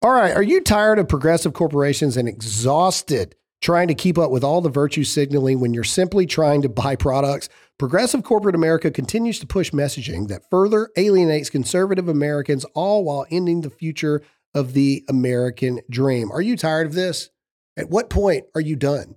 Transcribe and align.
All 0.00 0.12
right. 0.12 0.34
Are 0.34 0.42
you 0.42 0.60
tired 0.60 1.00
of 1.00 1.08
progressive 1.08 1.54
corporations 1.54 2.16
and 2.16 2.28
exhausted 2.28 3.34
trying 3.60 3.88
to 3.88 3.94
keep 3.94 4.16
up 4.16 4.30
with 4.30 4.44
all 4.44 4.60
the 4.60 4.68
virtue 4.68 5.02
signaling 5.02 5.58
when 5.58 5.74
you're 5.74 5.82
simply 5.82 6.24
trying 6.24 6.62
to 6.62 6.68
buy 6.68 6.94
products? 6.94 7.48
Progressive 7.78 8.22
corporate 8.22 8.54
America 8.54 8.92
continues 8.92 9.40
to 9.40 9.46
push 9.46 9.72
messaging 9.72 10.28
that 10.28 10.48
further 10.50 10.90
alienates 10.96 11.50
conservative 11.50 12.06
Americans, 12.06 12.64
all 12.74 13.02
while 13.02 13.26
ending 13.28 13.62
the 13.62 13.70
future 13.70 14.22
of 14.54 14.72
the 14.72 15.04
American 15.08 15.80
dream. 15.90 16.30
Are 16.30 16.42
you 16.42 16.56
tired 16.56 16.86
of 16.86 16.94
this? 16.94 17.30
At 17.76 17.90
what 17.90 18.08
point 18.08 18.44
are 18.54 18.60
you 18.60 18.76
done? 18.76 19.16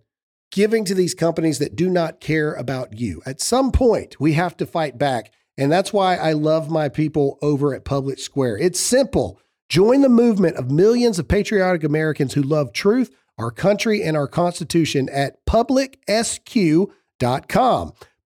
Giving 0.52 0.84
to 0.86 0.96
these 0.96 1.14
companies 1.14 1.60
that 1.60 1.76
do 1.76 1.92
not 1.92 2.20
care 2.20 2.54
about 2.56 3.00
you. 3.00 3.22
At 3.24 3.40
some 3.40 3.72
point, 3.72 4.20
we 4.20 4.34
have 4.34 4.58
to 4.58 4.66
fight 4.66 4.98
back. 4.98 5.32
And 5.60 5.72
that's 5.72 5.94
why 5.94 6.16
I 6.16 6.34
love 6.34 6.72
my 6.72 6.90
people 6.90 7.38
over 7.44 7.76
at 7.76 7.86
Public 7.86 8.18
Square. 8.18 8.58
It's 8.58 8.80
simple. 8.80 9.40
Join 9.72 10.02
the 10.02 10.10
movement 10.10 10.58
of 10.58 10.70
millions 10.70 11.18
of 11.18 11.30
patriotic 11.30 11.86
Americans 11.86 12.34
who 12.34 12.42
love 12.42 12.74
truth, 12.74 13.16
our 13.38 13.52
country, 13.52 14.04
and 14.04 14.18
our 14.18 14.28
Constitution 14.28 15.08
at 15.08 15.46
publicsq.com. 15.46 16.92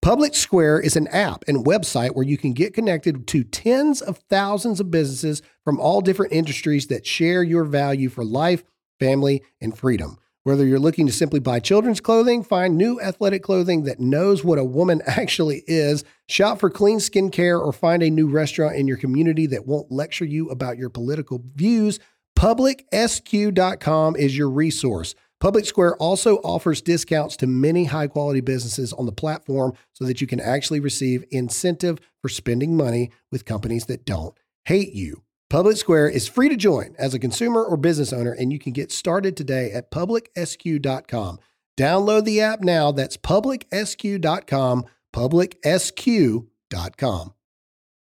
Public 0.02 0.34
Square 0.34 0.80
is 0.80 0.96
an 0.96 1.06
app 1.06 1.44
and 1.46 1.64
website 1.64 2.16
where 2.16 2.26
you 2.26 2.36
can 2.36 2.52
get 2.52 2.74
connected 2.74 3.28
to 3.28 3.44
tens 3.44 4.02
of 4.02 4.18
thousands 4.28 4.80
of 4.80 4.90
businesses 4.90 5.40
from 5.62 5.78
all 5.78 6.00
different 6.00 6.32
industries 6.32 6.88
that 6.88 7.06
share 7.06 7.44
your 7.44 7.62
value 7.62 8.08
for 8.08 8.24
life, 8.24 8.64
family, 8.98 9.44
and 9.60 9.78
freedom. 9.78 10.18
Whether 10.46 10.64
you're 10.64 10.78
looking 10.78 11.08
to 11.08 11.12
simply 11.12 11.40
buy 11.40 11.58
children's 11.58 12.00
clothing, 12.00 12.44
find 12.44 12.76
new 12.76 13.00
athletic 13.00 13.42
clothing 13.42 13.82
that 13.82 13.98
knows 13.98 14.44
what 14.44 14.60
a 14.60 14.64
woman 14.64 15.02
actually 15.08 15.64
is, 15.66 16.04
shop 16.28 16.60
for 16.60 16.70
clean 16.70 16.98
skincare, 16.98 17.60
or 17.60 17.72
find 17.72 18.00
a 18.00 18.10
new 18.10 18.28
restaurant 18.28 18.76
in 18.76 18.86
your 18.86 18.96
community 18.96 19.46
that 19.48 19.66
won't 19.66 19.90
lecture 19.90 20.24
you 20.24 20.48
about 20.48 20.78
your 20.78 20.88
political 20.88 21.42
views, 21.56 21.98
publicsq.com 22.38 24.14
is 24.14 24.38
your 24.38 24.48
resource. 24.48 25.16
Public 25.40 25.66
Square 25.66 25.96
also 25.96 26.36
offers 26.36 26.80
discounts 26.80 27.36
to 27.38 27.48
many 27.48 27.86
high 27.86 28.06
quality 28.06 28.40
businesses 28.40 28.92
on 28.92 29.06
the 29.06 29.10
platform 29.10 29.72
so 29.94 30.04
that 30.04 30.20
you 30.20 30.28
can 30.28 30.38
actually 30.38 30.78
receive 30.78 31.24
incentive 31.32 31.98
for 32.22 32.28
spending 32.28 32.76
money 32.76 33.10
with 33.32 33.44
companies 33.44 33.86
that 33.86 34.04
don't 34.04 34.38
hate 34.64 34.92
you. 34.92 35.24
Public 35.48 35.76
Square 35.76 36.08
is 36.08 36.26
free 36.26 36.48
to 36.48 36.56
join 36.56 36.96
as 36.98 37.14
a 37.14 37.20
consumer 37.20 37.62
or 37.62 37.76
business 37.76 38.12
owner, 38.12 38.32
and 38.32 38.52
you 38.52 38.58
can 38.58 38.72
get 38.72 38.90
started 38.90 39.36
today 39.36 39.70
at 39.70 39.92
publicsq.com. 39.92 41.38
Download 41.76 42.24
the 42.24 42.40
app 42.40 42.62
now. 42.62 42.90
That's 42.90 43.16
publicsq.com, 43.16 44.86
publicsq.com. 45.14 46.42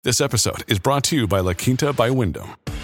This 0.05 0.21
episode 0.21 0.65
is 0.67 0.81
brought 0.81 1.05
to 1.05 1.17
you 1.17 1.29
by 1.29 1.41
La 1.41 1.55
Quinta 1.55 1.93
by 1.93 2.11
Wyndham. 2.11 2.51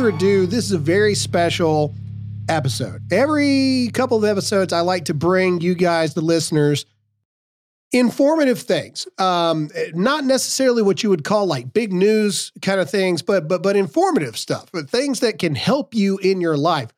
further 0.00 0.16
ado, 0.16 0.46
this 0.46 0.64
is 0.64 0.72
a 0.72 0.78
very 0.78 1.14
special 1.14 1.92
episode. 2.48 3.02
Every 3.12 3.90
couple 3.92 4.16
of 4.16 4.24
episodes, 4.24 4.72
I 4.72 4.80
like 4.80 5.04
to 5.06 5.14
bring 5.14 5.60
you 5.60 5.74
guys, 5.74 6.14
the 6.14 6.22
listeners, 6.22 6.86
informative 7.92 8.60
things. 8.60 9.06
Um, 9.18 9.68
not 9.92 10.24
necessarily 10.24 10.80
what 10.80 11.02
you 11.02 11.10
would 11.10 11.22
call 11.22 11.44
like 11.44 11.74
big 11.74 11.92
news 11.92 12.50
kind 12.62 12.80
of 12.80 12.88
things, 12.88 13.20
but 13.20 13.46
but 13.46 13.62
but 13.62 13.76
informative 13.76 14.38
stuff, 14.38 14.70
but 14.72 14.88
things 14.88 15.20
that 15.20 15.38
can 15.38 15.54
help 15.54 15.92
you 15.92 16.16
in 16.16 16.40
your 16.40 16.56
life. 16.56 16.88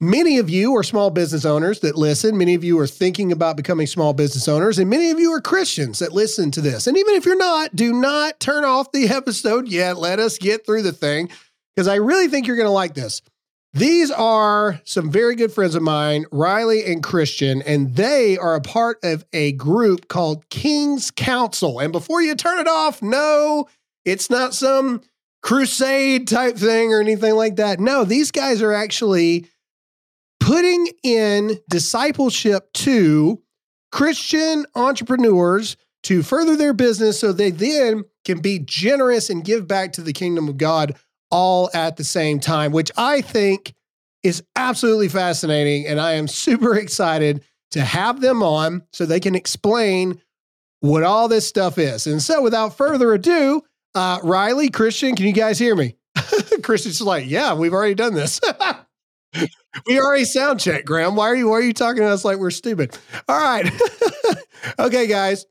Many 0.00 0.38
of 0.38 0.50
you 0.50 0.76
are 0.76 0.82
small 0.82 1.10
business 1.10 1.44
owners 1.44 1.80
that 1.80 1.94
listen. 1.94 2.36
Many 2.36 2.54
of 2.54 2.64
you 2.64 2.80
are 2.80 2.86
thinking 2.88 3.30
about 3.30 3.56
becoming 3.56 3.86
small 3.86 4.12
business 4.12 4.48
owners, 4.48 4.80
and 4.80 4.90
many 4.90 5.12
of 5.12 5.20
you 5.20 5.32
are 5.34 5.40
Christians 5.40 6.00
that 6.00 6.12
listen 6.12 6.50
to 6.50 6.60
this. 6.60 6.88
And 6.88 6.96
even 6.96 7.14
if 7.14 7.24
you're 7.24 7.36
not, 7.36 7.76
do 7.76 7.92
not 7.92 8.40
turn 8.40 8.64
off 8.64 8.90
the 8.90 9.06
episode 9.08 9.68
yet. 9.68 9.98
Let 9.98 10.18
us 10.18 10.36
get 10.36 10.66
through 10.66 10.82
the 10.82 10.92
thing 10.92 11.30
because 11.78 11.86
I 11.86 11.94
really 11.94 12.26
think 12.26 12.48
you're 12.48 12.56
going 12.56 12.66
to 12.66 12.72
like 12.72 12.94
this. 12.94 13.22
These 13.72 14.10
are 14.10 14.80
some 14.82 15.12
very 15.12 15.36
good 15.36 15.52
friends 15.52 15.76
of 15.76 15.82
mine, 15.84 16.24
Rylee 16.32 16.90
and 16.90 17.04
Christian, 17.04 17.62
and 17.62 17.94
they 17.94 18.36
are 18.36 18.56
a 18.56 18.60
part 18.60 18.98
of 19.04 19.24
a 19.32 19.52
group 19.52 20.08
called 20.08 20.48
King's 20.50 21.12
Council. 21.12 21.78
And 21.78 21.92
before 21.92 22.20
you 22.20 22.34
turn 22.34 22.58
it 22.58 22.66
off, 22.66 23.00
no, 23.00 23.68
it's 24.04 24.28
not 24.28 24.54
some 24.54 25.02
crusade 25.40 26.26
type 26.26 26.56
thing 26.56 26.92
or 26.92 27.00
anything 27.00 27.36
like 27.36 27.54
that. 27.54 27.78
No, 27.78 28.02
these 28.02 28.32
guys 28.32 28.60
are 28.60 28.72
actually 28.72 29.46
putting 30.40 30.88
in 31.04 31.60
discipleship 31.70 32.72
to 32.72 33.40
Christian 33.92 34.66
entrepreneurs 34.74 35.76
to 36.02 36.24
further 36.24 36.56
their 36.56 36.72
business 36.72 37.20
so 37.20 37.32
they 37.32 37.52
then 37.52 38.02
can 38.24 38.40
be 38.40 38.58
generous 38.58 39.30
and 39.30 39.44
give 39.44 39.68
back 39.68 39.92
to 39.92 40.02
the 40.02 40.12
kingdom 40.12 40.48
of 40.48 40.56
God 40.56 40.96
all 41.30 41.70
at 41.74 41.96
the 41.96 42.04
same 42.04 42.40
time, 42.40 42.72
which 42.72 42.90
I 42.96 43.20
think 43.20 43.74
is 44.22 44.42
absolutely 44.56 45.08
fascinating. 45.08 45.86
And 45.86 46.00
I 46.00 46.12
am 46.12 46.28
super 46.28 46.76
excited 46.76 47.44
to 47.72 47.80
have 47.82 48.20
them 48.20 48.42
on 48.42 48.82
so 48.92 49.04
they 49.04 49.20
can 49.20 49.34
explain 49.34 50.20
what 50.80 51.02
all 51.02 51.28
this 51.28 51.46
stuff 51.46 51.76
is. 51.78 52.06
And 52.06 52.22
so, 52.22 52.40
without 52.42 52.76
further 52.76 53.12
ado, 53.12 53.62
uh, 53.94 54.20
Rylee, 54.20 54.72
Christian, 54.72 55.16
can 55.16 55.26
you 55.26 55.32
guys 55.32 55.58
hear 55.58 55.74
me? 55.74 55.96
Christian's 56.62 57.00
like, 57.02 57.28
yeah, 57.28 57.54
we've 57.54 57.72
already 57.72 57.94
done 57.94 58.14
this. 58.14 58.40
we 59.86 59.98
already 60.00 60.24
sound 60.24 60.60
check, 60.60 60.84
Graham. 60.84 61.16
Why 61.16 61.26
are 61.26 61.34
you 61.34 61.48
why 61.48 61.56
are 61.56 61.62
you 61.62 61.72
talking 61.72 62.02
to 62.02 62.08
us 62.08 62.24
like 62.24 62.38
we're 62.38 62.50
stupid? 62.50 62.96
All 63.28 63.38
right. 63.38 63.70
okay, 64.78 65.06
guys. 65.06 65.46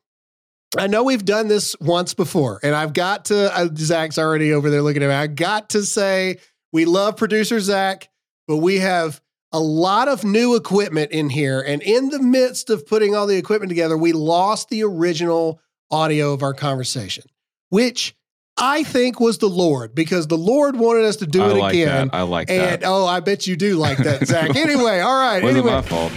I 0.78 0.88
know 0.88 1.03
we've 1.03 1.23
done 1.23 1.47
this 1.47 1.75
once 1.79 2.13
before, 2.13 2.59
and 2.61 2.75
I've 2.75 2.94
got 2.94 3.25
to 3.25 3.55
uh, 3.55 3.69
Zach's 3.75 4.17
already 4.17 4.51
over 4.51 4.69
there 4.69 4.81
looking 4.81 5.03
at 5.03 5.09
me. 5.09 5.16
I 5.16 5.28
got 5.28 5.69
to 5.69 5.83
say 5.83 6.38
we 6.73 6.85
love 6.85 7.16
producer 7.16 7.59
Zach, 7.59 8.09
but 8.47 8.57
we 8.57 8.79
have 8.79 9.22
a 9.53 9.59
lot 9.59 10.07
of 10.07 10.23
new 10.23 10.55
equipment 10.55 11.11
in 11.11 11.29
here. 11.29 11.61
And 11.61 11.81
in 11.81 12.09
the 12.09 12.19
midst 12.19 12.69
of 12.69 12.85
putting 12.85 13.16
all 13.16 13.28
the 13.28 13.38
equipment 13.38 13.69
together, 13.69 13.97
we 13.97 14.11
lost 14.11 14.69
the 14.69 14.83
original 14.83 15.61
audio 15.89 16.33
of 16.33 16.44
our 16.44 16.53
conversation, 16.53 17.23
which 17.69 18.13
I 18.57 18.84
think 18.84 19.19
was 19.19 19.38
the 19.38 19.47
Lord 19.47 19.95
because 19.95 20.28
the 20.28 20.38
Lord 20.38 20.75
wanted 20.75 21.05
us 21.05 21.17
to 21.17 21.28
do 21.28 21.44
I 21.44 21.49
it 21.51 21.57
like 21.57 21.73
again. 21.75 22.07
that. 22.09 22.16
I 22.16 22.23
like 22.23 22.49
and 22.49 22.81
that. 22.81 22.84
oh, 22.84 23.05
I 23.05 23.19
bet 23.22 23.47
you 23.47 23.55
do 23.55 23.75
like 23.75 23.99
that, 23.99 24.28
Zach. 24.28 24.55
anyway, 24.55 24.99
all 24.99 25.16
right. 25.17 25.41
Wasn't 25.41 25.59
anyway, 25.59 25.75
my 25.75 25.81
fault. 25.81 26.11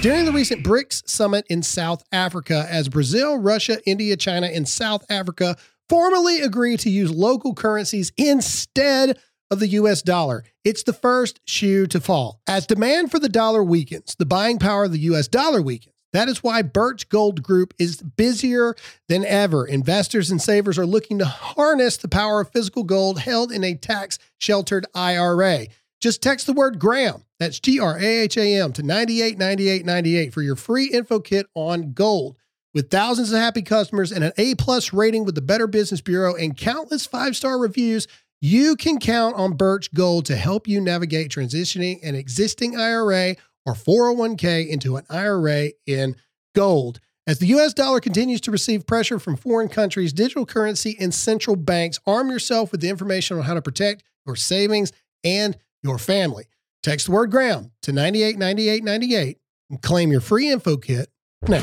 During 0.00 0.24
the 0.24 0.32
recent 0.32 0.64
BRICS 0.64 1.08
summit 1.10 1.44
in 1.50 1.62
South 1.62 2.02
Africa, 2.10 2.66
as 2.70 2.88
Brazil, 2.88 3.36
Russia, 3.36 3.78
India, 3.84 4.16
China, 4.16 4.46
and 4.46 4.66
South 4.66 5.04
Africa 5.10 5.56
formally 5.90 6.40
agreed 6.40 6.80
to 6.80 6.90
use 6.90 7.10
local 7.10 7.54
currencies 7.54 8.10
instead 8.16 9.18
of 9.50 9.60
the 9.60 9.68
US 9.68 10.00
dollar, 10.00 10.44
it's 10.64 10.84
the 10.84 10.94
first 10.94 11.40
shoe 11.44 11.86
to 11.88 12.00
fall. 12.00 12.40
As 12.46 12.66
demand 12.66 13.10
for 13.10 13.18
the 13.18 13.28
dollar 13.28 13.62
weakens, 13.62 14.14
the 14.18 14.24
buying 14.24 14.58
power 14.58 14.84
of 14.84 14.92
the 14.92 15.00
US 15.00 15.28
dollar 15.28 15.60
weakens. 15.60 15.94
That 16.12 16.28
is 16.28 16.42
why 16.42 16.62
Birch 16.62 17.08
Gold 17.08 17.42
Group 17.42 17.74
is 17.78 18.02
busier 18.02 18.74
than 19.08 19.24
ever. 19.24 19.66
Investors 19.66 20.30
and 20.30 20.40
savers 20.40 20.78
are 20.78 20.86
looking 20.86 21.18
to 21.18 21.24
harness 21.24 21.96
the 21.98 22.08
power 22.08 22.40
of 22.40 22.50
physical 22.50 22.84
gold 22.84 23.20
held 23.20 23.52
in 23.52 23.62
a 23.62 23.74
tax 23.74 24.18
sheltered 24.38 24.86
IRA. 24.94 25.66
Just 26.00 26.22
text 26.22 26.46
the 26.46 26.54
word 26.54 26.78
Graham, 26.78 27.24
that's 27.38 27.60
G 27.60 27.78
R 27.78 27.98
A 27.98 28.20
H 28.22 28.36
A 28.38 28.56
M, 28.56 28.72
to 28.72 28.82
989898 28.82 30.32
for 30.32 30.42
your 30.42 30.56
free 30.56 30.86
info 30.86 31.20
kit 31.20 31.46
on 31.54 31.92
gold. 31.92 32.38
With 32.72 32.90
thousands 32.90 33.32
of 33.32 33.38
happy 33.38 33.62
customers 33.62 34.12
and 34.12 34.24
an 34.24 34.32
A 34.38 34.54
plus 34.54 34.92
rating 34.92 35.24
with 35.24 35.34
the 35.34 35.42
Better 35.42 35.66
Business 35.66 36.00
Bureau 36.00 36.34
and 36.34 36.56
countless 36.56 37.04
five 37.04 37.36
star 37.36 37.58
reviews, 37.58 38.06
you 38.40 38.76
can 38.76 38.98
count 38.98 39.36
on 39.36 39.54
Birch 39.54 39.92
Gold 39.92 40.24
to 40.26 40.36
help 40.36 40.66
you 40.66 40.80
navigate 40.80 41.30
transitioning 41.30 41.98
an 42.02 42.14
existing 42.14 42.78
IRA 42.78 43.36
or 43.66 43.74
401k 43.74 44.68
into 44.68 44.96
an 44.96 45.04
IRA 45.10 45.70
in 45.86 46.16
gold. 46.54 47.00
As 47.26 47.38
the 47.38 47.48
US 47.48 47.74
dollar 47.74 48.00
continues 48.00 48.40
to 48.42 48.50
receive 48.50 48.86
pressure 48.86 49.18
from 49.18 49.36
foreign 49.36 49.68
countries, 49.68 50.12
digital 50.14 50.46
currency, 50.46 50.96
and 50.98 51.12
central 51.12 51.56
banks, 51.56 52.00
arm 52.06 52.30
yourself 52.30 52.72
with 52.72 52.80
the 52.80 52.88
information 52.88 53.36
on 53.36 53.42
how 53.42 53.54
to 53.54 53.62
protect 53.62 54.02
your 54.26 54.36
savings 54.36 54.92
and 55.22 55.56
your 55.82 55.98
family. 55.98 56.46
Text 56.82 57.06
the 57.06 57.12
word 57.12 57.30
Graham 57.30 57.72
to 57.82 57.92
989898 57.92 59.38
and 59.70 59.82
claim 59.82 60.10
your 60.10 60.20
free 60.20 60.48
info 60.48 60.76
kit 60.76 61.08
now. 61.46 61.62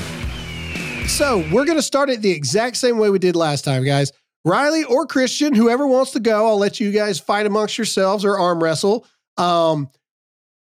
So, 1.08 1.40
we're 1.52 1.66
going 1.66 1.78
to 1.78 1.82
start 1.84 2.10
it 2.10 2.22
the 2.22 2.32
exact 2.32 2.76
same 2.76 2.98
way 2.98 3.10
we 3.10 3.18
did 3.18 3.36
last 3.36 3.64
time, 3.64 3.84
guys. 3.86 4.12
Rylee 4.46 4.90
or 4.90 5.06
Christian, 5.08 5.54
whoever 5.56 5.88
wants 5.88 6.12
to 6.12 6.20
go, 6.20 6.48
I'll 6.48 6.58
let 6.58 6.80
you 6.80 6.92
guys 6.92 7.20
fight 7.20 7.46
amongst 7.46 7.78
yourselves 7.78 8.26
or 8.26 8.38
arm 8.38 8.62
wrestle. 8.62 9.06
Um, 9.38 9.90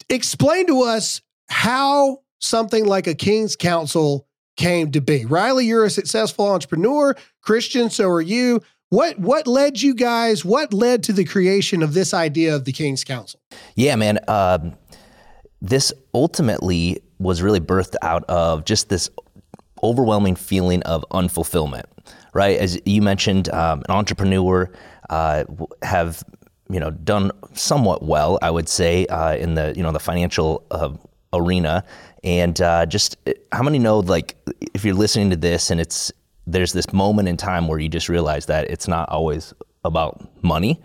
explain 0.09 0.67
to 0.67 0.81
us 0.83 1.21
how 1.47 2.19
something 2.39 2.85
like 2.85 3.07
a 3.07 3.15
King's 3.15 3.55
Council 3.55 4.27
came 4.57 4.91
to 4.91 5.01
be. 5.01 5.25
Rylee, 5.25 5.65
you're 5.65 5.85
a 5.85 5.89
successful 5.89 6.49
entrepreneur. 6.49 7.15
Christian, 7.41 7.89
so 7.89 8.09
are 8.09 8.21
you. 8.21 8.61
What 8.95 9.19
what 9.19 9.45
led 9.45 9.81
you 9.81 9.93
guys? 9.93 10.45
What 10.45 10.73
led 10.73 11.03
to 11.03 11.11
the 11.11 11.25
creation 11.25 11.83
of 11.83 11.93
this 11.93 12.13
idea 12.13 12.55
of 12.55 12.63
the 12.63 12.71
King's 12.71 13.03
Council? 13.03 13.41
Yeah, 13.75 13.97
man. 13.97 14.19
Um, 14.29 14.77
this 15.61 15.91
ultimately 16.13 17.01
was 17.19 17.41
really 17.41 17.59
birthed 17.59 17.95
out 18.01 18.23
of 18.29 18.63
just 18.63 18.87
this 18.87 19.09
overwhelming 19.83 20.37
feeling 20.37 20.81
of 20.83 21.03
unfulfillment, 21.11 21.83
right? 22.33 22.57
As 22.57 22.79
you 22.85 23.01
mentioned, 23.01 23.49
um, 23.49 23.83
an 23.89 23.95
entrepreneur 23.95 24.71
uh, 25.09 25.43
have 25.81 26.23
you 26.69 26.79
know 26.79 26.91
done 26.91 27.31
somewhat 27.53 28.01
well, 28.01 28.39
I 28.41 28.49
would 28.49 28.69
say, 28.69 29.07
uh, 29.07 29.35
in 29.35 29.55
the 29.55 29.73
you 29.75 29.83
know 29.83 29.91
the 29.91 29.99
financial 29.99 30.65
uh, 30.71 30.93
arena, 31.33 31.83
and 32.23 32.61
uh, 32.61 32.85
just 32.85 33.17
how 33.51 33.61
many 33.61 33.77
know 33.77 33.99
like 33.99 34.37
if 34.73 34.85
you're 34.85 34.95
listening 34.95 35.31
to 35.31 35.35
this 35.35 35.69
and 35.69 35.81
it's 35.81 36.13
there's 36.47 36.73
this 36.73 36.93
moment 36.93 37.27
in 37.27 37.37
time 37.37 37.67
where 37.67 37.79
you 37.79 37.89
just 37.89 38.09
realize 38.09 38.45
that 38.47 38.69
it's 38.69 38.87
not 38.87 39.09
always 39.09 39.53
about 39.83 40.21
money. 40.43 40.81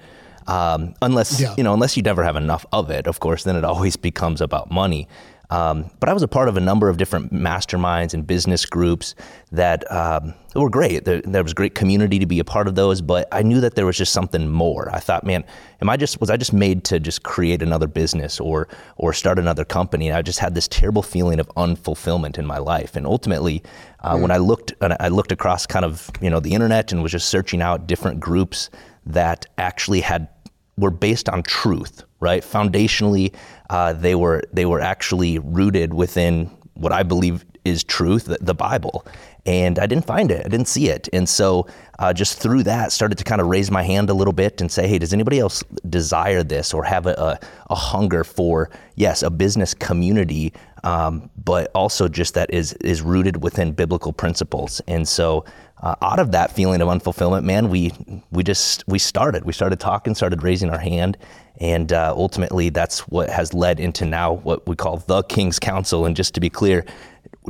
Um, 0.46 0.94
unless 1.02 1.40
yeah. 1.40 1.54
you 1.56 1.62
know, 1.62 1.74
unless 1.74 1.96
you 1.96 2.02
never 2.02 2.24
have 2.24 2.36
enough 2.36 2.66
of 2.72 2.90
it, 2.90 3.06
of 3.06 3.20
course, 3.20 3.44
then 3.44 3.56
it 3.56 3.64
always 3.64 3.96
becomes 4.10 4.40
about 4.40 4.70
money. 4.70 5.08
Um, 5.50 5.90
but 5.98 6.08
I 6.08 6.12
was 6.12 6.22
a 6.22 6.28
part 6.28 6.48
of 6.48 6.56
a 6.56 6.60
number 6.60 6.88
of 6.88 6.96
different 6.96 7.32
masterminds 7.32 8.14
and 8.14 8.24
business 8.24 8.64
groups 8.64 9.16
that 9.50 9.90
um, 9.90 10.32
were 10.54 10.70
great. 10.70 11.04
There, 11.04 11.20
there, 11.22 11.42
was 11.42 11.54
great 11.54 11.74
community 11.74 12.20
to 12.20 12.26
be 12.26 12.38
a 12.38 12.44
part 12.44 12.68
of 12.68 12.76
those, 12.76 13.00
but 13.00 13.26
I 13.32 13.42
knew 13.42 13.60
that 13.60 13.74
there 13.74 13.84
was 13.84 13.98
just 13.98 14.12
something 14.12 14.48
more. 14.48 14.88
I 14.92 15.00
thought, 15.00 15.24
man, 15.24 15.44
am 15.80 15.90
I 15.90 15.96
just 15.96 16.20
was 16.20 16.30
I 16.30 16.36
just 16.36 16.52
made 16.52 16.84
to 16.84 17.00
just 17.00 17.24
create 17.24 17.62
another 17.62 17.88
business 17.88 18.38
or 18.38 18.68
or 18.96 19.12
start 19.12 19.40
another 19.40 19.64
company? 19.64 20.08
And 20.08 20.16
I 20.16 20.22
just 20.22 20.38
had 20.38 20.54
this 20.54 20.68
terrible 20.68 21.02
feeling 21.02 21.40
of 21.40 21.48
unfulfillment 21.56 22.38
in 22.38 22.46
my 22.46 22.58
life. 22.58 22.94
And 22.94 23.04
ultimately, 23.04 23.62
uh, 24.00 24.14
mm. 24.14 24.22
when 24.22 24.30
I 24.30 24.36
looked 24.36 24.72
I 24.80 25.08
looked 25.08 25.32
across 25.32 25.66
kind 25.66 25.84
of 25.84 26.10
you 26.20 26.30
know 26.30 26.38
the 26.38 26.52
internet 26.52 26.92
and 26.92 27.02
was 27.02 27.12
just 27.12 27.28
searching 27.28 27.60
out 27.60 27.88
different 27.88 28.20
groups 28.20 28.70
that 29.06 29.46
actually 29.58 30.00
had 30.00 30.28
were 30.76 30.90
based 30.90 31.28
on 31.28 31.42
truth, 31.42 32.04
right? 32.20 32.42
Foundationally, 32.42 33.34
uh, 33.70 33.92
they 33.92 34.14
were 34.14 34.42
they 34.52 34.66
were 34.66 34.80
actually 34.80 35.38
rooted 35.38 35.94
within 35.94 36.46
what 36.74 36.92
I 36.92 37.02
believe 37.02 37.44
is 37.64 37.84
truth, 37.84 38.24
the, 38.24 38.38
the 38.40 38.54
Bible. 38.54 39.06
And 39.46 39.78
I 39.78 39.86
didn't 39.86 40.06
find 40.06 40.30
it. 40.30 40.44
I 40.44 40.48
didn't 40.48 40.68
see 40.68 40.88
it. 40.88 41.08
And 41.12 41.28
so, 41.28 41.66
uh, 41.98 42.12
just 42.12 42.38
through 42.38 42.64
that, 42.64 42.92
started 42.92 43.16
to 43.18 43.24
kind 43.24 43.40
of 43.40 43.46
raise 43.46 43.70
my 43.70 43.82
hand 43.82 44.10
a 44.10 44.14
little 44.14 44.32
bit 44.32 44.60
and 44.60 44.70
say, 44.70 44.86
"Hey, 44.86 44.98
does 44.98 45.12
anybody 45.12 45.38
else 45.38 45.62
desire 45.88 46.42
this 46.42 46.74
or 46.74 46.84
have 46.84 47.06
a, 47.06 47.14
a, 47.14 47.38
a 47.70 47.74
hunger 47.74 48.24
for 48.24 48.70
yes, 48.96 49.22
a 49.22 49.30
business 49.30 49.72
community, 49.72 50.52
um, 50.84 51.30
but 51.42 51.70
also 51.74 52.08
just 52.08 52.34
that 52.34 52.52
is 52.52 52.74
is 52.74 53.00
rooted 53.02 53.42
within 53.42 53.72
biblical 53.72 54.12
principles?" 54.12 54.80
And 54.86 55.08
so, 55.08 55.44
uh, 55.80 55.94
out 56.02 56.18
of 56.18 56.32
that 56.32 56.52
feeling 56.52 56.80
of 56.80 56.88
unfulfillment, 56.88 57.44
man, 57.44 57.70
we 57.70 57.92
we 58.30 58.42
just 58.42 58.86
we 58.86 58.98
started. 58.98 59.44
We 59.44 59.52
started 59.52 59.80
talking, 59.80 60.14
started 60.14 60.42
raising 60.42 60.70
our 60.70 60.78
hand, 60.78 61.16
and 61.58 61.92
uh, 61.92 62.12
ultimately 62.14 62.68
that's 62.68 63.00
what 63.08 63.30
has 63.30 63.54
led 63.54 63.80
into 63.80 64.04
now 64.04 64.34
what 64.34 64.66
we 64.68 64.76
call 64.76 64.98
the 64.98 65.22
King's 65.24 65.58
Council. 65.58 66.04
And 66.04 66.14
just 66.14 66.34
to 66.34 66.40
be 66.40 66.50
clear, 66.50 66.84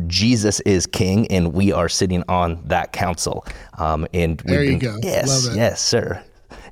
Jesus 0.06 0.60
is 0.60 0.86
King, 0.86 1.26
and 1.28 1.52
we 1.52 1.72
are 1.72 1.88
sitting 1.88 2.22
on 2.28 2.62
that 2.66 2.92
council. 2.92 3.44
Um, 3.78 4.06
and 4.14 4.38
there 4.44 4.62
you 4.62 4.78
been, 4.78 4.78
go. 4.78 4.98
Yes, 5.02 5.48
yes, 5.54 5.80
sir. 5.80 6.22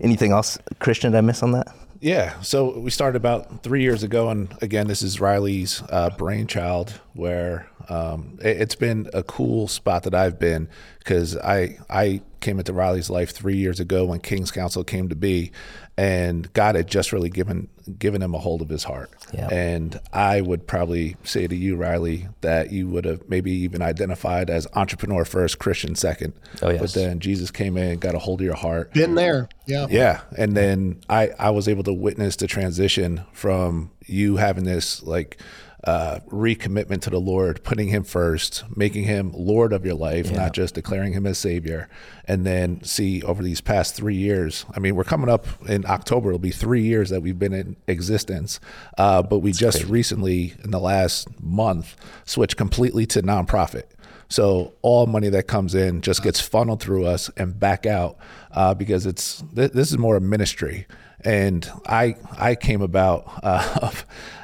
Anything 0.01 0.31
else, 0.31 0.59
Christian? 0.79 1.13
Did 1.13 1.19
I 1.19 1.23
miss 1.23 1.43
on 1.43 1.53
that? 1.53 1.75
Yeah, 2.01 2.41
so 2.43 2.79
we 2.79 2.91
started 2.91 3.17
about 3.17 3.65
three 3.65 3.83
years 3.83 4.05
ago, 4.05 4.31
and 4.31 4.55
again, 4.63 4.87
this 4.87 5.03
is 5.03 5.19
Rylee's 5.19 5.83
uh, 5.91 6.11
brainchild. 6.11 7.01
Where 7.15 7.69
um, 7.89 8.39
it, 8.41 8.59
has 8.59 8.77
been 8.77 9.11
a 9.13 9.25
cool 9.25 9.67
spot 9.67 10.05
that 10.05 10.15
I've 10.15 10.39
been 10.39 10.69
because 11.01 11.37
I 11.37 11.79
I 11.91 12.23
came 12.41 12.61
into 12.61 12.73
Rylee's 12.73 13.11
life 13.11 13.33
three 13.33 13.57
years 13.57 13.81
ago 13.81 14.05
when 14.05 14.21
King's 14.21 14.53
Council 14.53 14.85
came 14.85 15.09
to 15.09 15.17
be, 15.17 15.51
and 15.99 16.51
God 16.53 16.77
had 16.77 16.87
just 16.87 17.13
really 17.13 17.29
given 17.29 17.69
given 17.99 18.23
him 18.23 18.33
a 18.33 18.39
hold 18.39 18.63
of 18.63 18.69
his 18.69 18.85
heart. 18.85 19.11
Yeah. 19.33 19.49
And 19.49 19.99
I 20.13 20.41
would 20.41 20.67
probably 20.69 21.17
say 21.25 21.49
to 21.49 21.57
you, 21.57 21.77
Rylee, 21.77 22.33
that 22.41 22.71
you 22.71 22.87
would 22.89 23.05
have 23.05 23.29
maybe 23.29 23.51
even 23.51 23.83
identified 23.83 24.49
as 24.49 24.69
entrepreneur 24.75 25.25
first, 25.25 25.59
Christian 25.59 25.97
second. 25.97 26.35
Oh 26.63 26.71
yes. 26.71 26.81
But 26.81 26.93
then 26.93 27.19
Jesus 27.19 27.51
came 27.51 27.77
in 27.77 27.91
and 27.91 28.01
got 28.01 28.15
a 28.15 28.21
hold 28.21 28.41
of 28.41 28.45
your 28.45 28.55
heart. 28.55 28.93
Been 28.93 29.17
there. 29.17 29.49
Yeah. 29.67 29.89
Yeah. 29.91 30.21
And 30.37 30.57
then 30.57 31.01
I 31.11 31.31
I 31.37 31.51
was 31.51 31.67
able 31.67 31.83
to 31.83 31.93
witness 31.93 32.37
the 32.37 32.47
transition 32.47 33.25
from 33.33 33.91
you 34.07 34.37
having 34.37 34.65
this 34.65 35.03
like 35.03 35.39
uh, 35.85 36.21
recommitment 36.29 37.03
to 37.03 37.11
the 37.11 37.21
Lord, 37.21 37.63
putting 37.63 37.89
Him 37.89 38.03
first, 38.03 38.65
making 38.77 39.05
Him 39.05 39.33
Lord 39.33 39.73
of 39.73 39.87
your 39.87 39.95
life, 39.95 40.31
yeah. 40.31 40.37
not 40.37 40.53
just 40.53 40.75
declaring 40.75 41.13
Him 41.13 41.27
as 41.27 41.39
Savior. 41.39 41.89
And 42.27 42.45
then 42.45 42.83
see 42.83 43.23
over 43.23 43.43
these 43.43 43.61
past 43.61 43.95
three 43.95 44.17
years, 44.17 44.67
I 44.75 44.81
mean, 44.81 44.97
we're 44.97 45.05
coming 45.05 45.31
up 45.31 45.47
in 45.69 45.87
October, 45.87 46.31
it'll 46.31 46.41
be 46.41 46.51
three 46.51 46.83
years 46.83 47.11
that 47.11 47.21
we've 47.21 47.39
been 47.39 47.53
in 47.55 47.77
existence. 47.87 48.61
Uh, 48.97 49.23
but 49.23 49.39
we 49.39 49.51
That's 49.51 49.61
just 49.61 49.79
crazy. 49.79 49.93
recently, 49.93 50.55
in 50.65 50.73
the 50.73 50.81
last 50.81 51.29
month, 51.41 51.97
switched 52.25 52.57
completely 52.57 53.07
to 53.07 53.23
nonprofit. 53.23 53.85
So 54.29 54.75
all 54.83 55.07
money 55.07 55.31
that 55.31 55.47
comes 55.47 55.75
in 55.75 56.03
just 56.03 56.23
gets 56.23 56.41
funneled 56.41 56.83
through 56.83 57.07
us 57.07 57.31
and 57.37 57.59
back 57.59 57.87
out 57.87 58.19
uh, 58.51 58.75
because 58.75 59.07
it's 59.07 59.43
th- 59.55 59.73
this 59.73 59.91
is 59.91 59.97
more 59.97 60.17
a 60.17 60.21
ministry 60.21 60.87
and 61.25 61.71
I 61.87 62.17
I 62.39 62.55
came 62.55 62.83
about 62.83 63.25
uh, 63.43 63.93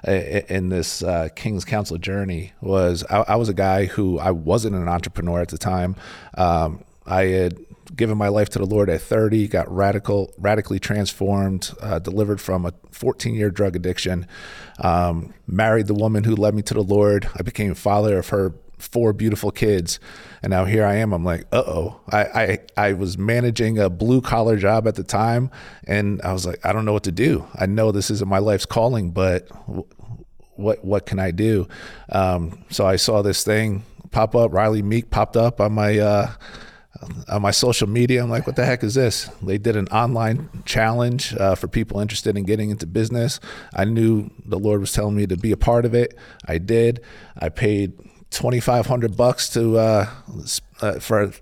in 0.08 0.68
this 0.68 1.02
uh, 1.02 1.28
King's 1.34 1.64
Council 1.64 1.98
journey 1.98 2.52
was 2.60 3.04
I, 3.08 3.24
I, 3.28 3.36
was 3.36 3.48
a 3.48 3.54
guy 3.54 3.86
who 3.86 4.18
I 4.18 4.30
wasn't 4.30 4.76
an 4.76 4.88
entrepreneur 4.88 5.40
at 5.40 5.48
the 5.48 5.58
time. 5.58 5.96
Um, 6.36 6.84
I 7.06 7.24
had 7.26 7.58
given 7.94 8.16
my 8.16 8.28
life 8.28 8.48
to 8.50 8.58
the 8.58 8.66
Lord 8.66 8.88
at 8.88 9.00
30, 9.00 9.48
got 9.48 9.72
radical 9.72 10.32
radically 10.38 10.80
transformed, 10.80 11.70
uh, 11.80 11.98
delivered 11.98 12.40
from 12.40 12.66
a 12.66 12.72
14 12.90 13.34
year 13.34 13.50
drug 13.50 13.76
addiction, 13.76 14.26
um, 14.78 15.32
married 15.46 15.86
the 15.86 15.94
woman 15.94 16.24
who 16.24 16.34
led 16.34 16.54
me 16.54 16.62
to 16.62 16.74
the 16.74 16.82
Lord. 16.82 17.28
I 17.36 17.42
became 17.42 17.74
father 17.74 18.18
of 18.18 18.28
her 18.28 18.54
four 18.78 19.12
beautiful 19.12 19.50
kids. 19.50 20.00
And 20.42 20.50
now 20.50 20.64
here 20.64 20.84
I 20.84 20.96
am. 20.96 21.12
I'm 21.12 21.24
like, 21.24 21.46
uh 21.52 21.62
oh. 21.66 22.00
I, 22.10 22.24
I, 22.24 22.58
I 22.76 22.92
was 22.92 23.16
managing 23.16 23.78
a 23.78 23.88
blue 23.88 24.20
collar 24.20 24.56
job 24.56 24.86
at 24.86 24.94
the 24.94 25.04
time. 25.04 25.50
And 25.86 26.20
I 26.22 26.32
was 26.32 26.46
like, 26.46 26.64
I 26.64 26.72
don't 26.72 26.84
know 26.84 26.92
what 26.92 27.04
to 27.04 27.12
do. 27.12 27.46
I 27.54 27.66
know 27.66 27.92
this 27.92 28.10
isn't 28.10 28.28
my 28.28 28.38
life's 28.38 28.66
calling, 28.66 29.10
but 29.10 29.48
what, 30.56 30.84
what 30.84 31.06
can 31.06 31.18
I 31.18 31.30
do? 31.30 31.66
Um, 32.10 32.64
so 32.70 32.86
I 32.86 32.96
saw 32.96 33.22
this 33.22 33.44
thing 33.44 33.84
pop 34.10 34.34
up. 34.34 34.52
Rylee 34.52 34.82
Meek 34.84 35.10
popped 35.10 35.36
up 35.36 35.60
on 35.60 35.72
my, 35.72 35.98
uh, 35.98 36.30
on 37.28 37.42
my 37.42 37.50
social 37.50 37.88
media. 37.88 38.22
I'm 38.22 38.30
like, 38.30 38.46
what 38.46 38.56
the 38.56 38.64
heck 38.64 38.84
is 38.84 38.94
this? 38.94 39.28
They 39.42 39.58
did 39.58 39.76
an 39.76 39.88
online 39.88 40.48
challenge 40.64 41.34
uh, 41.34 41.54
for 41.54 41.68
people 41.68 42.00
interested 42.00 42.36
in 42.36 42.44
getting 42.44 42.70
into 42.70 42.86
business. 42.86 43.40
I 43.74 43.84
knew 43.84 44.30
the 44.44 44.58
Lord 44.58 44.80
was 44.80 44.92
telling 44.92 45.16
me 45.16 45.26
to 45.26 45.36
be 45.36 45.52
a 45.52 45.56
part 45.56 45.84
of 45.84 45.94
it. 45.94 46.16
I 46.46 46.58
did. 46.58 47.00
I 47.36 47.48
paid 47.48 47.92
2500 48.34 49.16
bucks 49.16 49.48
to 49.50 49.78
uh, 49.78 50.10
uh, 50.80 50.98
for 50.98 51.32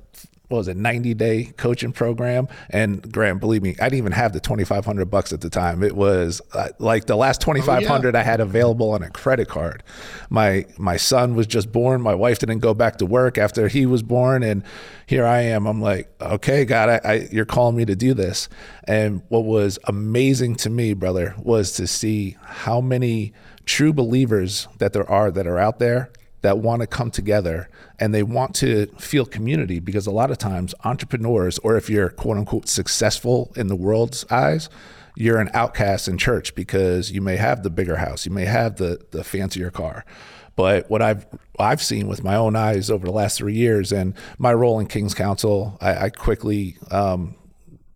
what 0.52 0.58
was 0.58 0.68
it 0.68 0.76
90 0.76 1.14
day 1.14 1.44
coaching 1.56 1.92
program? 1.92 2.46
And 2.68 3.10
grant 3.10 3.40
believe 3.40 3.62
me 3.62 3.70
i 3.80 3.84
didn't 3.84 3.98
even 3.98 4.12
have 4.12 4.34
the 4.34 4.40
2500 4.40 5.06
bucks 5.06 5.32
at 5.32 5.40
the 5.40 5.48
time. 5.48 5.82
It 5.82 5.96
was 5.96 6.42
uh, 6.52 6.68
like 6.78 7.06
the 7.06 7.16
last 7.16 7.40
2500 7.40 8.14
oh, 8.14 8.18
yeah. 8.18 8.20
i 8.20 8.22
had 8.22 8.40
available 8.40 8.90
on 8.90 9.02
a 9.02 9.10
credit 9.10 9.48
card. 9.48 9.82
My 10.28 10.66
my 10.76 10.98
son 10.98 11.34
was 11.34 11.46
just 11.46 11.72
born. 11.72 12.02
My 12.02 12.14
wife 12.14 12.38
didn't 12.38 12.58
go 12.58 12.74
back 12.74 12.98
to 12.98 13.06
work 13.06 13.38
after 13.38 13.68
he 13.68 13.86
was 13.86 14.02
born 14.02 14.42
and 14.42 14.62
here 15.06 15.24
i 15.24 15.40
am. 15.40 15.66
I'm 15.66 15.80
like 15.80 16.10
okay 16.20 16.66
god 16.66 16.88
I, 16.90 17.00
I, 17.02 17.28
you're 17.32 17.46
calling 17.46 17.74
me 17.74 17.86
to 17.86 17.96
do 17.96 18.12
this. 18.12 18.50
And 18.84 19.22
what 19.28 19.44
was 19.44 19.78
amazing 19.84 20.56
to 20.56 20.70
me 20.70 20.92
brother 20.92 21.34
was 21.38 21.72
to 21.72 21.86
see 21.86 22.36
how 22.42 22.82
many 22.82 23.32
true 23.64 23.94
believers 23.94 24.68
that 24.78 24.92
there 24.92 25.08
are 25.10 25.30
that 25.30 25.46
are 25.46 25.58
out 25.58 25.78
there 25.78 26.12
that 26.42 26.58
want 26.58 26.80
to 26.80 26.86
come 26.86 27.10
together 27.10 27.68
and 27.98 28.14
they 28.14 28.22
want 28.22 28.54
to 28.56 28.86
feel 28.98 29.24
community 29.24 29.80
because 29.80 30.06
a 30.06 30.10
lot 30.10 30.30
of 30.30 30.38
times 30.38 30.74
entrepreneurs, 30.84 31.58
or 31.60 31.76
if 31.76 31.88
you're 31.88 32.10
quote 32.10 32.36
unquote 32.36 32.68
successful 32.68 33.52
in 33.56 33.68
the 33.68 33.76
world's 33.76 34.24
eyes, 34.30 34.68
you're 35.16 35.38
an 35.38 35.50
outcast 35.54 36.08
in 36.08 36.18
church 36.18 36.54
because 36.54 37.10
you 37.10 37.20
may 37.20 37.36
have 37.36 37.62
the 37.62 37.70
bigger 37.70 37.96
house, 37.96 38.26
you 38.26 38.32
may 38.32 38.44
have 38.44 38.76
the, 38.76 39.00
the 39.10 39.24
fancier 39.24 39.70
car. 39.70 40.04
But 40.54 40.90
what 40.90 41.00
I've 41.00 41.26
I've 41.58 41.82
seen 41.82 42.08
with 42.08 42.22
my 42.22 42.36
own 42.36 42.56
eyes 42.56 42.90
over 42.90 43.06
the 43.06 43.12
last 43.12 43.38
three 43.38 43.54
years, 43.54 43.92
and 43.92 44.14
my 44.38 44.52
role 44.52 44.78
in 44.80 44.86
King's 44.86 45.14
Council, 45.14 45.78
I, 45.80 46.06
I 46.06 46.10
quickly 46.10 46.76
um, 46.90 47.36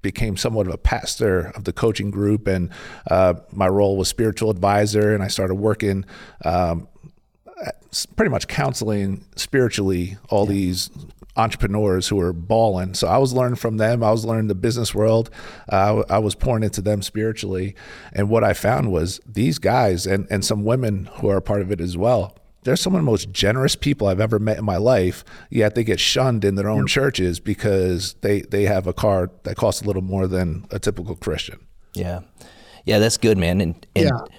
became 0.01 0.37
somewhat 0.37 0.67
of 0.67 0.73
a 0.73 0.79
pastor 0.79 1.53
of 1.55 1.65
the 1.65 1.73
coaching 1.73 2.11
group, 2.11 2.47
and 2.47 2.71
uh, 3.11 3.35
my 3.51 3.69
role 3.69 3.97
was 3.97 4.09
spiritual 4.09 4.51
advisor, 4.51 5.13
and 5.15 5.23
I 5.23 5.29
started 5.29 5.57
working. 5.57 6.05
Um, 6.45 6.89
pretty 8.17 8.31
much 8.31 8.49
counseling 8.49 9.25
spiritually 9.37 10.19
all 10.29 10.45
yeah. 10.47 10.53
these 10.53 10.91
entrepreneurs 11.37 12.09
who 12.09 12.19
are 12.19 12.33
balling. 12.33 12.95
So 12.95 13.09
I 13.09 13.19
was 13.19 13.33
learning 13.33 13.57
from 13.57 13.77
them. 13.77 14.03
I 14.03 14.11
was 14.11 14.25
learning 14.25 14.49
the 14.49 14.55
business 14.55 14.95
world. 14.95 15.31
Uh, 15.69 16.03
I 16.09 16.19
was 16.19 16.35
pouring 16.35 16.65
into 16.65 16.81
them 16.81 17.03
spiritually. 17.03 17.75
And 18.13 18.31
what 18.31 18.43
I 18.43 18.55
found 18.55 18.91
was 18.91 19.21
these 19.27 19.59
guys 19.59 20.07
and, 20.07 20.27
and 20.31 20.45
some 20.45 20.65
women 20.65 21.11
who 21.17 21.29
are 21.29 21.37
a 21.37 21.43
part 21.43 21.61
of 21.61 21.71
it 21.71 21.81
as 21.81 21.97
well. 21.97 22.37
They're 22.65 22.77
some 22.77 22.95
of 22.95 22.99
the 22.99 23.05
most 23.05 23.31
generous 23.31 23.77
people 23.77 24.09
I've 24.09 24.21
ever 24.21 24.41
met 24.41 24.59
in 24.59 24.65
my 24.65 24.77
life, 24.77 25.25
yet 25.51 25.77
they 25.77 25.85
get 25.85 26.01
shunned 26.01 26.45
in 26.45 26.57
their 26.57 26.69
own 26.69 26.81
yep. 26.81 26.87
churches 26.89 27.39
because 27.39 28.15
they, 28.23 28.41
they 28.41 28.65
have 28.65 28.89
a 28.89 28.93
car 28.93 29.31
that 29.45 29.57
costs 29.57 29.83
a 29.83 29.85
little 29.85 30.03
more 30.03 30.27
than 30.27 30.67
a 30.73 30.81
typical 30.81 31.15
Christian. 31.15 31.65
Yeah. 31.95 32.21
Yeah, 32.85 32.99
that's 32.99 33.19
good, 33.19 33.39
man. 33.39 33.61
And, 33.61 33.87
and 33.95 34.07
yeah 34.07 34.37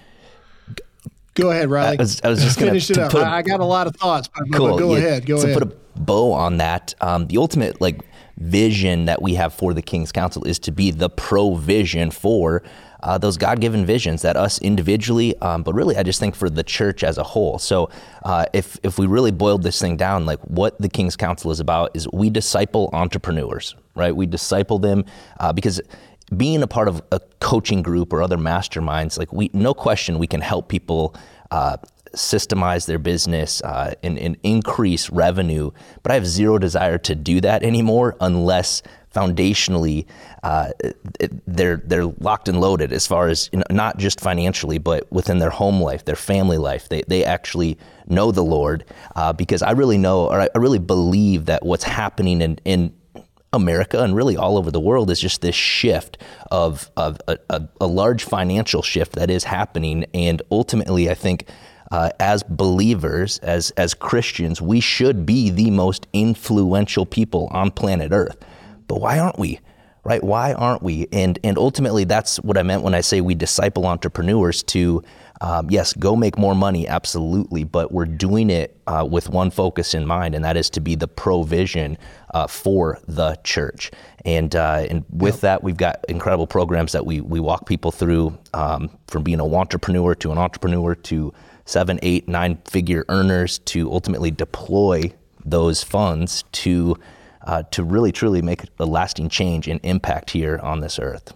Go 1.38 1.52
ahead, 1.52 1.70
Rylee. 1.70 2.00
I 2.00 2.02
was, 2.02 2.22
I 2.24 2.30
was 2.30 2.44
just 2.44 2.60
going 2.60 2.74
to 2.74 2.80
finish 2.80 2.90
it 2.90 2.98
up. 2.98 3.14
I 3.16 3.42
got 3.44 3.60
a 3.60 3.66
lot 3.66 3.88
of 3.88 3.96
thoughts, 3.96 4.28
but, 4.28 4.52
cool. 4.54 4.78
go 4.78 4.94
yeah, 4.94 4.98
ahead. 4.98 5.26
Go 5.26 5.38
to 5.38 5.44
ahead. 5.44 5.54
put 5.54 5.64
a 5.64 6.00
bow 6.00 6.34
on 6.34 6.58
that, 6.58 6.96
um, 7.02 7.28
the 7.28 7.38
ultimate 7.38 7.80
like 7.80 8.02
vision 8.38 9.06
that 9.06 9.22
we 9.22 9.36
have 9.36 9.54
for 9.54 9.74
the 9.74 9.82
King's 9.82 10.12
Council 10.12 10.44
is 10.44 10.60
to 10.60 10.72
be 10.72 10.92
the 10.92 11.10
provision 11.10 12.12
for 12.12 12.64
uh, 13.04 13.18
those 13.18 13.38
God-given 13.38 13.86
visions 13.86 14.24
that 14.24 14.36
us 14.36 14.60
individually, 14.60 15.38
um, 15.38 15.62
but 15.62 15.76
really, 15.76 15.96
I 15.96 16.04
just 16.04 16.20
think 16.20 16.36
for 16.36 16.50
the 16.50 16.64
church 16.64 17.04
as 17.04 17.20
a 17.20 17.24
whole. 17.24 17.60
So, 17.60 17.90
uh, 18.24 18.46
if 18.54 18.78
if 18.82 18.98
we 18.98 19.06
really 19.06 19.32
boiled 19.32 19.62
this 19.62 19.80
thing 19.80 19.98
down, 19.98 20.26
like 20.26 20.40
what 20.42 20.80
the 20.82 20.90
King's 20.90 21.16
Council 21.16 21.52
is 21.52 21.60
about 21.60 21.96
is 21.96 22.08
we 22.12 22.32
disciple 22.32 22.90
entrepreneurs, 22.94 23.76
right? 23.96 24.16
We 24.16 24.26
disciple 24.26 24.80
them 24.80 25.06
uh, 25.40 25.54
because 25.54 25.80
being 26.36 26.62
a 26.62 26.68
part 26.68 26.88
of 26.88 27.02
a 27.12 27.20
coaching 27.40 27.82
group 27.82 28.12
or 28.12 28.22
other 28.22 28.38
masterminds, 28.38 29.18
like 29.18 29.32
we, 29.32 29.50
no 29.54 29.74
question, 29.74 30.20
we 30.20 30.28
can 30.28 30.42
help 30.42 30.68
people 30.68 31.16
uh, 31.52 31.78
systemize 32.14 32.86
their 32.86 33.00
business 33.00 33.62
uh, 33.62 33.94
and, 34.04 34.18
and, 34.18 34.38
increase 34.44 35.10
revenue. 35.10 35.72
But 36.04 36.12
I 36.12 36.16
have 36.16 36.28
zero 36.28 36.58
desire 36.58 36.98
to 37.00 37.16
do 37.16 37.40
that 37.42 37.64
anymore 37.64 38.16
unless 38.20 38.82
foundationally 39.14 40.06
uh, 40.44 40.70
they're 41.48 41.78
they're 41.86 42.06
locked 42.06 42.48
and 42.48 42.62
loaded 42.62 42.94
as 42.94 43.08
far 43.08 43.28
as 43.30 43.50
you 43.52 43.60
know, 43.60 43.66
not 43.72 43.98
just 43.98 44.20
financially, 44.20 44.78
but 44.78 45.12
within 45.12 45.40
their 45.40 45.50
home 45.50 45.82
life, 45.82 46.06
their 46.06 46.16
family 46.16 46.58
life. 46.58 46.90
They 46.90 47.04
they 47.08 47.24
actually 47.24 47.78
know 48.08 48.32
the 48.32 48.44
Lord 48.44 48.86
uh, 49.16 49.34
because 49.34 49.62
I 49.62 49.72
really 49.72 49.98
know 49.98 50.28
or 50.28 50.42
I, 50.42 50.50
really 50.56 50.80
believe 50.80 51.46
that 51.46 51.66
what's 51.66 51.84
happening 51.84 52.42
in 52.42 52.60
in 52.66 52.94
America 53.54 54.04
and 54.04 54.16
really 54.16 54.36
all 54.36 54.58
over 54.58 54.72
the 54.72 54.80
world 54.80 55.10
is 55.10 55.20
just 55.20 55.42
this 55.42 55.56
shift 55.56 56.18
of, 56.52 56.92
of 56.98 57.20
a, 57.28 57.38
a, 57.50 57.68
a 57.82 57.88
large 57.88 58.24
financial 58.24 58.82
shift 58.82 59.14
that 59.14 59.30
is 59.30 59.46
happening. 59.46 60.06
And 60.14 60.42
ultimately, 60.52 61.10
I 61.10 61.14
think 61.14 61.48
uh, 61.92 62.10
as 62.20 62.44
believers, 62.44 63.40
as, 63.40 63.72
as 63.72 63.94
Christians, 63.94 64.62
we 64.62 64.80
should 64.82 65.26
be 65.26 65.50
the 65.50 65.72
most 65.72 66.08
influential 66.12 67.06
people 67.06 67.48
on 67.52 67.72
planet 67.72 68.12
Earth. 68.12 68.38
But 68.88 69.00
why 69.00 69.20
aren't 69.20 69.40
we? 69.40 69.60
Right? 70.04 70.24
Why 70.24 70.54
aren't 70.54 70.82
we? 70.82 71.08
And 71.12 71.38
and 71.44 71.58
ultimately, 71.58 72.06
that's 72.06 72.38
what 72.38 72.58
I 72.58 72.64
meant 72.64 72.82
when 72.82 72.94
I 72.94 73.02
say 73.02 73.20
we 73.20 73.36
disciple 73.36 73.86
entrepreneurs 73.86 74.64
to 74.64 75.04
um, 75.42 75.70
yes, 75.70 75.94
go 75.94 76.16
make 76.16 76.38
more 76.38 76.56
money, 76.56 76.88
absolutely, 76.88 77.64
but 77.64 77.92
we're 77.92 78.06
doing 78.06 78.50
it 78.50 78.76
uh, 78.88 79.08
with 79.10 79.30
one 79.30 79.52
focus 79.52 79.94
in 79.94 80.06
mind, 80.06 80.34
and 80.34 80.44
that 80.44 80.58
is 80.58 80.70
to 80.72 80.80
be 80.80 80.96
the 80.96 81.08
provision 81.08 81.98
uh, 82.34 82.48
for 82.48 83.00
the 83.08 83.38
church. 83.44 83.92
And 84.26 84.56
uh, 84.56 84.86
and 84.90 85.06
with 85.12 85.36
yep. 85.36 85.42
that, 85.42 85.64
we've 85.64 85.78
got 85.78 86.04
incredible 86.10 86.48
programs 86.48 86.92
that 86.94 87.06
we 87.06 87.22
we 87.22 87.40
walk 87.40 87.68
people 87.68 87.92
through 87.92 88.38
um, 88.54 88.90
from 89.08 89.24
being 89.24 89.40
a 89.40 89.46
entrepreneur 89.48 90.16
to 90.16 90.32
an 90.32 90.38
entrepreneur 90.38 90.96
to 90.96 91.34
seven, 91.66 92.00
eight, 92.02 92.28
nine 92.28 92.58
figure 92.66 93.06
earners 93.10 93.60
to 93.60 93.92
ultimately 93.92 94.32
deploy 94.32 95.12
those 95.46 95.84
funds 95.84 96.44
to 96.52 96.98
uh, 97.46 97.64
to 97.72 97.84
really 97.84 98.12
truly 98.12 98.42
make 98.42 98.64
a 98.80 98.86
lasting 98.86 99.30
change 99.30 99.68
and 99.68 99.80
impact 99.84 100.32
here 100.32 100.60
on 100.60 100.82
this 100.82 101.00
earth. 101.00 101.34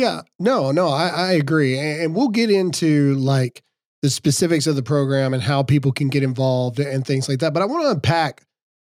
Yeah, 0.00 0.22
no, 0.38 0.72
no, 0.72 0.88
I, 0.88 1.08
I 1.08 1.32
agree. 1.32 1.78
And 1.78 2.14
we'll 2.14 2.28
get 2.28 2.50
into 2.50 3.14
like 3.16 3.62
the 4.00 4.08
specifics 4.08 4.66
of 4.66 4.74
the 4.74 4.82
program 4.82 5.34
and 5.34 5.42
how 5.42 5.62
people 5.62 5.92
can 5.92 6.08
get 6.08 6.22
involved 6.22 6.80
and 6.80 7.06
things 7.06 7.28
like 7.28 7.40
that. 7.40 7.52
But 7.52 7.62
I 7.62 7.66
want 7.66 7.84
to 7.84 7.90
unpack 7.90 8.42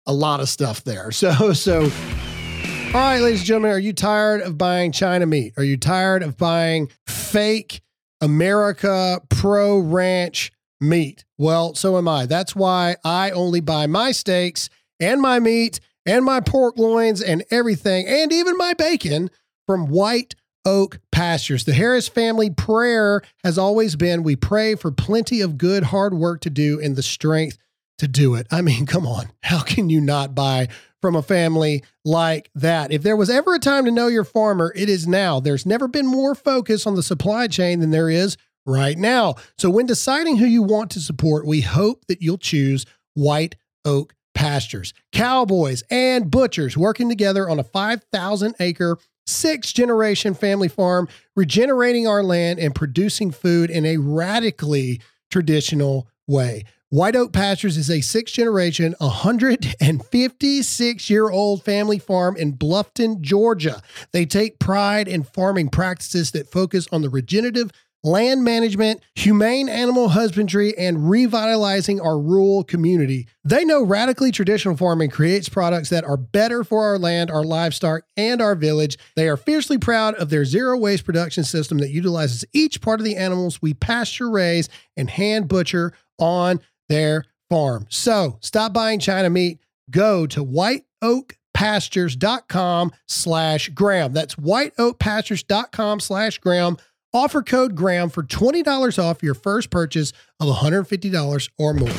a 0.05 0.11
lot 0.11 0.41
of 0.41 0.49
stuff 0.49 0.83
there. 0.83 1.09
So, 1.11 1.53
so, 1.53 1.83
all 1.83 2.93
right, 2.93 3.19
ladies 3.21 3.39
and 3.39 3.47
gentlemen, 3.47 3.71
are 3.71 3.79
you 3.79 3.93
tired 3.93 4.41
of 4.41 4.57
buying 4.57 4.91
China 4.91 5.25
meat? 5.25 5.53
Are 5.55 5.63
you 5.63 5.77
tired 5.77 6.23
of 6.23 6.35
buying 6.35 6.89
fake 7.07 7.79
America 8.19 9.21
Pro 9.29 9.79
Ranch 9.79 10.51
meat? 10.81 11.23
Well, 11.37 11.73
so 11.73 11.97
am 11.97 12.09
I. 12.09 12.25
That's 12.25 12.53
why 12.53 12.97
I 13.05 13.31
only 13.31 13.61
buy 13.61 13.87
my 13.87 14.11
steaks 14.11 14.69
and 14.99 15.21
my 15.21 15.39
meat 15.39 15.79
and 16.05 16.25
my 16.25 16.41
pork 16.41 16.77
loins 16.77 17.21
and 17.21 17.45
everything, 17.49 18.07
and 18.07 18.33
even 18.33 18.57
my 18.57 18.73
bacon 18.73 19.29
from 19.65 19.87
White 19.87 20.35
Oak 20.67 20.99
Pastures. 21.13 21.63
The 21.63 21.73
Harris 21.73 22.09
family 22.09 22.49
prayer 22.49 23.21
has 23.41 23.57
always 23.57 23.95
been 23.95 24.21
we 24.21 24.35
pray 24.35 24.75
for 24.75 24.91
plenty 24.91 25.39
of 25.39 25.57
good, 25.57 25.81
hard 25.85 26.13
work 26.13 26.41
to 26.41 26.49
do 26.49 26.77
and 26.79 26.97
the 26.97 27.01
strength 27.01 27.57
to 27.99 28.07
do 28.07 28.35
it. 28.35 28.47
I 28.51 28.61
mean, 28.61 28.85
come 28.85 29.07
on. 29.07 29.29
How 29.41 29.61
can 29.61 29.89
you 29.89 30.01
not 30.01 30.35
buy 30.35 30.67
from 31.01 31.15
a 31.15 31.21
family 31.21 31.85
like 32.03 32.51
that? 32.53 32.91
If 32.91 33.01
there 33.01 33.15
was 33.15 33.29
ever 33.29 33.55
a 33.55 33.59
time 33.59 33.85
to 33.85 33.91
know 33.91 34.07
your 34.07 34.25
farmer, 34.25 34.73
it 34.75 34.89
is 34.89 35.07
now. 35.07 35.39
There's 35.39 35.65
never 35.65 35.87
been 35.87 36.05
more 36.05 36.35
focus 36.35 36.85
on 36.85 36.95
the 36.95 37.03
supply 37.03 37.47
chain 37.47 37.79
than 37.79 37.91
there 37.91 38.09
is 38.09 38.35
right 38.65 38.97
now. 38.97 39.35
So 39.57 39.69
when 39.69 39.85
deciding 39.85 40.35
who 40.35 40.45
you 40.45 40.63
want 40.63 40.91
to 40.91 40.99
support, 40.99 41.47
we 41.47 41.61
hope 41.61 42.05
that 42.07 42.21
you'll 42.21 42.37
choose 42.37 42.85
White 43.13 43.55
Oak 43.85 44.13
Pastures. 44.35 44.93
Cowboys 45.13 45.81
and 45.89 46.29
butchers 46.29 46.77
working 46.77 47.07
together 47.07 47.49
on 47.49 47.57
a 47.57 47.63
5,000 47.63 48.55
acre 48.59 48.97
six 49.27 49.73
generation 49.73 50.33
family 50.33 50.67
farm, 50.67 51.07
regenerating 51.35 52.07
our 52.07 52.23
land 52.23 52.59
and 52.59 52.73
producing 52.73 53.31
food 53.31 53.69
in 53.69 53.85
a 53.85 53.97
radically 53.97 55.01
traditional 55.29 56.07
way. 56.27 56.63
White 56.89 57.17
Oak 57.17 57.33
Pastures 57.33 57.75
is 57.75 57.91
a 57.91 57.99
six 57.99 58.31
generation, 58.31 58.95
156 58.99 61.09
year 61.09 61.29
old 61.29 61.63
family 61.63 61.99
farm 61.99 62.37
in 62.37 62.53
Bluffton, 62.53 63.19
Georgia. 63.19 63.81
They 64.13 64.25
take 64.25 64.57
pride 64.57 65.09
in 65.09 65.23
farming 65.23 65.67
practices 65.67 66.31
that 66.31 66.49
focus 66.49 66.87
on 66.89 67.01
the 67.01 67.09
regenerative 67.09 67.71
land 68.03 68.43
management, 68.43 69.01
humane 69.15 69.69
animal 69.69 70.09
husbandry, 70.09 70.77
and 70.77 71.09
revitalizing 71.09 71.99
our 71.99 72.19
rural 72.19 72.63
community. 72.63 73.27
They 73.43 73.65
know 73.65 73.83
radically 73.83 74.31
traditional 74.31 74.77
farming 74.77 75.09
creates 75.09 75.49
products 75.49 75.89
that 75.89 76.03
are 76.03 76.17
better 76.17 76.63
for 76.63 76.85
our 76.85 76.97
land, 76.97 77.31
our 77.31 77.43
livestock, 77.43 78.03
and 78.15 78.41
our 78.41 78.55
village. 78.55 78.97
They 79.15 79.27
are 79.27 79.37
fiercely 79.37 79.77
proud 79.77 80.15
of 80.15 80.29
their 80.29 80.45
zero 80.45 80.77
waste 80.77 81.05
production 81.05 81.43
system 81.43 81.79
that 81.79 81.89
utilizes 81.89 82.45
each 82.53 82.81
part 82.81 82.99
of 82.99 83.05
the 83.05 83.15
animals 83.15 83.61
we 83.61 83.73
pasture 83.73 84.29
raise 84.29 84.69
and 84.95 85.09
hand 85.09 85.47
butcher 85.47 85.93
on 86.19 86.59
their 86.89 87.25
farm. 87.49 87.87
So 87.89 88.37
stop 88.41 88.73
buying 88.73 88.99
China 88.99 89.29
meat. 89.29 89.59
Go 89.89 90.27
to 90.27 90.43
whiteoakpastures.com 90.43 92.91
slash 93.07 93.69
Graham. 93.69 94.11
That's 94.13 94.35
whiteoakpastures.com 94.35 95.99
slash 96.01 96.39
Graham. 96.39 96.77
Offer 97.13 97.43
code 97.43 97.75
Graham 97.75 98.09
for 98.09 98.23
$20 98.23 99.01
off 99.01 99.23
your 99.23 99.33
first 99.33 99.69
purchase 99.69 100.13
of 100.39 100.47
$150 100.47 101.49
or 101.57 101.73
more. 101.73 101.89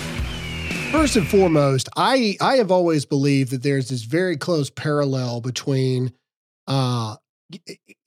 First 0.92 1.16
and 1.16 1.28
foremost, 1.28 1.88
I 1.96 2.36
I 2.40 2.56
have 2.56 2.70
always 2.70 3.04
believed 3.04 3.50
that 3.50 3.62
there's 3.62 3.90
this 3.90 4.04
very 4.04 4.38
close 4.38 4.70
parallel 4.70 5.42
between 5.42 6.12
uh, 6.66 7.16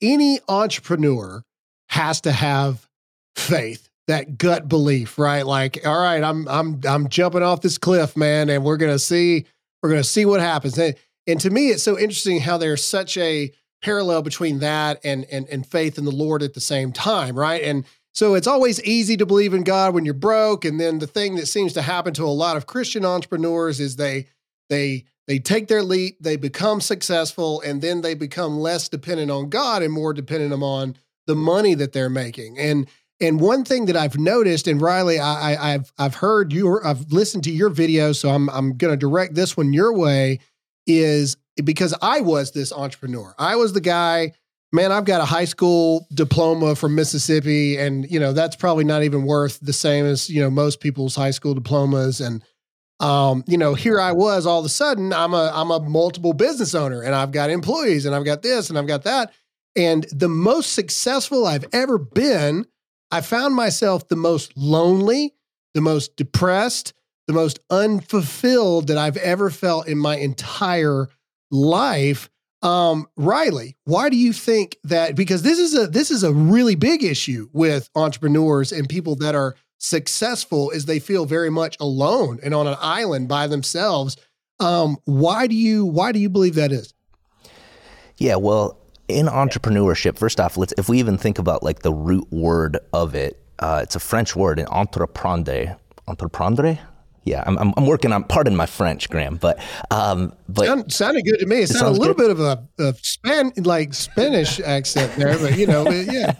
any 0.00 0.40
entrepreneur 0.48 1.44
has 1.90 2.20
to 2.22 2.32
have 2.32 2.88
faith, 3.36 3.88
that 4.08 4.36
gut 4.36 4.68
belief, 4.68 5.16
right? 5.18 5.46
Like, 5.46 5.86
all 5.86 6.00
right, 6.00 6.22
I'm 6.22 6.48
I'm 6.48 6.80
I'm 6.84 7.08
jumping 7.08 7.42
off 7.42 7.60
this 7.60 7.78
cliff, 7.78 8.16
man, 8.16 8.50
and 8.50 8.64
we're 8.64 8.78
gonna 8.78 8.98
see 8.98 9.46
we're 9.82 9.90
gonna 9.90 10.02
see 10.02 10.24
what 10.24 10.40
happens. 10.40 10.76
And, 10.76 10.96
and 11.26 11.40
to 11.40 11.50
me, 11.50 11.68
it's 11.68 11.82
so 11.82 11.96
interesting 11.96 12.40
how 12.40 12.58
there's 12.58 12.82
such 12.84 13.16
a 13.16 13.52
parallel 13.82 14.22
between 14.22 14.60
that 14.60 15.00
and 15.04 15.26
and 15.30 15.48
and 15.48 15.66
faith 15.66 15.98
in 15.98 16.04
the 16.04 16.10
Lord 16.10 16.42
at 16.42 16.54
the 16.54 16.60
same 16.60 16.92
time, 16.92 17.38
right? 17.38 17.62
And 17.62 17.84
so 18.14 18.34
it's 18.34 18.46
always 18.46 18.82
easy 18.84 19.16
to 19.16 19.26
believe 19.26 19.54
in 19.54 19.64
God 19.64 19.94
when 19.94 20.04
you're 20.04 20.14
broke, 20.14 20.64
and 20.64 20.78
then 20.78 20.98
the 20.98 21.06
thing 21.06 21.36
that 21.36 21.46
seems 21.46 21.72
to 21.74 21.82
happen 21.82 22.14
to 22.14 22.24
a 22.24 22.26
lot 22.26 22.56
of 22.56 22.66
Christian 22.66 23.04
entrepreneurs 23.04 23.80
is 23.80 23.96
they 23.96 24.26
they 24.68 25.04
they 25.26 25.38
take 25.38 25.68
their 25.68 25.82
leap, 25.82 26.16
they 26.20 26.36
become 26.36 26.80
successful, 26.80 27.60
and 27.60 27.80
then 27.82 28.00
they 28.00 28.14
become 28.14 28.58
less 28.58 28.88
dependent 28.88 29.30
on 29.30 29.50
God 29.50 29.82
and 29.82 29.92
more 29.92 30.12
dependent 30.12 30.52
on 30.62 30.96
the 31.26 31.36
money 31.36 31.74
that 31.74 31.92
they're 31.92 32.10
making. 32.10 32.58
And 32.58 32.88
And 33.20 33.40
one 33.40 33.64
thing 33.64 33.86
that 33.86 33.96
I've 33.96 34.18
noticed, 34.18 34.66
and 34.66 34.80
Rylee, 34.80 35.20
I, 35.20 35.70
have 35.70 35.92
I've 35.96 36.16
heard 36.16 36.52
you, 36.52 36.80
I've 36.84 37.12
listened 37.12 37.44
to 37.44 37.52
your 37.52 37.70
videos, 37.70 38.16
so 38.16 38.30
I'm 38.30 38.50
I'm 38.50 38.76
going 38.76 38.92
to 38.92 38.96
direct 38.96 39.34
this 39.34 39.56
one 39.56 39.72
your 39.72 39.92
way. 39.96 40.40
Is 40.86 41.36
because 41.62 41.94
I 42.00 42.20
was 42.20 42.52
this 42.52 42.72
entrepreneur. 42.72 43.34
I 43.38 43.56
was 43.56 43.72
the 43.72 43.80
guy. 43.80 44.32
Man, 44.74 44.90
I've 44.90 45.04
got 45.04 45.20
a 45.20 45.26
high 45.26 45.44
school 45.44 46.06
diploma 46.14 46.74
from 46.76 46.94
Mississippi, 46.94 47.76
and 47.76 48.10
you 48.10 48.18
know 48.18 48.32
that's 48.32 48.56
probably 48.56 48.84
not 48.84 49.02
even 49.02 49.24
worth 49.24 49.58
the 49.60 49.72
same 49.72 50.06
as 50.06 50.30
you 50.30 50.40
know 50.40 50.50
most 50.50 50.80
people's 50.80 51.14
high 51.14 51.30
school 51.30 51.54
diplomas. 51.54 52.20
And 52.20 52.42
um, 53.00 53.44
you 53.46 53.58
know, 53.58 53.74
here 53.74 54.00
I 54.00 54.12
was 54.12 54.46
all 54.46 54.60
of 54.60 54.64
a 54.64 54.70
sudden, 54.70 55.12
I'm 55.12 55.34
a 55.34 55.50
I'm 55.54 55.70
a 55.70 55.80
multiple 55.80 56.32
business 56.32 56.74
owner, 56.74 57.02
and 57.02 57.14
I've 57.14 57.32
got 57.32 57.50
employees, 57.50 58.06
and 58.06 58.14
I've 58.14 58.24
got 58.24 58.42
this, 58.42 58.70
and 58.70 58.78
I've 58.78 58.86
got 58.86 59.04
that. 59.04 59.32
And 59.76 60.04
the 60.12 60.28
most 60.28 60.72
successful 60.72 61.46
I've 61.46 61.66
ever 61.72 61.98
been 61.98 62.66
I 63.12 63.20
found 63.20 63.54
myself 63.54 64.08
the 64.08 64.16
most 64.16 64.56
lonely, 64.56 65.34
the 65.74 65.82
most 65.82 66.16
depressed, 66.16 66.94
the 67.26 67.34
most 67.34 67.60
unfulfilled 67.68 68.86
that 68.86 68.96
I've 68.96 69.18
ever 69.18 69.50
felt 69.50 69.86
in 69.86 69.98
my 69.98 70.16
entire 70.16 71.08
life. 71.52 72.28
Um, 72.62 73.06
Rylee, 73.18 73.74
why 73.84 74.08
do 74.08 74.16
you 74.16 74.32
think 74.32 74.76
that? 74.84 75.14
Because 75.14 75.42
this 75.42 75.58
is 75.58 75.74
a 75.74 75.86
this 75.86 76.10
is 76.10 76.22
a 76.22 76.32
really 76.32 76.74
big 76.74 77.04
issue 77.04 77.48
with 77.52 77.88
entrepreneurs 77.94 78.72
and 78.72 78.88
people 78.88 79.14
that 79.16 79.34
are 79.34 79.54
successful 79.78 80.70
is 80.70 80.86
they 80.86 81.00
feel 81.00 81.26
very 81.26 81.50
much 81.50 81.76
alone 81.80 82.38
and 82.42 82.54
on 82.54 82.66
an 82.66 82.76
island 82.80 83.28
by 83.28 83.46
themselves. 83.46 84.16
Um, 84.60 84.96
why 85.04 85.46
do 85.46 85.54
you 85.54 85.84
why 85.84 86.12
do 86.12 86.18
you 86.18 86.28
believe 86.28 86.54
that 86.54 86.72
is? 86.72 86.94
Yeah, 88.16 88.36
well, 88.36 88.78
in 89.08 89.26
entrepreneurship, 89.26 90.16
first 90.16 90.38
off, 90.38 90.56
let's 90.56 90.72
if 90.78 90.88
we 90.88 90.98
even 90.98 91.18
think 91.18 91.38
about 91.38 91.62
like 91.62 91.80
the 91.80 91.92
root 91.92 92.30
word 92.30 92.78
of 92.92 93.14
it, 93.14 93.42
uh, 93.58 93.80
it's 93.82 93.96
a 93.96 94.00
French 94.00 94.36
word, 94.36 94.58
in 94.58 94.66
entreprendre. 94.66 95.76
Entreprendre? 96.06 96.78
Yeah, 97.24 97.44
I'm, 97.46 97.56
I'm, 97.58 97.72
I'm, 97.76 97.86
working 97.86 98.12
on. 98.12 98.24
Pardon 98.24 98.56
my 98.56 98.66
French, 98.66 99.08
Graham, 99.08 99.36
but 99.36 99.60
um, 99.92 100.32
but 100.48 100.66
Sound, 100.66 100.92
sounded 100.92 101.24
good 101.24 101.38
to 101.38 101.46
me. 101.46 101.58
It, 101.58 101.64
it 101.64 101.68
sounded 101.68 101.96
a 101.96 102.00
little 102.00 102.14
good. 102.14 102.28
bit 102.28 102.30
of 102.30 102.40
a, 102.40 102.68
a 102.80 102.94
span 103.00 103.52
like 103.58 103.94
Spanish 103.94 104.58
accent 104.58 105.14
there, 105.16 105.38
but 105.38 105.56
you 105.56 105.68
know, 105.68 105.88
yeah. 105.88 106.34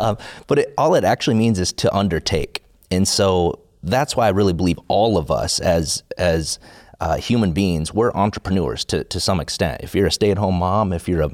Um, 0.00 0.16
but 0.46 0.60
it, 0.60 0.74
all 0.78 0.94
it 0.94 1.02
actually 1.02 1.34
means 1.34 1.58
is 1.58 1.72
to 1.74 1.94
undertake, 1.94 2.62
and 2.92 3.08
so 3.08 3.58
that's 3.82 4.16
why 4.16 4.26
I 4.26 4.30
really 4.30 4.52
believe 4.52 4.78
all 4.86 5.18
of 5.18 5.32
us 5.32 5.58
as 5.58 6.04
as 6.16 6.60
uh, 7.00 7.16
human 7.16 7.52
beings, 7.52 7.92
we're 7.92 8.12
entrepreneurs 8.12 8.84
to 8.86 9.04
to 9.04 9.18
some 9.18 9.40
extent. 9.40 9.80
If 9.82 9.94
you're 9.94 10.06
a 10.06 10.12
stay 10.12 10.30
at 10.30 10.38
home 10.38 10.56
mom, 10.56 10.92
if 10.92 11.08
you're 11.08 11.22
a 11.22 11.30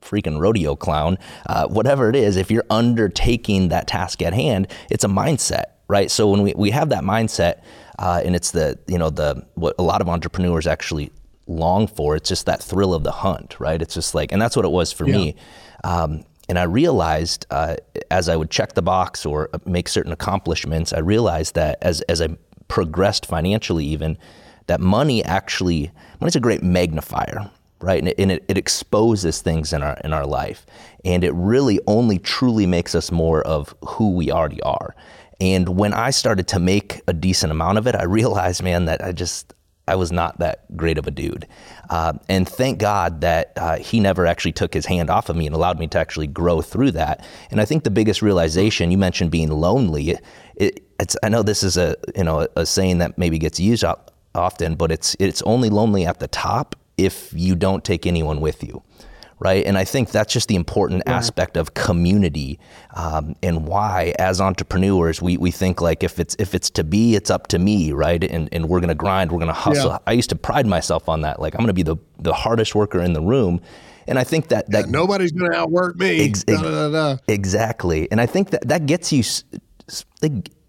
freaking 0.00 0.40
rodeo 0.40 0.76
clown, 0.76 1.18
uh, 1.46 1.66
whatever 1.68 2.08
it 2.08 2.16
is, 2.16 2.36
if 2.36 2.50
you're 2.50 2.64
undertaking 2.70 3.68
that 3.68 3.86
task 3.86 4.22
at 4.22 4.32
hand, 4.32 4.68
it's 4.90 5.04
a 5.04 5.08
mindset, 5.08 5.64
right? 5.88 6.10
So 6.10 6.28
when 6.28 6.42
we, 6.42 6.54
we 6.56 6.70
have 6.70 6.90
that 6.90 7.02
mindset, 7.04 7.62
uh, 7.98 8.22
and 8.24 8.36
it's 8.36 8.52
the, 8.52 8.78
you 8.86 8.98
know, 8.98 9.10
the, 9.10 9.44
what 9.54 9.74
a 9.78 9.82
lot 9.82 10.00
of 10.00 10.08
entrepreneurs 10.08 10.66
actually 10.66 11.10
long 11.46 11.86
for, 11.86 12.14
it's 12.16 12.28
just 12.28 12.46
that 12.46 12.62
thrill 12.62 12.94
of 12.94 13.04
the 13.04 13.10
hunt, 13.10 13.58
right? 13.58 13.80
It's 13.80 13.94
just 13.94 14.14
like, 14.14 14.32
and 14.32 14.40
that's 14.40 14.54
what 14.54 14.64
it 14.64 14.70
was 14.70 14.92
for 14.92 15.06
yeah. 15.06 15.16
me. 15.16 15.36
Um, 15.84 16.24
and 16.48 16.58
I 16.58 16.64
realized 16.64 17.46
uh, 17.50 17.76
as 18.10 18.28
I 18.28 18.36
would 18.36 18.50
check 18.50 18.74
the 18.74 18.82
box 18.82 19.26
or 19.26 19.50
make 19.66 19.88
certain 19.88 20.12
accomplishments, 20.12 20.92
I 20.92 21.00
realized 21.00 21.54
that 21.56 21.78
as, 21.82 22.00
as 22.02 22.22
I 22.22 22.28
progressed 22.68 23.26
financially, 23.26 23.84
even, 23.86 24.16
that 24.66 24.80
money 24.80 25.24
actually, 25.24 25.90
money's 26.20 26.36
a 26.36 26.40
great 26.40 26.62
magnifier 26.62 27.50
right? 27.80 27.98
And, 27.98 28.08
it, 28.08 28.18
and 28.18 28.32
it, 28.32 28.44
it, 28.48 28.58
exposes 28.58 29.40
things 29.40 29.72
in 29.72 29.82
our 29.82 29.96
in 30.04 30.12
our 30.12 30.26
life, 30.26 30.66
and 31.04 31.22
it 31.22 31.32
really 31.32 31.78
only 31.86 32.18
truly 32.18 32.66
makes 32.66 32.94
us 32.94 33.10
more 33.12 33.42
of 33.42 33.74
who 33.86 34.12
we 34.12 34.30
already 34.30 34.60
are. 34.62 34.94
And 35.40 35.68
when 35.70 35.92
I 35.92 36.10
started 36.10 36.48
to 36.48 36.58
make 36.58 37.00
a 37.06 37.12
decent 37.12 37.52
amount 37.52 37.78
of 37.78 37.86
it, 37.86 37.94
I 37.94 38.04
realized, 38.18 38.62
man, 38.62 38.86
that 38.86 39.02
I 39.04 39.12
just 39.12 39.54
I 39.88 39.94
was 39.94 40.12
not 40.12 40.38
that 40.38 40.76
great 40.76 40.98
of 40.98 41.06
a 41.06 41.10
dude. 41.10 41.46
Uh, 41.88 42.12
and 42.28 42.46
thank 42.46 42.78
God 42.78 43.22
that 43.22 43.52
uh, 43.56 43.78
he 43.78 44.00
never 44.00 44.26
actually 44.26 44.52
took 44.52 44.74
his 44.74 44.84
hand 44.84 45.08
off 45.08 45.30
of 45.30 45.36
me 45.36 45.46
and 45.46 45.54
allowed 45.54 45.78
me 45.78 45.86
to 45.88 45.98
actually 45.98 46.26
grow 46.26 46.60
through 46.60 46.90
that. 46.92 47.24
And 47.50 47.58
I 47.58 47.64
think 47.64 47.84
the 47.84 47.90
biggest 47.90 48.20
realization 48.20 48.90
you 48.90 48.98
mentioned 48.98 49.30
being 49.30 49.50
lonely. 49.50 50.10
It, 50.10 50.24
it, 50.56 50.82
it's 51.00 51.16
I 51.22 51.30
know 51.30 51.42
this 51.42 51.62
is 51.62 51.76
a 51.78 51.96
you 52.14 52.24
know 52.24 52.46
a 52.54 52.66
saying 52.66 52.98
that 52.98 53.16
maybe 53.16 53.38
gets 53.38 53.58
used 53.58 53.84
often, 54.34 54.74
but 54.74 54.92
it's 54.92 55.16
it's 55.18 55.40
only 55.42 55.70
lonely 55.70 56.04
at 56.04 56.20
the 56.20 56.28
top 56.28 56.76
if 56.98 57.32
you 57.32 57.54
don't 57.54 57.84
take 57.84 58.06
anyone 58.06 58.40
with 58.40 58.62
you 58.62 58.82
right? 59.40 59.64
And 59.64 59.78
I 59.78 59.84
think 59.84 60.10
that's 60.10 60.32
just 60.32 60.48
the 60.48 60.56
important 60.56 61.02
yeah. 61.06 61.16
aspect 61.16 61.56
of 61.56 61.74
community, 61.74 62.58
um, 62.94 63.34
and 63.42 63.66
why, 63.66 64.14
as 64.18 64.40
entrepreneurs, 64.40 65.22
we, 65.22 65.36
we 65.36 65.50
think 65.50 65.80
like 65.80 66.02
if 66.02 66.18
it's 66.18 66.36
if 66.38 66.54
it's 66.54 66.70
to 66.70 66.84
be, 66.84 67.14
it's 67.14 67.30
up 67.30 67.46
to 67.48 67.58
me, 67.58 67.92
right? 67.92 68.22
And 68.22 68.48
and 68.52 68.68
we're 68.68 68.80
gonna 68.80 68.94
grind, 68.94 69.32
we're 69.32 69.40
gonna 69.40 69.52
hustle. 69.52 69.90
Yeah. 69.90 69.98
I 70.06 70.12
used 70.12 70.30
to 70.30 70.36
pride 70.36 70.66
myself 70.66 71.08
on 71.08 71.22
that. 71.22 71.40
Like 71.40 71.54
I'm 71.54 71.60
gonna 71.60 71.72
be 71.72 71.82
the 71.82 71.96
the 72.18 72.32
hardest 72.32 72.74
worker 72.74 73.00
in 73.00 73.12
the 73.12 73.22
room. 73.22 73.60
And 74.06 74.18
I 74.18 74.24
think 74.24 74.48
that 74.48 74.70
that 74.70 74.86
yeah, 74.86 74.90
nobody's 74.90 75.32
going 75.32 75.52
to 75.52 75.56
outwork 75.58 75.96
me. 75.96 76.24
Ex- 76.24 76.42
da, 76.42 76.62
da, 76.62 76.88
da, 76.88 77.16
exactly. 77.28 78.10
And 78.10 78.22
I 78.22 78.26
think 78.26 78.50
that 78.50 78.66
that 78.66 78.86
gets 78.86 79.12
you 79.12 79.22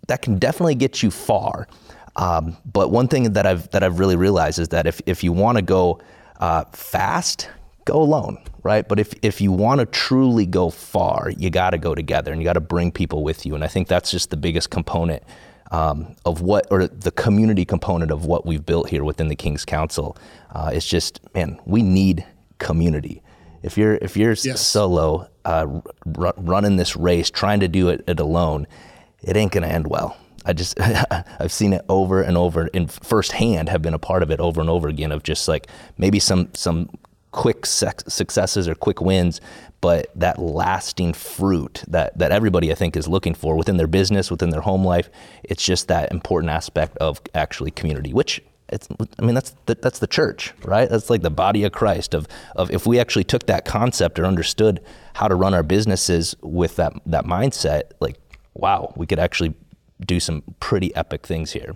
that 0.07 0.21
can 0.21 0.37
definitely 0.37 0.75
get 0.75 1.01
you 1.01 1.09
far. 1.09 1.67
Um, 2.15 2.57
but 2.65 2.91
one 2.91 3.07
thing 3.07 3.31
that 3.33 3.45
I've 3.45 3.69
that 3.69 3.81
I've 3.81 3.99
really 3.99 4.17
realized 4.17 4.59
is 4.59 4.67
that 4.69 4.87
if 4.87 4.99
if 5.05 5.23
you 5.23 5.31
want 5.31 5.57
to 5.57 5.61
go 5.61 6.01
uh, 6.39 6.65
fast, 6.73 7.49
go 7.89 8.01
alone, 8.01 8.37
right? 8.63 8.87
But 8.87 8.99
if, 8.99 9.13
if 9.21 9.41
you 9.41 9.51
want 9.51 9.79
to 9.79 9.85
truly 9.85 10.45
go 10.45 10.69
far, 10.69 11.31
you 11.37 11.49
got 11.49 11.71
to 11.71 11.77
go 11.77 11.95
together 11.95 12.31
and 12.31 12.41
you 12.41 12.45
got 12.45 12.53
to 12.53 12.59
bring 12.61 12.91
people 12.91 13.23
with 13.23 13.45
you. 13.45 13.55
And 13.55 13.63
I 13.63 13.67
think 13.67 13.87
that's 13.87 14.11
just 14.11 14.29
the 14.29 14.37
biggest 14.37 14.69
component 14.69 15.23
um, 15.71 16.15
of 16.25 16.41
what, 16.41 16.67
or 16.71 16.87
the 16.87 17.11
community 17.11 17.65
component 17.65 18.11
of 18.11 18.25
what 18.25 18.45
we've 18.45 18.65
built 18.65 18.89
here 18.89 19.03
within 19.03 19.27
the 19.27 19.35
King's 19.35 19.65
Council. 19.65 20.17
Uh, 20.51 20.71
it's 20.73 20.87
just, 20.87 21.19
man, 21.33 21.59
we 21.65 21.81
need 21.81 22.25
community. 22.59 23.21
If 23.61 23.77
you're 23.77 23.95
if 23.95 24.15
you're 24.15 24.31
yes. 24.31 24.65
solo 24.65 25.29
uh, 25.43 25.81
r- 26.17 26.33
running 26.37 26.77
this 26.77 26.95
race, 26.95 27.29
trying 27.29 27.59
to 27.59 27.67
do 27.67 27.89
it, 27.89 28.03
it 28.07 28.19
alone, 28.19 28.67
it 29.21 29.35
ain't 29.35 29.51
gonna 29.51 29.67
end 29.67 29.87
well. 29.87 30.15
I 30.45 30.53
just 30.53 30.79
I've 31.39 31.51
seen 31.51 31.73
it 31.73 31.83
over 31.89 32.21
and 32.21 32.37
over 32.37 32.67
in 32.67 32.87
firsthand. 32.87 33.67
Have 33.67 33.81
been 33.81 33.93
a 33.93 33.99
part 33.99 34.23
of 34.23 34.31
it 34.31 34.39
over 34.39 34.61
and 34.61 34.69
over 34.69 34.87
again. 34.87 35.11
Of 35.11 35.23
just 35.23 35.47
like 35.47 35.67
maybe 35.97 36.19
some 36.19 36.49
some 36.53 36.89
quick 37.31 37.65
successes 37.65 38.67
or 38.67 38.75
quick 38.75 39.01
wins, 39.01 39.39
but 39.81 40.11
that 40.15 40.39
lasting 40.39 41.13
fruit 41.13 41.83
that 41.87 42.17
that 42.17 42.31
everybody 42.31 42.71
I 42.71 42.75
think 42.75 42.97
is 42.97 43.07
looking 43.07 43.33
for 43.33 43.55
within 43.55 43.77
their 43.77 43.87
business, 43.87 44.31
within 44.31 44.49
their 44.49 44.61
home 44.61 44.83
life. 44.83 45.09
It's 45.43 45.63
just 45.63 45.87
that 45.87 46.11
important 46.11 46.51
aspect 46.51 46.97
of 46.97 47.21
actually 47.33 47.71
community, 47.71 48.13
which 48.13 48.41
it's, 48.71 48.87
I 49.17 49.23
mean, 49.23 49.33
that's 49.33 49.55
the, 49.65 49.75
that's 49.75 49.97
the 49.97 50.07
church, 50.07 50.53
right? 50.63 50.87
That's 50.87 51.09
like 51.09 51.23
the 51.23 51.31
body 51.31 51.63
of 51.63 51.71
Christ. 51.71 52.13
Of, 52.13 52.27
of 52.55 52.69
if 52.69 52.85
we 52.85 52.99
actually 52.99 53.23
took 53.23 53.47
that 53.47 53.65
concept 53.65 54.19
or 54.19 54.25
understood 54.25 54.79
how 55.15 55.27
to 55.27 55.33
run 55.33 55.55
our 55.55 55.63
businesses 55.63 56.35
with 56.41 56.75
that 56.75 56.93
that 57.05 57.25
mindset, 57.25 57.91
like 57.99 58.17
wow, 58.53 58.93
we 58.95 59.05
could 59.05 59.19
actually 59.19 59.53
do 60.05 60.19
some 60.19 60.43
pretty 60.59 60.95
epic 60.95 61.25
things 61.25 61.51
here. 61.51 61.75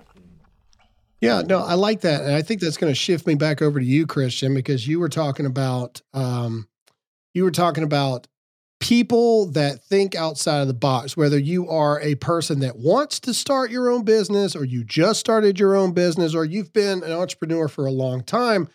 Yeah, 1.23 1.41
no, 1.41 1.59
I 1.59 1.75
like 1.75 2.01
that, 2.01 2.23
and 2.23 2.36
I 2.36 2.41
think 2.41 2.59
that's 2.59 2.75
going 2.75 2.91
to 2.91 2.95
shift 2.95 3.25
me 3.25 3.36
back 3.36 3.62
over 3.62 3.79
to 3.79 3.86
you, 3.86 4.05
Christian, 4.05 4.53
because 4.53 4.86
you 4.86 4.99
were 4.99 5.07
talking 5.07 5.45
about 5.45 6.01
um, 6.13 6.67
you 7.33 7.45
were 7.45 7.51
talking 7.51 7.86
about 7.86 8.27
people 8.81 9.49
that 9.51 9.81
think 9.86 10.15
outside 10.15 10.59
of 10.59 10.67
the 10.67 10.73
box. 10.73 11.15
Whether 11.15 11.39
you 11.39 11.69
are 11.69 12.01
a 12.01 12.15
person 12.15 12.59
that 12.59 12.75
wants 12.75 13.21
to 13.21 13.33
start 13.33 13.71
your 13.71 13.89
own 13.89 14.03
business, 14.03 14.53
or 14.53 14.65
you 14.65 14.83
just 14.83 15.21
started 15.21 15.57
your 15.57 15.75
own 15.75 15.93
business, 15.93 16.36
or 16.36 16.43
you've 16.43 16.73
been 16.73 17.01
an 17.03 17.13
entrepreneur 17.13 17.69
for 17.69 17.86
a 17.86 17.91
long 17.91 18.21
time. 18.21 18.67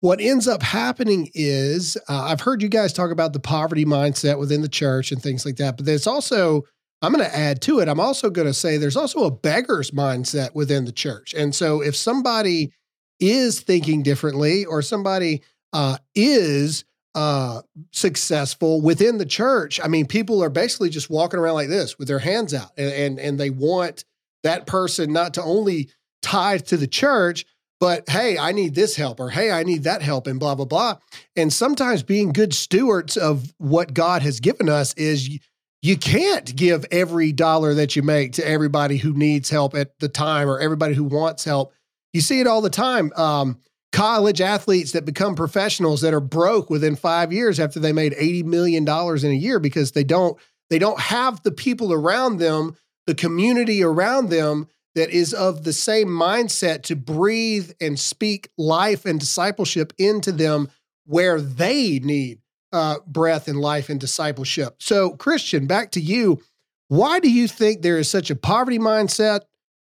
What 0.00 0.18
ends 0.18 0.48
up 0.48 0.62
happening 0.62 1.28
is 1.34 1.98
uh, 2.08 2.22
I've 2.22 2.40
heard 2.40 2.62
you 2.62 2.70
guys 2.70 2.94
talk 2.94 3.10
about 3.10 3.34
the 3.34 3.38
poverty 3.38 3.84
mindset 3.84 4.38
within 4.38 4.62
the 4.62 4.68
church 4.70 5.12
and 5.12 5.22
things 5.22 5.44
like 5.44 5.56
that, 5.56 5.76
but 5.76 5.84
there's 5.84 6.06
also 6.06 6.64
I'm 7.02 7.12
going 7.12 7.24
to 7.24 7.36
add 7.36 7.60
to 7.62 7.80
it. 7.80 7.88
I'm 7.88 8.00
also 8.00 8.30
going 8.30 8.46
to 8.46 8.54
say 8.54 8.76
there's 8.76 8.96
also 8.96 9.24
a 9.24 9.30
beggar's 9.30 9.90
mindset 9.90 10.54
within 10.54 10.84
the 10.84 10.92
church. 10.92 11.34
And 11.34 11.54
so 11.54 11.82
if 11.82 11.94
somebody 11.94 12.72
is 13.20 13.60
thinking 13.60 14.02
differently 14.02 14.64
or 14.64 14.82
somebody 14.82 15.42
uh, 15.72 15.98
is 16.14 16.84
uh, 17.14 17.62
successful 17.92 18.80
within 18.80 19.18
the 19.18 19.26
church, 19.26 19.78
I 19.82 19.88
mean, 19.88 20.06
people 20.06 20.42
are 20.42 20.50
basically 20.50 20.88
just 20.88 21.10
walking 21.10 21.38
around 21.38 21.54
like 21.54 21.68
this 21.68 21.98
with 21.98 22.08
their 22.08 22.18
hands 22.18 22.54
out 22.54 22.70
and, 22.76 22.92
and, 22.92 23.20
and 23.20 23.40
they 23.40 23.50
want 23.50 24.04
that 24.42 24.66
person 24.66 25.12
not 25.12 25.34
to 25.34 25.42
only 25.42 25.90
tie 26.22 26.58
to 26.58 26.76
the 26.76 26.86
church, 26.86 27.44
but 27.78 28.08
hey, 28.08 28.38
I 28.38 28.52
need 28.52 28.74
this 28.74 28.96
help 28.96 29.20
or 29.20 29.30
hey, 29.30 29.50
I 29.50 29.64
need 29.64 29.84
that 29.84 30.02
help 30.02 30.26
and 30.26 30.40
blah, 30.40 30.54
blah, 30.54 30.64
blah. 30.64 30.96
And 31.36 31.52
sometimes 31.52 32.02
being 32.02 32.32
good 32.32 32.54
stewards 32.54 33.16
of 33.16 33.52
what 33.58 33.92
God 33.92 34.22
has 34.22 34.40
given 34.40 34.68
us 34.68 34.94
is 34.94 35.38
you 35.86 35.96
can't 35.96 36.56
give 36.56 36.84
every 36.90 37.30
dollar 37.30 37.74
that 37.74 37.94
you 37.94 38.02
make 38.02 38.32
to 38.32 38.48
everybody 38.48 38.96
who 38.96 39.12
needs 39.12 39.50
help 39.50 39.74
at 39.74 39.96
the 40.00 40.08
time 40.08 40.48
or 40.48 40.58
everybody 40.58 40.94
who 40.94 41.04
wants 41.04 41.44
help. 41.44 41.72
You 42.12 42.20
see 42.20 42.40
it 42.40 42.48
all 42.48 42.60
the 42.60 42.70
time. 42.70 43.12
Um, 43.14 43.60
college 43.92 44.40
athletes 44.40 44.92
that 44.92 45.04
become 45.04 45.36
professionals 45.36 46.00
that 46.00 46.12
are 46.12 46.20
broke 46.20 46.70
within 46.70 46.96
five 46.96 47.32
years 47.32 47.60
after 47.60 47.78
they 47.78 47.92
made 47.92 48.14
$80 48.14 48.44
million 48.44 48.82
in 48.82 49.30
a 49.30 49.34
year 49.34 49.60
because 49.60 49.92
they 49.92 50.02
don't 50.02 50.36
They 50.70 50.80
don't 50.80 50.98
have 50.98 51.42
the 51.44 51.52
people 51.52 51.92
around 51.92 52.38
them, 52.38 52.76
the 53.06 53.14
community 53.14 53.84
around 53.84 54.30
them 54.30 54.66
that 54.96 55.10
is 55.10 55.32
of 55.32 55.62
the 55.62 55.72
same 55.72 56.08
mindset 56.08 56.82
to 56.84 56.96
breathe 56.96 57.70
and 57.80 57.96
speak 57.96 58.50
life 58.58 59.06
and 59.06 59.20
discipleship 59.20 59.92
into 59.98 60.32
them 60.32 60.68
where 61.04 61.40
they 61.40 62.00
need 62.00 62.40
uh, 62.72 62.96
breath 63.06 63.48
and 63.48 63.60
life 63.60 63.88
and 63.88 64.00
discipleship. 64.00 64.76
So, 64.78 65.10
Christian, 65.10 65.66
back 65.66 65.92
to 65.92 66.00
you. 66.00 66.40
Why 66.88 67.18
do 67.18 67.30
you 67.30 67.48
think 67.48 67.82
there 67.82 67.98
is 67.98 68.08
such 68.08 68.30
a 68.30 68.36
poverty 68.36 68.78
mindset, 68.78 69.40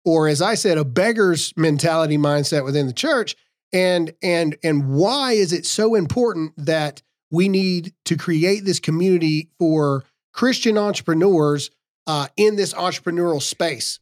or 0.05 0.27
as 0.27 0.41
I 0.41 0.55
said, 0.55 0.77
a 0.77 0.85
beggar's 0.85 1.53
mentality 1.57 2.17
mindset 2.17 2.63
within 2.63 2.87
the 2.87 2.93
church? 2.93 3.35
And 3.73 4.13
and 4.21 4.57
and 4.63 4.89
why 4.89 5.33
is 5.33 5.53
it 5.53 5.65
so 5.65 5.95
important 5.95 6.53
that 6.57 7.01
we 7.31 7.47
need 7.49 7.93
to 8.05 8.17
create 8.17 8.65
this 8.65 8.79
community 8.79 9.49
for 9.57 10.03
Christian 10.33 10.77
entrepreneurs 10.77 11.71
uh, 12.07 12.27
in 12.35 12.55
this 12.55 12.73
entrepreneurial 12.73 13.41
space? 13.41 13.99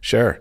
Sure. 0.00 0.38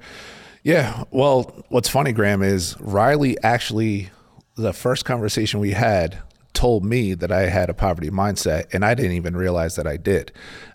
Yeah. 0.64 1.04
Well, 1.12 1.66
what's 1.70 1.90
funny, 1.90 2.12
Graham, 2.12 2.44
is 2.44 2.76
Rylee 2.76 3.36
actually, 3.44 4.10
the 4.56 4.74
first 4.74 5.06
conversation 5.06 5.60
we 5.60 5.72
had, 5.72 6.20
told 6.54 6.86
me 6.86 7.14
that 7.14 7.32
I 7.32 7.48
had 7.50 7.70
a 7.70 7.74
poverty 7.74 8.10
mindset, 8.10 8.74
and 8.74 8.84
I 8.84 8.94
didn't 8.94 9.14
even 9.14 9.36
realize 9.36 9.76
that 9.76 9.88
I 9.88 9.98
did. 9.98 10.32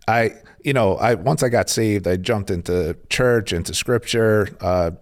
I, 0.09 0.33
you 0.63 0.73
know, 0.73 0.97
I 0.97 1.15
once 1.15 1.43
I 1.43 1.49
got 1.49 1.69
saved, 1.69 2.07
I 2.07 2.17
jumped 2.17 2.51
into 2.51 2.97
church, 3.09 3.53
into 3.53 3.75
scripture, 3.75 4.49
uh, 4.61 4.93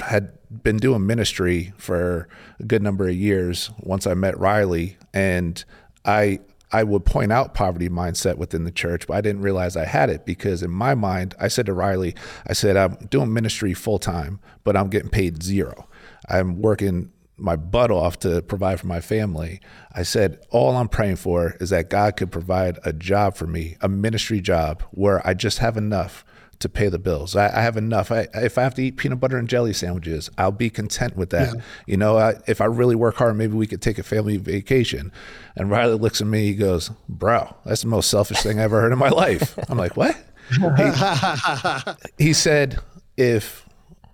had 0.00 0.32
been 0.62 0.76
doing 0.76 1.06
ministry 1.06 1.72
for 1.78 2.28
a 2.58 2.64
good 2.64 2.82
number 2.82 3.08
of 3.08 3.14
years 3.14 3.70
once 3.78 4.06
I 4.06 4.14
met 4.14 4.34
Rylee, 4.34 4.96
and 5.14 5.64
I 6.04 6.40
I 6.72 6.84
would 6.84 7.04
point 7.04 7.32
out 7.32 7.54
poverty 7.54 7.88
mindset 7.88 8.36
within 8.36 8.64
the 8.64 8.70
church, 8.70 9.06
but 9.06 9.14
I 9.14 9.20
didn't 9.20 9.42
realize 9.42 9.76
I 9.76 9.86
had 9.86 10.08
it 10.08 10.24
because 10.24 10.62
in 10.62 10.70
my 10.70 10.94
mind, 10.94 11.34
I 11.40 11.48
said 11.48 11.66
to 11.66 11.72
Rylee, 11.72 12.16
I 12.46 12.52
said, 12.52 12.76
I'm 12.76 12.94
doing 13.10 13.32
ministry 13.32 13.74
full 13.74 13.98
time, 13.98 14.38
but 14.62 14.76
I'm 14.76 14.88
getting 14.88 15.10
paid 15.10 15.42
zero. 15.42 15.88
I'm 16.28 16.60
working 16.62 17.10
my 17.40 17.56
butt 17.56 17.90
off 17.90 18.18
to 18.20 18.42
provide 18.42 18.80
for 18.80 18.86
my 18.86 19.00
family. 19.00 19.60
I 19.92 20.02
said, 20.02 20.40
all 20.50 20.76
I'm 20.76 20.88
praying 20.88 21.16
for 21.16 21.56
is 21.60 21.70
that 21.70 21.90
God 21.90 22.16
could 22.16 22.30
provide 22.30 22.78
a 22.84 22.92
job 22.92 23.36
for 23.36 23.46
me, 23.46 23.76
a 23.80 23.88
ministry 23.88 24.40
job 24.40 24.82
where 24.90 25.26
I 25.26 25.34
just 25.34 25.58
have 25.58 25.76
enough 25.76 26.24
to 26.60 26.68
pay 26.68 26.88
the 26.88 26.98
bills. 26.98 27.34
I, 27.34 27.46
I 27.46 27.62
have 27.62 27.76
enough. 27.78 28.12
I, 28.12 28.28
if 28.34 28.58
I 28.58 28.62
have 28.62 28.74
to 28.74 28.82
eat 28.82 28.98
peanut 28.98 29.18
butter 29.18 29.38
and 29.38 29.48
jelly 29.48 29.72
sandwiches, 29.72 30.30
I'll 30.36 30.52
be 30.52 30.68
content 30.68 31.16
with 31.16 31.30
that. 31.30 31.54
Yeah. 31.54 31.60
You 31.86 31.96
know, 31.96 32.18
I, 32.18 32.34
if 32.46 32.60
I 32.60 32.66
really 32.66 32.94
work 32.94 33.16
hard, 33.16 33.36
maybe 33.36 33.54
we 33.54 33.66
could 33.66 33.80
take 33.80 33.98
a 33.98 34.02
family 34.02 34.36
vacation. 34.36 35.10
And 35.56 35.70
Rylee 35.70 35.98
looks 35.98 36.20
at 36.20 36.26
me, 36.26 36.46
he 36.46 36.54
goes, 36.54 36.90
Bro, 37.08 37.56
that's 37.64 37.80
the 37.82 37.88
most 37.88 38.10
selfish 38.10 38.42
thing 38.42 38.60
I 38.60 38.64
ever 38.64 38.80
heard 38.80 38.92
in 38.92 38.98
my 38.98 39.08
life. 39.08 39.58
I'm 39.70 39.78
like, 39.78 39.96
What? 39.96 40.16
he, 42.18 42.24
he 42.26 42.32
said, 42.34 42.78
If 43.16 43.66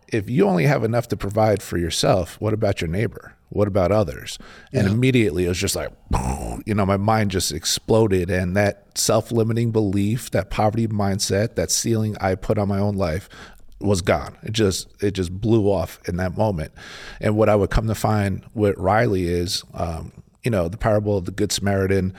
if 0.09 0.31
you 0.31 0.47
only 0.47 0.65
have 0.65 0.85
enough 0.85 1.09
to 1.09 1.17
provide 1.17 1.63
for 1.63 1.79
yourself, 1.79 2.41
what 2.41 2.53
about 2.53 2.81
your 2.81 2.89
neighbor? 2.89 3.35
What 3.49 3.69
about 3.69 3.93
others? 3.93 4.39
Yeah. 4.73 4.81
And 4.81 4.89
immediately 4.89 5.47
it 5.47 5.49
was 5.49 5.59
just 5.59 5.77
like, 5.77 5.91
you 6.67 6.75
know, 6.75 6.85
my 6.85 6.97
mind 6.97 7.31
just 7.31 7.53
exploded. 7.53 8.31
And 8.31 8.57
that 8.57 8.99
self 8.99 9.31
limiting 9.31 9.71
belief, 9.71 10.31
that 10.33 10.51
poverty 10.51 10.89
mindset, 10.89 11.55
that 11.55 11.71
ceiling 11.71 12.17
I 12.21 12.35
put 12.35 12.59
on 12.59 12.69
my 12.69 12.79
own 12.79 12.97
life 12.97 13.29
was 13.81 14.03
gone. 14.03 14.37
It 14.43 14.53
just 14.53 14.89
it 15.03 15.13
just 15.13 15.33
blew 15.41 15.71
off 15.71 16.01
in 16.09 16.17
that 16.17 16.37
moment. 16.37 16.73
And 17.21 17.37
what 17.37 17.49
I 17.49 17.55
would 17.55 17.71
come 17.71 17.87
to 17.87 17.95
find 17.95 18.45
with 18.55 18.77
Rylee 18.77 19.27
is, 19.27 19.63
um, 19.75 20.13
you 20.43 20.51
know, 20.51 20.69
the 20.69 20.79
parable 20.79 21.17
of 21.19 21.25
the 21.25 21.33
Good 21.33 21.53
Samaritan 21.53 22.15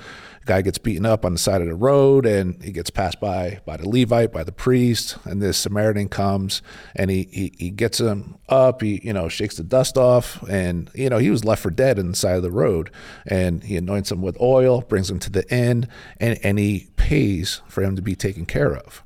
guy 0.48 0.62
gets 0.62 0.78
beaten 0.78 1.06
up 1.06 1.26
on 1.26 1.34
the 1.34 1.40
side 1.40 1.62
of 1.62 1.68
the 1.68 1.76
road 1.76 2.26
and 2.26 2.64
he 2.64 2.72
gets 2.72 2.90
passed 2.90 3.20
by 3.20 3.60
by 3.66 3.78
the 3.78 3.88
Levite, 3.88 4.32
by 4.32 4.44
the 4.44 4.52
priest, 4.52 5.18
and 5.26 5.42
this 5.42 5.58
Samaritan 5.58 6.10
comes 6.10 6.62
and 6.96 7.12
he, 7.12 7.28
he, 7.32 7.54
he 7.58 7.70
gets 7.70 8.00
him 8.00 8.38
up, 8.50 8.82
he, 8.82 9.02
you 9.04 9.14
know, 9.14 9.30
shakes 9.30 9.58
the 9.58 9.64
dust 9.64 9.98
off 9.98 10.42
and, 10.50 10.90
you 10.96 11.10
know, 11.10 11.18
he 11.18 11.30
was 11.30 11.46
left 11.46 11.62
for 11.62 11.70
dead 11.70 12.00
on 12.00 12.10
the 12.10 12.16
side 12.16 12.38
of 12.38 12.44
the 12.44 12.52
road 12.52 12.90
and 13.26 13.64
he 13.64 13.78
anoints 13.78 14.12
him 14.12 14.22
with 14.22 14.40
oil, 14.42 14.82
brings 14.82 15.10
him 15.10 15.20
to 15.20 15.30
the 15.30 15.48
inn 15.54 15.88
and, 16.20 16.40
and 16.44 16.58
he 16.58 16.88
pays 16.96 17.62
for 17.68 17.84
him 17.84 17.96
to 17.96 18.02
be 18.02 18.16
taken 18.16 18.46
care 18.46 18.76
of. 18.76 19.04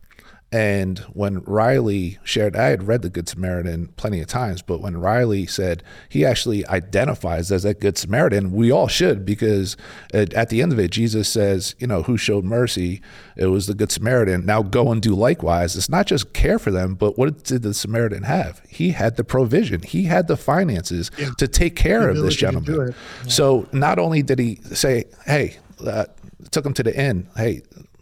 And 0.54 1.00
when 1.14 1.40
Rylee 1.42 2.18
shared, 2.26 2.58
I 2.58 2.66
had 2.66 2.84
read 2.84 3.04
the 3.04 3.10
Good 3.10 3.30
Samaritan 3.30 3.88
plenty 3.96 4.20
of 4.20 4.28
times, 4.28 4.62
but 4.62 4.82
when 4.82 4.96
Rylee 4.96 5.50
said 5.50 5.82
he 6.10 6.26
actually 6.26 6.68
identifies 6.68 7.54
as 7.54 7.64
that 7.64 7.80
Good 7.80 7.98
Samaritan, 7.98 8.52
we 8.52 8.70
all 8.70 8.90
should, 8.90 9.26
because 9.26 9.78
at 10.14 10.50
the 10.50 10.62
end 10.62 10.74
of 10.74 10.80
it, 10.80 10.92
Jesus 10.92 11.30
says, 11.30 11.74
you 11.80 11.88
know, 11.88 12.04
who 12.04 12.18
showed 12.18 12.44
mercy? 12.44 13.02
It 13.38 13.46
was 13.46 13.68
the 13.68 13.74
Good 13.74 13.94
Samaritan. 13.94 14.46
Now 14.46 14.62
go 14.62 14.92
and 14.92 15.02
do 15.02 15.16
likewise. 15.16 15.78
It's 15.78 15.88
not 15.88 16.06
just 16.06 16.34
care 16.34 16.60
for 16.60 16.70
them, 16.70 16.96
but 16.96 17.18
what 17.18 17.46
did 17.46 17.62
the 17.62 17.74
Samaritan 17.74 18.24
have? 18.24 18.62
He 18.68 18.92
had 18.92 19.16
the 19.16 19.24
provision, 19.24 19.82
he 19.84 20.04
had 20.04 20.28
the 20.28 20.36
finances 20.36 21.12
yeah. 21.18 21.30
to 21.38 21.48
take 21.48 21.78
care 21.78 22.10
of 22.10 22.18
this 22.18 22.36
gentleman. 22.36 22.94
Yeah. 23.24 23.30
So 23.30 23.70
not 23.72 24.00
only 24.00 24.22
did 24.22 24.40
he 24.40 24.56
say, 24.74 25.06
hey, 25.26 25.60
uh, 25.86 26.08
took 26.52 26.66
him 26.66 26.74
to 26.74 26.84
the 26.84 26.94
inn, 26.94 27.30
hey, 27.38 27.62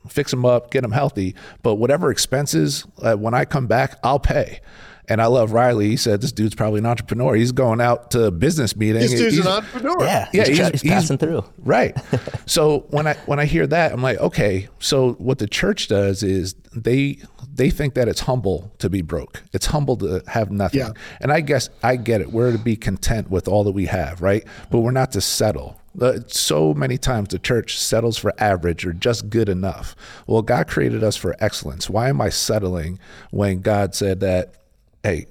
fix 0.10 0.32
them 0.32 0.45
up, 0.45 0.72
get 0.72 0.82
them 0.82 0.91
healthy. 0.91 1.36
But 1.63 1.76
whatever 1.76 2.12
expenses, 2.12 2.86
uh, 3.02 3.15
when 3.15 3.34
I 3.34 3.45
come 3.45 3.67
back, 3.67 4.00
I'll 4.04 4.19
pay. 4.19 4.60
And 5.10 5.19
I 5.24 5.26
love 5.26 5.50
Rylee. 5.50 5.88
He 5.88 5.98
said, 5.98 6.22
"This 6.22 6.32
dude's 6.32 6.54
probably 6.54 6.80
an 6.80 6.86
entrepreneur. 6.86 7.34
He's 7.34 7.52
going 7.52 7.82
out 7.82 8.12
to 8.12 8.30
business 8.30 8.76
meetings. 8.76 9.10
This 9.10 9.19
dude's 9.19 9.38
he's, 9.38 9.45
an 9.45 9.52
entrepreneur. 9.52 10.04
Yeah, 10.04 10.30
yeah, 10.32 10.45
he's, 10.45 10.58
he's, 10.60 10.82
he's 10.82 10.91
passing 10.91 11.17
through. 11.17 11.43
Right. 11.58 11.98
so 12.45 12.86
when 12.89 13.08
I 13.08 13.15
when 13.26 13.39
I 13.39 13.45
hear 13.45 13.65
that, 13.65 13.91
I'm 13.91 14.04
like, 14.04 14.19
okay. 14.19 14.69
So 14.78 15.13
what 15.13 15.39
the 15.39 15.48
church 15.48 15.88
does 15.88 16.22
is 16.22 16.54
they 16.76 17.17
they 17.60 17.69
think 17.69 17.93
that 17.95 18.08
it's 18.08 18.22
humble 18.22 18.72
to 18.78 18.89
be 18.89 19.02
broke. 19.02 19.43
It's 19.52 19.65
humble 19.65 19.98
to 19.98 20.24
have 20.28 20.50
nothing. 20.50 20.80
Yeah. 20.80 20.93
And 21.19 21.30
I 21.30 21.41
guess 21.41 21.69
I 21.84 21.98
get 21.98 22.22
it. 22.22 22.32
We're 22.32 22.54
to 22.54 22.58
be 22.58 22.78
content 22.78 23.30
with 23.30 23.50
all 23.50 23.65
that 23.65 23.74
we 23.74 23.88
have, 23.88 24.22
right? 24.22 24.48
But 24.72 24.80
we're 24.80 24.91
not 24.91 25.12
to 25.12 25.19
settle. 25.19 25.78
Uh, 26.00 26.19
so 26.28 26.74
many 26.74 26.98
times 26.98 27.30
the 27.30 27.38
church 27.38 27.78
settles 27.78 28.17
for 28.17 28.32
average 28.38 28.86
or 28.86 28.93
just 28.93 29.30
good 29.30 29.50
enough. 29.50 29.93
Well, 30.26 30.41
God 30.41 30.69
created 30.69 31.04
us 31.04 31.17
for 31.17 31.36
excellence. 31.41 31.89
Why 31.89 32.08
am 32.08 32.22
I 32.22 32.30
settling 32.30 32.98
when 33.32 33.60
God 33.60 33.93
said 33.93 34.22
that, 34.22 34.56
hey, 35.04 35.28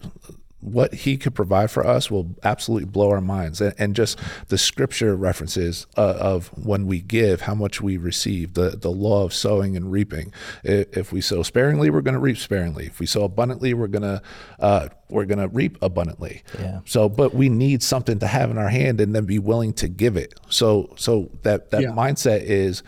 what 0.60 0.92
he 0.92 1.16
could 1.16 1.34
provide 1.34 1.70
for 1.70 1.86
us 1.86 2.10
will 2.10 2.34
absolutely 2.42 2.86
blow 2.86 3.10
our 3.10 3.20
minds. 3.20 3.60
And, 3.60 3.74
and 3.78 3.94
just 3.94 4.18
the 4.48 4.58
scripture 4.58 5.14
references 5.14 5.86
uh, 5.96 6.16
of 6.18 6.48
when 6.48 6.86
we 6.86 7.00
give, 7.00 7.42
how 7.42 7.54
much 7.54 7.80
we 7.80 7.96
receive, 7.96 8.54
the, 8.54 8.70
the 8.70 8.90
law 8.90 9.24
of 9.24 9.32
sowing 9.32 9.76
and 9.76 9.92
reaping. 9.92 10.32
If 10.64 11.12
we 11.12 11.20
sow 11.20 11.42
sparingly, 11.42 11.90
we're 11.90 12.00
going 12.00 12.14
to 12.14 12.20
reap 12.20 12.38
sparingly. 12.38 12.86
If 12.86 12.98
we 12.98 13.06
sow 13.06 13.24
abundantly, 13.24 13.72
we're 13.72 13.86
going 13.86 14.02
to 14.02 14.22
uh, 14.58 14.88
we're 15.08 15.26
going 15.26 15.38
to 15.38 15.48
reap 15.48 15.78
abundantly. 15.80 16.42
Yeah. 16.58 16.80
So, 16.84 17.08
but 17.08 17.34
we 17.34 17.48
need 17.48 17.82
something 17.82 18.18
to 18.18 18.26
have 18.26 18.50
in 18.50 18.58
our 18.58 18.68
hand 18.68 19.00
and 19.00 19.14
then 19.14 19.24
be 19.24 19.38
willing 19.38 19.72
to 19.74 19.88
give 19.88 20.16
it. 20.16 20.38
So, 20.48 20.92
so 20.96 21.30
that 21.42 21.70
that 21.70 21.82
yeah. 21.82 21.88
mindset 21.90 22.42
is 22.42 22.82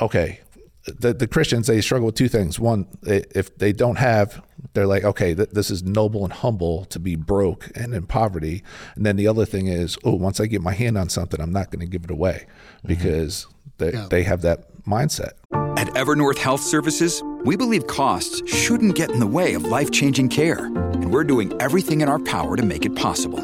okay 0.00 0.40
the, 0.98 1.12
the 1.12 1.26
Christians 1.26 1.66
they 1.66 1.80
struggle 1.80 2.06
with 2.06 2.14
two 2.14 2.28
things. 2.28 2.58
One, 2.58 2.86
if 3.02 3.56
they 3.58 3.72
don't 3.72 3.96
have, 3.96 4.42
they're 4.72 4.86
like, 4.86 5.04
okay, 5.04 5.34
th- 5.34 5.50
this 5.50 5.70
is 5.70 5.82
noble 5.82 6.24
and 6.24 6.32
humble 6.32 6.84
to 6.86 6.98
be 6.98 7.16
broke 7.16 7.70
and 7.74 7.94
in 7.94 8.06
poverty. 8.06 8.62
And 8.94 9.04
then 9.04 9.16
the 9.16 9.26
other 9.26 9.44
thing 9.44 9.66
is, 9.66 9.98
oh, 10.04 10.14
once 10.14 10.40
I 10.40 10.46
get 10.46 10.62
my 10.62 10.74
hand 10.74 10.96
on 10.96 11.08
something, 11.08 11.40
I'm 11.40 11.52
not 11.52 11.70
going 11.70 11.80
to 11.80 11.86
give 11.86 12.04
it 12.04 12.10
away 12.10 12.46
mm-hmm. 12.46 12.88
because 12.88 13.46
they, 13.78 13.92
yeah. 13.92 14.06
they 14.10 14.22
have 14.22 14.42
that 14.42 14.82
mindset. 14.84 15.32
At 15.78 15.88
Evernorth 15.88 16.38
Health 16.38 16.60
Services, 16.60 17.22
we 17.44 17.56
believe 17.56 17.86
costs 17.86 18.42
shouldn't 18.52 18.96
get 18.96 19.10
in 19.10 19.20
the 19.20 19.26
way 19.26 19.54
of 19.54 19.64
life 19.64 19.90
changing 19.90 20.28
care, 20.28 20.66
and 20.66 21.12
we're 21.12 21.24
doing 21.24 21.52
everything 21.60 22.00
in 22.02 22.08
our 22.08 22.18
power 22.18 22.56
to 22.56 22.62
make 22.62 22.84
it 22.84 22.94
possible. 22.96 23.38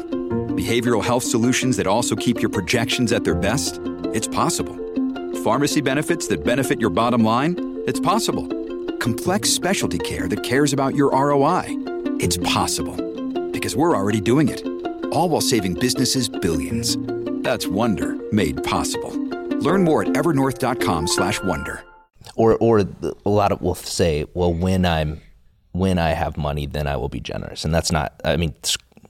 Behavioral 0.55 1.03
health 1.03 1.23
solutions 1.23 1.77
that 1.77 1.87
also 1.87 2.15
keep 2.15 2.41
your 2.41 2.49
projections 2.49 3.11
at 3.11 3.23
their 3.23 3.35
best? 3.35 3.79
It's 4.13 4.27
possible 4.27 4.75
Pharmacy 5.47 5.79
benefits 5.79 6.27
that 6.27 6.43
benefit 6.43 6.81
your 6.81 6.89
bottom 6.89 7.23
line? 7.23 7.55
It's 7.87 8.01
possible. 8.01 8.66
Complex 9.07 9.49
specialty 9.49 9.99
care 9.99 10.27
that 10.27 10.43
cares 10.43 10.73
about 10.73 10.93
your 10.93 11.11
ROI? 11.11 11.63
It's 12.19 12.35
possible. 12.35 12.97
Because 13.51 13.73
we're 13.73 13.95
already 13.95 14.19
doing 14.19 14.49
it. 14.49 14.61
All 15.13 15.29
while 15.29 15.39
saving 15.39 15.75
businesses 15.75 16.27
billions. 16.27 16.97
That's 17.41 17.67
Wonder 17.67 18.17
made 18.33 18.61
possible. 18.65 19.11
Learn 19.61 19.85
more 19.85 20.01
at 20.01 20.09
evernorth.com/wonder. 20.09 21.85
Or 22.35 22.57
or 22.57 22.83
a 23.25 23.29
lot 23.29 23.53
of 23.53 23.61
will 23.61 23.75
say, 23.75 24.25
well, 24.33 24.53
when 24.53 24.85
I'm 24.85 25.21
when 25.71 25.99
I 25.99 26.09
have 26.09 26.35
money, 26.35 26.65
then 26.65 26.85
I 26.85 26.97
will 26.97 27.07
be 27.07 27.21
generous, 27.21 27.63
and 27.63 27.73
that's 27.73 27.93
not. 27.93 28.19
I 28.25 28.35
mean, 28.35 28.53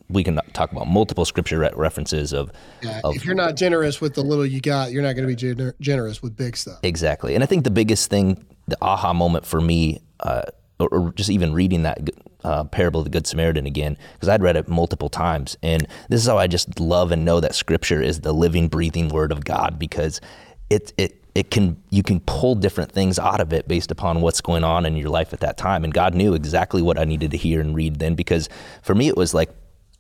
we 0.10 0.24
can 0.24 0.40
talk 0.54 0.72
about 0.72 0.86
multiple 0.86 1.26
scripture 1.26 1.58
re- 1.58 1.72
references 1.74 2.34
of, 2.34 2.52
yeah, 2.84 3.02
of, 3.04 3.16
if 3.16 3.26
you're 3.26 3.34
not 3.34 3.56
generous 3.56 4.00
with 4.00 4.14
the 4.14 4.22
little 4.22 4.46
you 4.46 4.62
got 4.62 4.92
you're 4.92 5.02
not 5.02 5.16
going 5.16 5.28
to 5.28 5.36
be 5.36 5.36
gener- 5.36 5.74
generous 5.82 6.22
with 6.22 6.38
big 6.38 6.56
stuff 6.56 6.80
exactly 6.84 7.36
and 7.36 7.44
i 7.44 7.48
think 7.48 7.66
the 7.66 7.72
biggest 7.72 8.10
thing 8.10 8.46
the 8.68 8.78
aha 8.82 9.14
moment 9.14 9.46
for 9.46 9.62
me 9.62 10.00
uh, 10.22 10.44
or, 10.80 10.90
or, 10.90 11.14
just 11.14 11.30
even 11.30 11.54
reading 11.54 11.84
that 11.84 12.10
uh, 12.44 12.64
parable 12.66 13.00
of 13.00 13.06
the 13.06 13.10
good 13.10 13.26
samaritan 13.28 13.66
again 13.66 13.98
because 14.14 14.30
i'd 14.30 14.42
read 14.42 14.56
it 14.56 14.68
multiple 14.68 15.10
times 15.10 15.58
and 15.64 15.88
this 16.10 16.22
is 16.22 16.28
how 16.28 16.38
i 16.38 16.48
just 16.48 16.80
love 16.80 17.12
and 17.12 17.26
know 17.26 17.40
that 17.40 17.56
scripture 17.56 18.02
is 18.02 18.22
the 18.22 18.34
living 18.34 18.68
breathing 18.68 19.10
word 19.10 19.32
of 19.32 19.44
god 19.44 19.78
because 19.80 20.22
it, 20.70 20.94
it 20.98 21.24
it 21.38 21.52
can 21.52 21.82
you 21.92 22.02
can 22.02 22.20
pull 22.22 22.56
different 22.56 22.92
things 22.92 23.20
out 23.20 23.40
of 23.40 23.54
it 23.54 23.68
based 23.68 23.92
upon 23.92 24.22
what's 24.22 24.42
going 24.42 24.64
on 24.64 24.88
in 24.88 24.98
your 24.98 25.10
life 25.10 25.34
at 25.34 25.40
that 25.42 25.56
time. 25.56 25.84
And 25.84 25.94
God 25.94 26.16
knew 26.16 26.34
exactly 26.34 26.82
what 26.82 26.98
I 26.98 27.04
needed 27.06 27.30
to 27.30 27.38
hear 27.38 27.62
and 27.62 27.76
read 27.76 28.00
then 28.00 28.16
because 28.16 28.50
for 28.82 28.96
me 28.96 29.08
it 29.08 29.16
was 29.16 29.36
like 29.36 29.52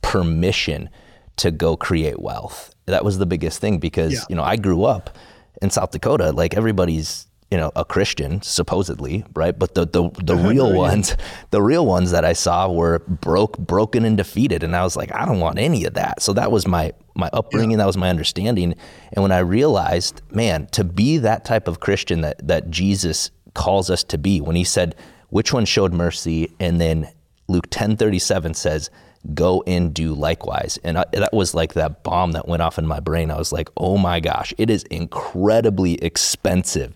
permission 0.01 0.89
to 1.35 1.51
go 1.51 1.77
create 1.77 2.19
wealth. 2.19 2.73
That 2.87 3.05
was 3.05 3.19
the 3.19 3.27
biggest 3.27 3.61
thing 3.61 3.77
because 3.77 4.13
Yeah. 4.13 4.19
you 4.29 4.35
know 4.35 4.41
I 4.43 4.55
grew 4.55 4.83
up 4.83 5.15
in 5.61 5.69
South 5.69 5.91
Dakota. 5.91 6.31
Like 6.31 6.55
everybody's 6.55 7.27
you 7.51 7.57
know 7.57 7.71
a 7.75 7.85
Christian 7.85 8.41
supposedly, 8.41 9.23
right? 9.33 9.57
But 9.57 9.73
the 9.73 9.85
the, 9.85 10.09
the 10.23 10.35
real 10.49 10.73
ones, 10.73 11.15
the 11.51 11.61
real 11.61 11.85
ones 11.85 12.11
that 12.11 12.25
I 12.25 12.33
saw 12.33 12.71
were 12.71 12.99
broke, 12.99 13.57
broken, 13.57 14.05
and 14.05 14.17
defeated. 14.17 14.63
And 14.63 14.75
I 14.75 14.83
was 14.83 14.95
like, 14.95 15.13
I 15.13 15.25
don't 15.25 15.39
want 15.39 15.59
any 15.59 15.85
of 15.85 15.93
that. 15.93 16.21
So 16.21 16.33
that 16.33 16.51
was 16.51 16.67
my 16.67 16.93
my 17.15 17.29
upbringing. 17.33 17.77
That 17.77 17.87
was 17.87 17.97
my 17.97 18.09
understanding. 18.09 18.75
And 19.13 19.23
when 19.23 19.31
I 19.31 19.39
realized, 19.39 20.21
man, 20.31 20.67
to 20.67 20.83
be 20.83 21.17
that 21.19 21.45
type 21.45 21.67
of 21.67 21.79
Christian 21.79 22.21
that 22.21 22.45
that 22.47 22.69
Jesus 22.69 23.31
calls 23.53 23.89
us 23.89 24.03
to 24.05 24.17
be, 24.17 24.41
when 24.41 24.55
He 24.55 24.65
said, 24.65 24.95
"Which 25.29 25.53
one 25.53 25.65
showed 25.65 25.93
mercy?" 25.93 26.51
and 26.59 26.81
then 26.81 27.09
Luke 27.47 27.67
ten 27.69 27.95
thirty 27.95 28.19
seven 28.19 28.53
says 28.53 28.89
go 29.33 29.61
and 29.67 29.93
do 29.93 30.13
likewise. 30.13 30.79
And 30.85 30.99
I, 30.99 31.05
that 31.11 31.33
was 31.33 31.53
like 31.53 31.73
that 31.73 32.01
bomb 32.01 32.31
that 32.31 32.47
went 32.47 32.61
off 32.61 32.77
in 32.77 32.87
my 32.87 33.01
brain. 33.01 33.29
I 33.29 33.37
was 33.37 33.51
like, 33.51 33.67
oh 33.75 33.97
my 33.97 34.21
gosh, 34.21 34.53
it 34.57 34.69
is 34.69 34.83
incredibly 34.83 35.95
expensive 35.95 36.95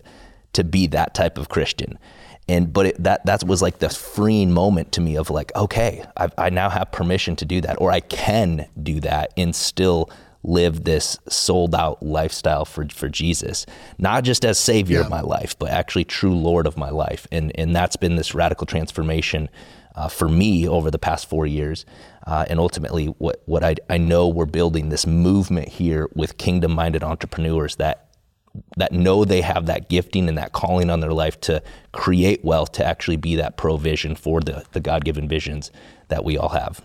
to 0.52 0.64
be 0.64 0.86
that 0.88 1.14
type 1.14 1.38
of 1.38 1.48
Christian. 1.48 1.98
And 2.48 2.72
but 2.72 2.86
it, 2.86 3.02
that 3.02 3.24
that 3.26 3.44
was 3.44 3.62
like 3.62 3.78
the 3.78 3.88
freeing 3.88 4.52
moment 4.52 4.92
to 4.92 5.00
me 5.00 5.16
of 5.16 5.30
like, 5.30 5.54
okay, 5.54 6.04
I, 6.16 6.28
I 6.36 6.50
now 6.50 6.68
have 6.70 6.90
permission 6.90 7.36
to 7.36 7.44
do 7.44 7.60
that, 7.60 7.80
or 7.80 7.90
I 7.90 8.00
can 8.00 8.68
do 8.82 9.00
that 9.00 9.32
and 9.36 9.54
still 9.54 10.10
live 10.44 10.82
this 10.82 11.16
sold 11.28 11.72
out 11.72 12.02
lifestyle 12.02 12.64
for 12.64 12.88
for 12.88 13.08
Jesus, 13.08 13.64
not 13.98 14.24
just 14.24 14.44
as 14.44 14.58
Savior 14.58 15.00
of 15.00 15.08
my 15.08 15.20
life, 15.20 15.56
but 15.56 15.70
actually 15.70 16.04
true 16.04 16.34
Lord 16.34 16.66
of 16.66 16.76
my 16.76 16.90
life. 16.90 17.28
And 17.30 17.52
and 17.58 17.74
that's 17.76 17.96
been 17.96 18.16
this 18.16 18.34
radical 18.34 18.66
transformation 18.66 19.48
uh, 19.94 20.08
for 20.08 20.28
me 20.28 20.66
over 20.68 20.90
the 20.90 20.98
past 20.98 21.28
four 21.28 21.46
years. 21.46 21.84
Uh, 22.26 22.44
and 22.48 22.58
ultimately, 22.60 23.06
what, 23.06 23.42
what 23.46 23.64
I, 23.64 23.74
I 23.90 23.98
know 23.98 24.28
we're 24.28 24.46
building 24.46 24.88
this 24.88 25.06
movement 25.06 25.68
here 25.68 26.08
with 26.14 26.38
kingdom 26.38 26.72
minded 26.72 27.02
entrepreneurs 27.02 27.76
that 27.76 28.08
that 28.76 28.92
know 28.92 29.24
they 29.24 29.40
have 29.40 29.66
that 29.66 29.88
gifting 29.88 30.28
and 30.28 30.38
that 30.38 30.52
calling 30.52 30.90
on 30.90 31.00
their 31.00 31.12
life 31.12 31.40
to 31.40 31.62
create 31.92 32.44
wealth 32.44 32.72
to 32.72 32.84
actually 32.84 33.16
be 33.16 33.36
that 33.36 33.56
provision 33.56 34.14
for 34.14 34.40
the, 34.40 34.64
the 34.72 34.80
God 34.80 35.04
given 35.04 35.28
visions 35.28 35.70
that 36.08 36.24
we 36.24 36.36
all 36.36 36.50
have. 36.50 36.82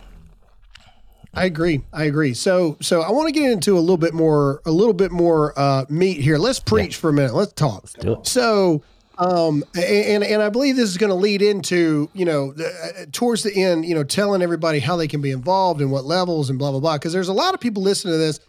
I 1.33 1.45
agree. 1.45 1.81
I 1.93 2.05
agree. 2.05 2.33
So, 2.33 2.77
so 2.81 3.01
I 3.01 3.11
want 3.11 3.27
to 3.27 3.31
get 3.31 3.51
into 3.51 3.77
a 3.77 3.79
little 3.79 3.97
bit 3.97 4.13
more, 4.13 4.61
a 4.65 4.71
little 4.71 4.93
bit 4.93 5.11
more 5.11 5.53
uh, 5.57 5.85
meat 5.87 6.19
here. 6.19 6.37
Let's 6.37 6.59
preach 6.59 6.95
for 6.95 7.09
a 7.09 7.13
minute. 7.13 7.35
Let's 7.35 7.53
talk. 7.53 7.87
do 7.99 8.13
it. 8.13 8.27
So, 8.27 8.81
um, 9.19 9.63
and 9.75 10.23
and 10.23 10.41
I 10.41 10.49
believe 10.49 10.75
this 10.75 10.89
is 10.89 10.97
going 10.97 11.09
to 11.09 11.15
lead 11.15 11.41
into 11.41 12.09
you 12.13 12.25
know 12.25 12.53
the, 12.53 12.67
uh, 12.67 13.05
towards 13.11 13.43
the 13.43 13.55
end, 13.55 13.85
you 13.85 13.95
know, 13.95 14.03
telling 14.03 14.41
everybody 14.41 14.79
how 14.79 14.95
they 14.95 15.07
can 15.07 15.21
be 15.21 15.31
involved 15.31 15.81
and 15.81 15.91
what 15.91 16.05
levels 16.05 16.49
and 16.49 16.57
blah 16.57 16.71
blah 16.71 16.79
blah. 16.79 16.97
Because 16.97 17.13
there's 17.13 17.27
a 17.27 17.33
lot 17.33 17.53
of 17.53 17.59
people 17.59 17.83
listening 17.83 18.13
to 18.13 18.17
this. 18.17 18.39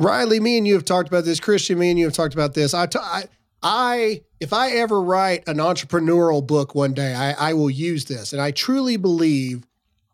Rylee, 0.00 0.40
me 0.40 0.58
and 0.58 0.66
you 0.66 0.74
have 0.74 0.84
talked 0.84 1.08
about 1.08 1.24
this. 1.24 1.40
Christian, 1.40 1.78
me 1.78 1.90
and 1.90 1.98
you 1.98 2.04
have 2.04 2.14
talked 2.14 2.34
about 2.34 2.54
this. 2.54 2.72
I, 2.72 2.86
t- 2.86 2.98
I, 3.00 3.24
I, 3.62 4.22
if 4.40 4.52
I 4.52 4.70
ever 4.70 5.00
write 5.00 5.46
an 5.48 5.56
entrepreneurial 5.56 6.46
book 6.46 6.74
one 6.74 6.94
day, 6.94 7.14
I, 7.14 7.50
I 7.50 7.54
will 7.54 7.70
use 7.70 8.04
this, 8.04 8.32
and 8.32 8.40
I 8.40 8.52
truly 8.52 8.96
believe 8.96 9.66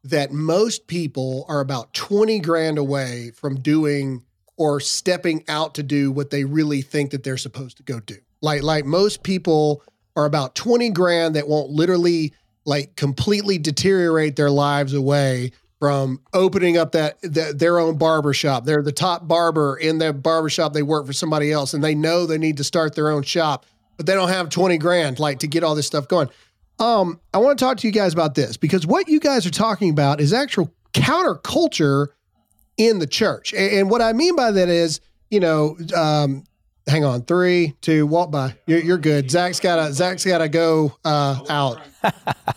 that 0.05 0.33
most 0.33 0.87
people 0.87 1.47
are 1.49 1.61
about 1.61 1.93
20 1.95 2.39
grand 2.41 2.79
away 2.79 3.31
from 3.35 3.57
doing 3.57 4.23
or 4.57 4.81
stepping 4.81 5.45
out 5.49 5.75
to 5.75 5.83
do 5.83 6.13
what 6.13 6.31
they 6.31 6.45
really 6.45 6.83
think 6.83 7.11
that 7.11 7.25
they're 7.25 7.37
supposed 7.37 7.79
to 7.79 7.83
go 7.83 8.01
do. 8.01 8.17
Like 8.41 8.63
like 8.63 8.85
most 8.85 9.23
people 9.23 9.83
are 10.15 10.27
about 10.27 10.55
20 10.55 10.91
grand 10.91 11.35
that 11.35 11.49
won't 11.49 11.71
literally 11.71 12.33
like 12.65 12.95
completely 12.97 13.59
deteriorate 13.59 14.37
their 14.37 14.51
lives 14.51 14.95
away 14.95 15.53
from 15.85 16.19
opening 16.33 16.79
up 16.79 16.93
that, 16.93 17.21
that 17.21 17.59
their 17.59 17.79
own 17.79 17.99
barber 17.99 18.33
shop. 18.33 18.65
They're 18.65 18.81
the 18.81 18.91
top 18.91 19.29
barber 19.29 19.77
in 19.77 19.99
their 19.99 20.15
barber 20.15 20.49
shop. 20.49 20.73
They 20.73 20.83
work 20.83 21.05
for 21.07 21.13
somebody 21.13 21.53
else 21.53 21.75
and 21.75 21.85
they 21.85 21.95
know 21.95 22.25
they 22.25 22.39
need 22.39 22.57
to 22.57 22.65
start 22.65 22.95
their 22.95 23.11
own 23.11 23.23
shop, 23.23 23.67
but 23.99 24.07
they 24.07 24.15
don't 24.15 24.31
have 24.31 24.49
20 24.49 24.79
grand 24.79 25.21
like 25.21 25.41
to 25.41 25.47
get 25.47 25.63
all 25.63 25.75
this 25.75 25.87
stuff 25.87 26.09
going. 26.09 26.31
Um, 26.79 27.21
I 27.35 27.39
want 27.39 27.59
to 27.59 27.63
talk 27.63 27.77
to 27.77 27.87
you 27.87 27.93
guys 27.93 28.15
about 28.15 28.35
this 28.35 28.57
because 28.57 28.87
what 28.87 29.09
you 29.09 29.21
guys 29.21 29.45
are 29.45 29.51
talking 29.51 29.91
about 29.91 30.23
is 30.23 30.33
actual 30.33 30.73
counterculture 30.95 32.07
in 32.79 32.99
the 32.99 33.07
church. 33.07 33.53
And, 33.53 33.71
and 33.75 33.91
what 33.91 34.01
I 34.01 34.15
mean 34.15 34.37
by 34.37 34.53
that 34.53 34.71
is, 34.71 35.03
you 35.29 35.41
know, 35.41 35.77
um, 35.95 36.45
hang 36.87 37.05
on, 37.05 37.25
three, 37.25 37.75
two, 37.83 38.07
walk 38.07 38.31
by. 38.31 38.55
You're, 38.65 38.81
you're 38.81 38.97
good. 38.97 39.31
Zach's 39.31 39.61
gotta 39.61 39.93
Zach's 39.93 40.25
gotta 40.25 40.49
go 40.49 40.97
uh, 41.05 41.45
out. 41.51 41.83
All 42.05 42.13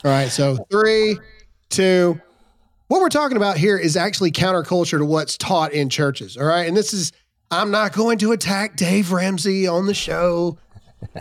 right, 0.05 0.29
so 0.29 0.65
three, 0.71 1.19
two. 1.67 2.21
What 2.87 3.01
we're 3.01 3.09
talking 3.09 3.37
about 3.37 3.57
here 3.57 3.77
is 3.77 3.97
actually 3.97 4.31
counterculture 4.31 4.97
to 4.97 5.05
what's 5.05 5.37
taught 5.37 5.73
in 5.73 5.89
churches. 5.89 6.37
All 6.37 6.45
right, 6.45 6.67
and 6.67 6.75
this 6.75 6.93
is 6.93 7.11
I'm 7.51 7.71
not 7.71 7.93
going 7.93 8.17
to 8.19 8.31
attack 8.31 8.75
Dave 8.75 9.11
Ramsey 9.11 9.67
on 9.67 9.85
the 9.85 9.93
show 9.93 10.57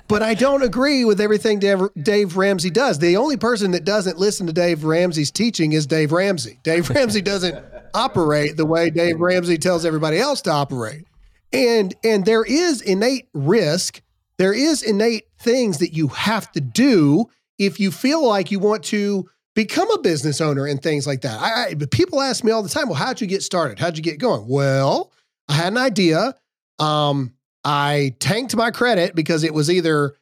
but 0.08 0.22
I 0.22 0.34
don't 0.34 0.62
agree 0.62 1.04
with 1.04 1.20
everything 1.20 1.58
Dave, 1.58 2.36
Ramsey 2.36 2.70
does. 2.70 2.98
The 2.98 3.16
only 3.16 3.36
person 3.36 3.72
that 3.72 3.84
doesn't 3.84 4.18
listen 4.18 4.46
to 4.46 4.52
Dave 4.52 4.84
Ramsey's 4.84 5.30
teaching 5.30 5.72
is 5.72 5.86
Dave 5.86 6.12
Ramsey. 6.12 6.58
Dave 6.62 6.88
Ramsey 6.94 7.20
doesn't 7.20 7.62
operate 7.94 8.56
the 8.56 8.66
way 8.66 8.90
Dave 8.90 9.20
Ramsey 9.20 9.58
tells 9.58 9.84
everybody 9.84 10.18
else 10.18 10.40
to 10.42 10.50
operate. 10.50 11.04
And 11.52 11.94
and 12.02 12.24
there 12.24 12.44
is 12.44 12.80
innate 12.80 13.28
risk. 13.32 14.02
There 14.38 14.52
is 14.52 14.82
innate 14.82 15.24
things 15.38 15.78
that 15.78 15.92
you 15.92 16.08
have 16.08 16.50
to 16.52 16.60
do 16.60 17.26
if 17.58 17.80
you 17.80 17.90
feel 17.90 18.26
like 18.26 18.50
you 18.50 18.58
want 18.58 18.84
to 18.84 19.28
become 19.56 19.90
a 19.90 19.98
business 19.98 20.40
owner 20.40 20.66
and 20.66 20.80
things 20.80 21.06
like 21.06 21.22
that. 21.22 21.40
I, 21.40 21.70
I 21.70 21.74
people 21.90 22.20
ask 22.20 22.44
me 22.44 22.52
all 22.52 22.62
the 22.62 22.68
time, 22.68 22.88
"Well, 22.88 22.94
how'd 22.94 23.20
you 23.20 23.26
get 23.26 23.42
started? 23.42 23.80
How'd 23.80 23.96
you 23.96 24.04
get 24.04 24.20
going?" 24.20 24.46
Well, 24.46 25.10
I 25.48 25.54
had 25.54 25.72
an 25.72 25.78
idea. 25.78 26.36
Um, 26.78 27.32
I 27.64 28.14
tanked 28.20 28.54
my 28.54 28.70
credit 28.70 29.16
because 29.16 29.42
it 29.42 29.52
was 29.52 29.68
either 29.68 30.14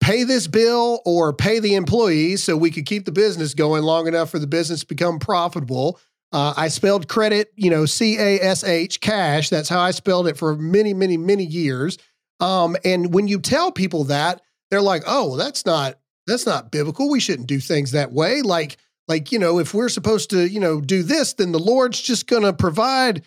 pay 0.00 0.22
this 0.22 0.46
bill 0.46 1.02
or 1.04 1.34
pay 1.34 1.58
the 1.58 1.74
employees 1.74 2.42
so 2.42 2.56
we 2.56 2.70
could 2.70 2.86
keep 2.86 3.04
the 3.04 3.12
business 3.12 3.52
going 3.52 3.82
long 3.82 4.06
enough 4.06 4.30
for 4.30 4.38
the 4.38 4.46
business 4.46 4.80
to 4.80 4.86
become 4.86 5.18
profitable. 5.18 5.98
Uh, 6.32 6.54
I 6.56 6.68
spelled 6.68 7.08
credit, 7.08 7.52
you 7.56 7.70
know, 7.70 7.86
C 7.86 8.16
A 8.18 8.40
S 8.40 8.64
H, 8.64 9.00
cash. 9.00 9.50
That's 9.50 9.68
how 9.68 9.80
I 9.80 9.90
spelled 9.90 10.28
it 10.28 10.36
for 10.36 10.56
many, 10.56 10.94
many, 10.94 11.16
many 11.16 11.44
years. 11.44 11.98
Um, 12.40 12.76
and 12.84 13.12
when 13.12 13.26
you 13.26 13.40
tell 13.40 13.72
people 13.72 14.04
that, 14.04 14.42
they're 14.70 14.82
like, 14.82 15.02
"Oh, 15.06 15.28
well, 15.28 15.36
that's 15.36 15.66
not 15.66 15.98
that's 16.26 16.46
not 16.46 16.70
biblical. 16.70 17.10
We 17.10 17.20
shouldn't 17.20 17.48
do 17.48 17.60
things 17.60 17.92
that 17.92 18.12
way." 18.12 18.42
Like, 18.42 18.76
like 19.08 19.32
you 19.32 19.38
know, 19.38 19.58
if 19.58 19.74
we're 19.74 19.88
supposed 19.88 20.30
to, 20.30 20.48
you 20.48 20.60
know, 20.60 20.80
do 20.80 21.02
this, 21.02 21.34
then 21.34 21.52
the 21.52 21.58
Lord's 21.58 22.00
just 22.00 22.26
going 22.26 22.42
to 22.42 22.52
provide 22.52 23.22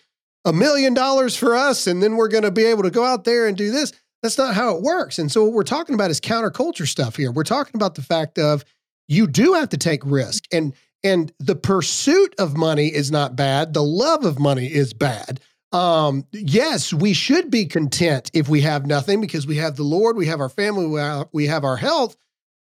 a 0.46 0.54
million 0.54 0.94
dollars 0.94 1.36
for 1.36 1.56
us 1.56 1.88
and 1.88 2.02
then 2.02 2.16
we're 2.16 2.28
going 2.28 2.44
to 2.44 2.52
be 2.52 2.64
able 2.64 2.84
to 2.84 2.90
go 2.90 3.04
out 3.04 3.24
there 3.24 3.48
and 3.48 3.58
do 3.58 3.72
this. 3.72 3.92
That's 4.22 4.38
not 4.38 4.56
how 4.56 4.76
it 4.76 4.82
works. 4.82 5.20
And 5.20 5.32
so 5.32 5.44
what 5.44 5.54
we're 5.54 5.64
talking 5.64 5.96
about 5.96 6.12
is 6.12 6.20
counterculture 6.20 6.88
stuff 6.88 7.16
here. 7.16 7.32
We're 7.32 7.44
talking 7.44 7.76
about 7.76 7.96
the 7.96 8.02
fact 8.02 8.38
of 8.38 8.66
you 9.08 9.28
do 9.28 9.54
have 9.54 9.70
to 9.70 9.78
take 9.78 10.06
risk 10.06 10.44
and 10.52 10.74
and 11.02 11.32
the 11.40 11.56
pursuit 11.56 12.36
of 12.38 12.58
money 12.58 12.88
is 12.88 13.10
not 13.10 13.38
bad. 13.38 13.74
The 13.74 13.84
love 13.84 14.26
of 14.26 14.38
money 14.38 14.68
is 14.68 14.94
bad. 14.94 15.40
Um, 15.72 16.26
yes, 16.34 16.94
we 16.94 17.14
should 17.14 17.50
be 17.50 17.66
content 17.68 18.30
if 18.34 18.50
we 18.50 18.62
have 18.62 18.86
nothing 18.86 19.22
because 19.22 19.48
we 19.48 19.56
have 19.58 19.78
the 19.78 19.84
Lord, 19.84 20.18
we 20.18 20.26
have 20.26 20.42
our 20.42 20.50
family, 20.50 20.88
we 20.88 21.00
have, 21.00 21.30
we 21.32 21.48
have 21.48 21.64
our 21.64 21.78
health. 21.78 22.18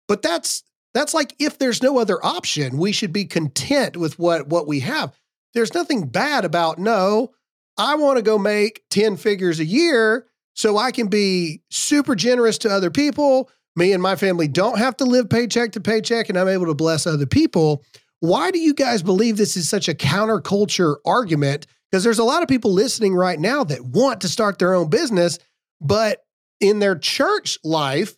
But 0.07 0.21
that's 0.21 0.63
that's 0.93 1.13
like 1.13 1.35
if 1.39 1.57
there's 1.59 1.83
no 1.83 1.99
other 1.99 2.23
option, 2.25 2.77
we 2.77 2.91
should 2.91 3.13
be 3.13 3.25
content 3.25 3.97
with 3.97 4.17
what 4.17 4.47
what 4.47 4.67
we 4.67 4.79
have. 4.81 5.13
There's 5.53 5.73
nothing 5.73 6.07
bad 6.07 6.45
about 6.45 6.79
no, 6.79 7.31
I 7.77 7.95
want 7.95 8.17
to 8.17 8.23
go 8.23 8.37
make 8.37 8.83
10 8.89 9.17
figures 9.17 9.59
a 9.59 9.65
year 9.65 10.27
so 10.53 10.77
I 10.77 10.91
can 10.91 11.07
be 11.07 11.61
super 11.69 12.15
generous 12.15 12.57
to 12.59 12.69
other 12.69 12.89
people. 12.89 13.49
Me 13.75 13.93
and 13.93 14.01
my 14.01 14.15
family 14.15 14.47
don't 14.47 14.79
have 14.79 14.97
to 14.97 15.05
live 15.05 15.29
paycheck 15.29 15.73
to 15.73 15.79
paycheck 15.79 16.29
and 16.29 16.37
I'm 16.37 16.47
able 16.47 16.65
to 16.65 16.73
bless 16.73 17.05
other 17.05 17.27
people. 17.27 17.83
Why 18.19 18.49
do 18.49 18.57
you 18.57 18.73
guys 18.73 19.03
believe 19.03 19.37
this 19.37 19.55
is 19.55 19.69
such 19.69 19.87
a 19.87 19.93
counterculture 19.93 20.95
argument? 21.05 21.67
Because 21.91 22.03
there's 22.03 22.19
a 22.19 22.23
lot 22.23 22.41
of 22.41 22.49
people 22.49 22.73
listening 22.73 23.13
right 23.13 23.39
now 23.39 23.63
that 23.63 23.85
want 23.85 24.21
to 24.21 24.29
start 24.29 24.57
their 24.57 24.73
own 24.73 24.89
business, 24.89 25.37
but 25.79 26.23
in 26.59 26.79
their 26.79 26.97
church 26.97 27.59
life, 27.63 28.15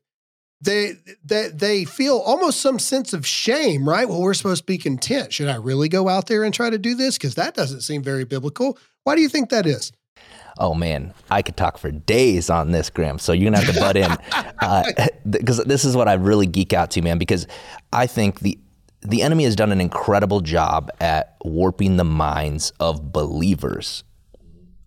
they, 0.62 0.94
they 1.24 1.48
they 1.50 1.86
feel 1.86 2.18
almost 2.18 2.60
some 2.60 2.80
sense 2.80 3.14
of 3.14 3.26
shame, 3.26 3.88
right? 3.88 4.08
Well, 4.08 4.22
we're 4.22 4.34
supposed 4.34 4.64
to 4.64 4.66
be 4.66 4.78
content. 4.78 5.32
Should 5.32 5.48
I 5.48 5.56
really 5.56 5.88
go 5.88 6.10
out 6.10 6.28
there 6.28 6.44
and 6.44 6.54
try 6.54 6.70
to 6.70 6.78
do 6.78 6.96
this? 6.96 7.18
Because 7.18 7.36
that 7.36 7.56
doesn't 7.56 7.82
seem 7.82 8.04
very 8.04 8.26
biblical. 8.26 8.78
Why 9.04 9.16
do 9.16 9.22
you 9.22 9.30
think 9.30 9.50
that 9.50 9.66
is? 9.66 9.92
Oh 10.58 10.74
man, 10.74 11.14
I 11.30 11.42
could 11.42 11.56
talk 11.56 11.78
for 11.78 11.90
days 11.90 12.50
on 12.50 12.72
this, 12.72 12.90
Graham. 12.90 13.20
So 13.20 13.32
you're 13.32 13.50
gonna 13.50 13.64
have 13.64 13.74
to 13.74 13.80
butt 13.80 13.96
in 13.96 14.12
because 15.32 15.60
uh, 15.62 15.64
this 15.64 15.86
is 15.86 15.96
what 15.96 16.10
I 16.10 16.14
really 16.14 16.48
geek 16.48 16.74
out 16.74 16.92
to, 16.92 17.02
man. 17.02 17.18
Because 17.18 17.48
I 17.94 18.08
think 18.08 18.42
the 18.42 18.60
the 19.02 19.22
enemy 19.22 19.46
has 19.46 19.56
done 19.56 19.72
an 19.72 19.80
incredible 19.80 20.42
job 20.42 20.92
at 21.00 21.38
warping 21.46 21.96
the 21.96 22.04
minds 22.04 22.74
of 22.82 23.14
believers, 23.14 24.04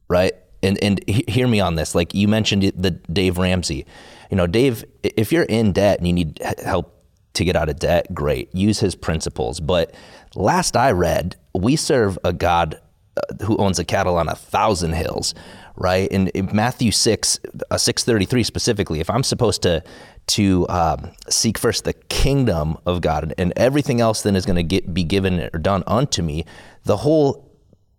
right? 0.08 0.35
And 0.62 0.83
and 0.83 1.03
he- 1.07 1.25
hear 1.29 1.48
me 1.48 1.61
on 1.61 1.75
this. 1.75 1.94
Like 1.94 2.14
you 2.14 2.29
mentioned 2.29 2.62
the 2.77 2.90
Dave 2.90 3.38
Ramsey. 3.38 3.87
You 4.31 4.37
know, 4.37 4.46
Dave, 4.46 4.85
if 5.03 5.33
you're 5.33 5.42
in 5.44 5.72
debt 5.72 5.98
and 5.98 6.07
you 6.07 6.12
need 6.12 6.40
help 6.64 6.98
to 7.35 7.44
get 7.44 7.57
out 7.57 7.68
of 7.68 7.79
debt, 7.79 8.12
great. 8.14 8.55
Use 8.55 8.81
his 8.81 8.94
principles. 8.94 9.61
But 9.61 9.94
last 10.35 10.77
I 10.77 10.92
read, 10.92 11.37
we 11.55 11.77
serve 11.77 12.18
a 12.25 12.33
God 12.33 12.81
uh, 13.16 13.44
who 13.44 13.57
owns 13.59 13.79
a 13.79 13.85
cattle 13.85 14.16
on 14.16 14.29
a 14.29 14.35
thousand 14.35 14.92
hills, 14.92 15.35
right? 15.77 16.09
And 16.11 16.31
Matthew 16.53 16.90
six, 16.92 17.38
uh, 17.70 17.77
six 17.77 18.05
thirty 18.05 18.25
three 18.25 18.42
specifically, 18.42 19.01
if 19.01 19.11
I'm 19.11 19.22
supposed 19.22 19.62
to 19.62 19.83
to 20.29 20.68
um, 20.68 21.11
seek 21.29 21.59
first 21.59 21.85
the 21.85 21.92
kingdom 21.92 22.79
of 22.87 23.01
God, 23.01 23.35
and 23.37 23.53
everything 23.57 24.01
else 24.01 24.22
then 24.22 24.37
is 24.37 24.46
going 24.46 24.68
to 24.68 24.81
be 24.83 25.05
given 25.05 25.51
or 25.53 25.59
done 25.59 25.83
unto 25.87 26.22
me, 26.22 26.44
the 26.85 26.98
whole 26.98 27.51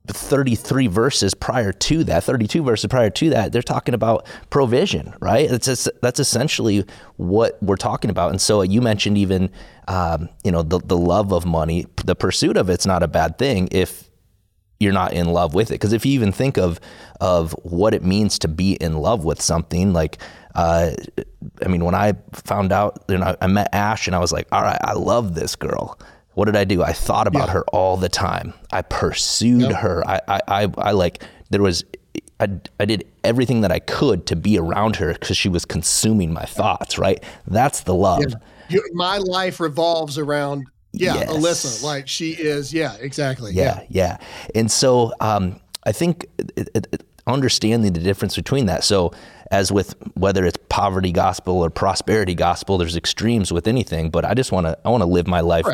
33 0.08 0.88
verses 0.88 1.34
prior 1.34 1.72
to 1.72 2.04
that, 2.04 2.24
32 2.24 2.62
verses 2.64 2.88
prior 2.88 3.10
to 3.10 3.30
that, 3.30 3.52
they're 3.52 3.62
talking 3.62 3.94
about 3.94 4.26
provision, 4.50 5.14
right? 5.22 5.50
It's 5.50 5.66
just, 5.66 5.90
that's 6.02 6.20
essentially 6.20 6.86
what 7.16 7.62
we're 7.64 7.78
talking 7.78 8.10
about. 8.10 8.32
And 8.32 8.42
so 8.42 8.62
you 8.62 8.82
mentioned 8.82 9.18
even, 9.18 9.50
um, 9.88 10.30
you 10.44 10.52
know, 10.52 10.62
the, 10.62 10.80
the 10.80 10.98
love 10.98 11.32
of 11.32 11.46
money, 11.46 11.86
the 12.06 12.16
pursuit 12.16 12.58
of 12.58 12.70
it's 12.70 12.86
not 12.86 13.02
a 13.02 13.08
bad 13.08 13.38
thing 13.38 13.70
if 13.72 14.10
you're 14.84 14.94
not 14.94 15.14
in 15.14 15.28
love 15.28 15.54
with 15.54 15.72
it. 15.72 15.76
Because 15.76 15.94
if 15.94 16.06
you 16.06 16.14
even 16.14 16.32
think 16.32 16.58
of 16.58 16.80
of 17.22 17.54
what 17.64 17.94
it 17.94 18.04
means 18.04 18.38
to 18.40 18.48
be 18.48 18.74
in 18.74 18.98
love 18.98 19.24
with 19.24 19.42
something, 19.42 19.94
like, 19.94 20.18
uh, 20.56 20.92
I 21.64 21.68
mean, 21.68 21.86
when 21.86 21.96
I 21.96 22.14
found 22.34 22.72
out, 22.72 23.06
you 23.08 23.18
know, 23.18 23.36
I 23.42 23.48
met 23.48 23.70
Ash 23.74 24.08
and 24.08 24.16
I 24.16 24.20
was 24.20 24.32
like, 24.32 24.48
all 24.52 24.62
right, 24.62 24.80
I 24.84 24.94
love 24.94 25.34
this 25.34 25.56
girl. 25.56 25.98
What 26.36 26.46
did 26.46 26.56
I 26.56 26.64
do? 26.64 26.82
I 26.84 26.94
thought 26.94 27.28
about 27.28 27.50
her 27.50 27.64
all 27.74 27.98
the 27.98 28.10
time. 28.10 28.54
I 28.72 28.82
pursued 28.82 29.72
her. 29.72 30.04
I, 30.08 30.20
I, 30.28 30.40
I, 30.48 30.68
I 30.78 30.92
like, 30.92 31.24
there 31.50 31.62
was, 31.62 31.84
I, 32.40 32.48
I 32.80 32.86
did 32.86 33.06
everything 33.24 33.62
that 33.62 33.72
I 33.72 33.80
could 33.80 34.26
to 34.28 34.36
be 34.36 34.58
around 34.58 34.96
her 34.98 35.14
because 35.14 35.38
she 35.38 35.50
was 35.50 35.66
consuming 35.66 36.34
my 36.34 36.46
thoughts, 36.46 36.98
right? 36.98 37.24
That's 37.48 37.82
the 37.82 37.94
love. 37.94 38.24
You, 38.70 38.84
my 38.94 39.18
life 39.18 39.60
revolves 39.60 40.18
around 40.18 40.66
yeah, 40.94 41.16
Yes. 41.16 41.30
Alyssa. 41.30 41.84
Like 41.84 42.08
she 42.08 42.32
is. 42.32 42.74
Yeah, 42.74 42.96
exactly. 43.00 43.52
Yeah, 43.54 43.84
yeah. 43.90 44.18
And 44.54 44.72
so 44.72 45.12
um, 45.20 45.60
I 45.86 45.92
think 45.92 46.26
it, 46.38 46.70
it, 46.74 46.88
it- 46.92 47.06
understanding 47.26 47.94
the 47.94 48.00
difference 48.02 48.36
between 48.36 48.66
that. 48.66 48.84
So, 48.84 49.14
as 49.50 49.72
with 49.72 49.96
whether 50.16 50.46
it's 50.46 50.58
poverty 50.68 51.12
gospel 51.14 51.64
or 51.64 51.70
prosperity 51.70 52.36
gospel, 52.36 52.78
there's 52.78 52.98
extremes 52.98 53.52
with 53.52 53.66
anything. 53.68 54.10
But 54.10 54.26
I 54.26 54.34
just 54.34 54.52
want 54.52 54.68
to 54.68 54.78
I 54.84 54.90
want 54.90 55.02
to 55.02 55.08
live 55.08 55.26
my 55.28 55.40
life. 55.42 55.66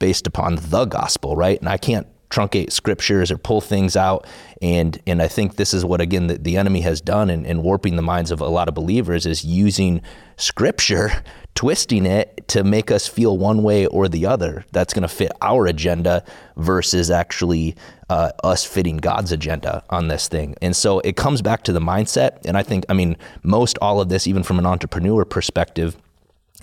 Based 0.00 0.26
upon 0.26 0.56
the 0.56 0.84
gospel, 0.86 1.36
right? 1.36 1.60
And 1.60 1.68
I 1.68 1.78
can't 1.78 2.08
truncate 2.30 2.72
scriptures 2.72 3.30
or 3.30 3.38
pull 3.38 3.60
things 3.60 3.96
out. 3.96 4.26
And 4.62 5.00
and 5.06 5.20
I 5.20 5.28
think 5.28 5.56
this 5.56 5.74
is 5.74 5.84
what 5.84 6.00
again 6.00 6.28
the, 6.28 6.38
the 6.38 6.56
enemy 6.56 6.80
has 6.80 7.00
done 7.00 7.28
in, 7.28 7.44
in 7.44 7.62
warping 7.62 7.96
the 7.96 8.02
minds 8.02 8.30
of 8.30 8.40
a 8.40 8.48
lot 8.48 8.68
of 8.68 8.74
believers 8.74 9.26
is 9.26 9.44
using 9.44 10.00
scripture, 10.36 11.10
twisting 11.54 12.06
it 12.06 12.48
to 12.48 12.64
make 12.64 12.90
us 12.90 13.06
feel 13.06 13.36
one 13.36 13.62
way 13.62 13.86
or 13.86 14.08
the 14.08 14.26
other. 14.26 14.64
That's 14.72 14.94
going 14.94 15.02
to 15.02 15.08
fit 15.08 15.32
our 15.42 15.66
agenda 15.66 16.24
versus 16.56 17.10
actually 17.10 17.76
uh, 18.08 18.30
us 18.42 18.64
fitting 18.64 18.96
God's 18.96 19.32
agenda 19.32 19.84
on 19.90 20.08
this 20.08 20.28
thing. 20.28 20.54
And 20.62 20.74
so 20.74 21.00
it 21.00 21.16
comes 21.16 21.42
back 21.42 21.64
to 21.64 21.72
the 21.72 21.80
mindset. 21.80 22.44
And 22.44 22.56
I 22.56 22.62
think, 22.62 22.84
I 22.88 22.94
mean, 22.94 23.16
most 23.42 23.78
all 23.82 24.00
of 24.00 24.08
this, 24.08 24.26
even 24.26 24.42
from 24.42 24.58
an 24.58 24.66
entrepreneur 24.66 25.24
perspective, 25.24 25.96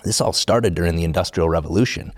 this 0.04 0.20
all 0.20 0.32
started 0.32 0.74
during 0.74 0.96
the 0.96 1.04
Industrial 1.04 1.48
Revolution. 1.48 2.12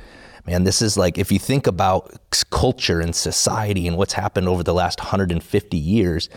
Man, 0.47 0.65
this 0.65 0.83
is 0.83 0.97
like 0.97 1.19
if 1.19 1.31
you 1.31 1.39
think 1.39 1.67
about 1.67 2.19
culture 2.51 3.01
and 3.01 3.15
society 3.15 3.87
and 3.87 3.97
what's 3.97 4.15
happened 4.15 4.49
over 4.49 4.63
the 4.63 4.75
last 4.75 5.01
150 5.01 5.77
years, 5.77 6.29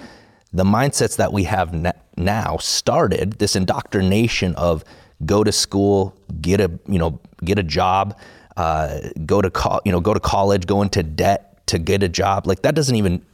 the 0.51 0.63
mindsets 0.63 1.17
that 1.17 1.33
we 1.33 1.45
have 1.45 1.73
now 2.17 2.57
started 2.57 3.33
this 3.33 3.55
indoctrination 3.55 4.55
of 4.55 4.83
go 5.25 5.43
to 5.43 5.51
school, 5.51 6.15
get 6.41 6.59
a 6.59 6.71
you 6.87 6.99
know 6.99 7.19
get 7.43 7.57
a 7.57 7.63
job, 7.63 8.17
uh, 8.57 8.99
go 9.25 9.41
to 9.41 9.49
co- 9.49 9.81
you 9.85 9.91
know 9.91 10.01
go 10.01 10.13
to 10.13 10.19
college, 10.19 10.67
go 10.67 10.81
into 10.81 11.01
debt 11.01 11.65
to 11.67 11.79
get 11.79 12.03
a 12.03 12.09
job. 12.09 12.45
Like 12.45 12.61
that 12.63 12.75
doesn't 12.75 12.95
even 12.95 13.25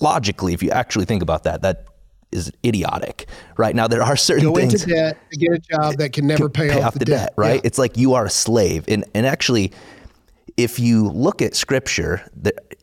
logically, 0.00 0.54
if 0.54 0.62
you 0.62 0.70
actually 0.70 1.04
think 1.04 1.22
about 1.22 1.44
that, 1.44 1.62
that 1.62 1.86
is 2.32 2.52
idiotic. 2.64 3.26
Right 3.56 3.74
now, 3.74 3.86
there 3.88 4.02
are 4.02 4.16
certain 4.16 4.52
Go 4.52 4.54
things 4.54 4.74
into 4.74 4.94
debt 4.94 5.18
to 5.30 5.38
get 5.38 5.52
a 5.52 5.58
job 5.58 5.96
that 5.96 6.12
can 6.12 6.26
never 6.26 6.48
pay, 6.48 6.82
off, 6.82 6.94
the, 6.94 7.04
debt. 7.04 7.32
right? 7.36 7.56
Yeah. 7.56 7.60
It's 7.64 7.78
like 7.78 7.96
you 7.96 8.14
are 8.14 8.26
a 8.26 8.30
slave. 8.30 8.84
And 8.88 9.04
and 9.14 9.26
actually, 9.26 9.72
if 10.56 10.78
you 10.78 11.08
look 11.08 11.42
at 11.42 11.54
scripture, 11.54 12.28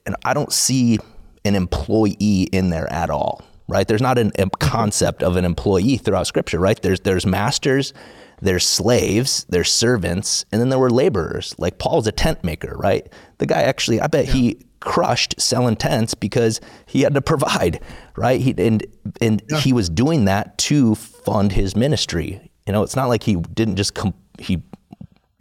and 0.05 0.15
I 0.23 0.33
don't 0.33 0.51
see 0.51 0.99
an 1.45 1.55
employee 1.55 2.47
in 2.51 2.69
there 2.69 2.91
at 2.91 3.09
all, 3.09 3.41
right? 3.67 3.87
There's 3.87 4.01
not 4.01 4.17
an, 4.17 4.31
a 4.37 4.49
concept 4.49 5.23
of 5.23 5.35
an 5.35 5.45
employee 5.45 5.97
throughout 5.97 6.27
scripture, 6.27 6.59
right? 6.59 6.81
There's 6.81 7.01
there's 7.01 7.25
masters, 7.25 7.93
there's 8.41 8.67
slaves, 8.67 9.45
there's 9.49 9.71
servants, 9.71 10.45
and 10.51 10.61
then 10.61 10.69
there 10.69 10.79
were 10.79 10.89
laborers. 10.89 11.55
Like 11.57 11.77
Paul's 11.79 12.07
a 12.07 12.11
tent 12.11 12.43
maker, 12.43 12.75
right? 12.77 13.07
The 13.39 13.45
guy 13.45 13.63
actually, 13.63 14.01
I 14.01 14.07
bet 14.07 14.25
he 14.25 14.59
crushed 14.79 15.39
selling 15.39 15.77
tents 15.77 16.13
because 16.13 16.59
he 16.85 17.01
had 17.01 17.13
to 17.13 17.21
provide, 17.21 17.79
right? 18.15 18.39
He 18.39 18.53
and 18.57 18.85
and 19.21 19.41
he 19.61 19.73
was 19.73 19.89
doing 19.89 20.25
that 20.25 20.57
to 20.59 20.95
fund 20.95 21.53
his 21.53 21.75
ministry. 21.75 22.51
You 22.67 22.73
know, 22.73 22.83
it's 22.83 22.95
not 22.95 23.09
like 23.09 23.23
he 23.23 23.35
didn't 23.35 23.77
just 23.77 23.93
com- 23.93 24.13
he 24.39 24.61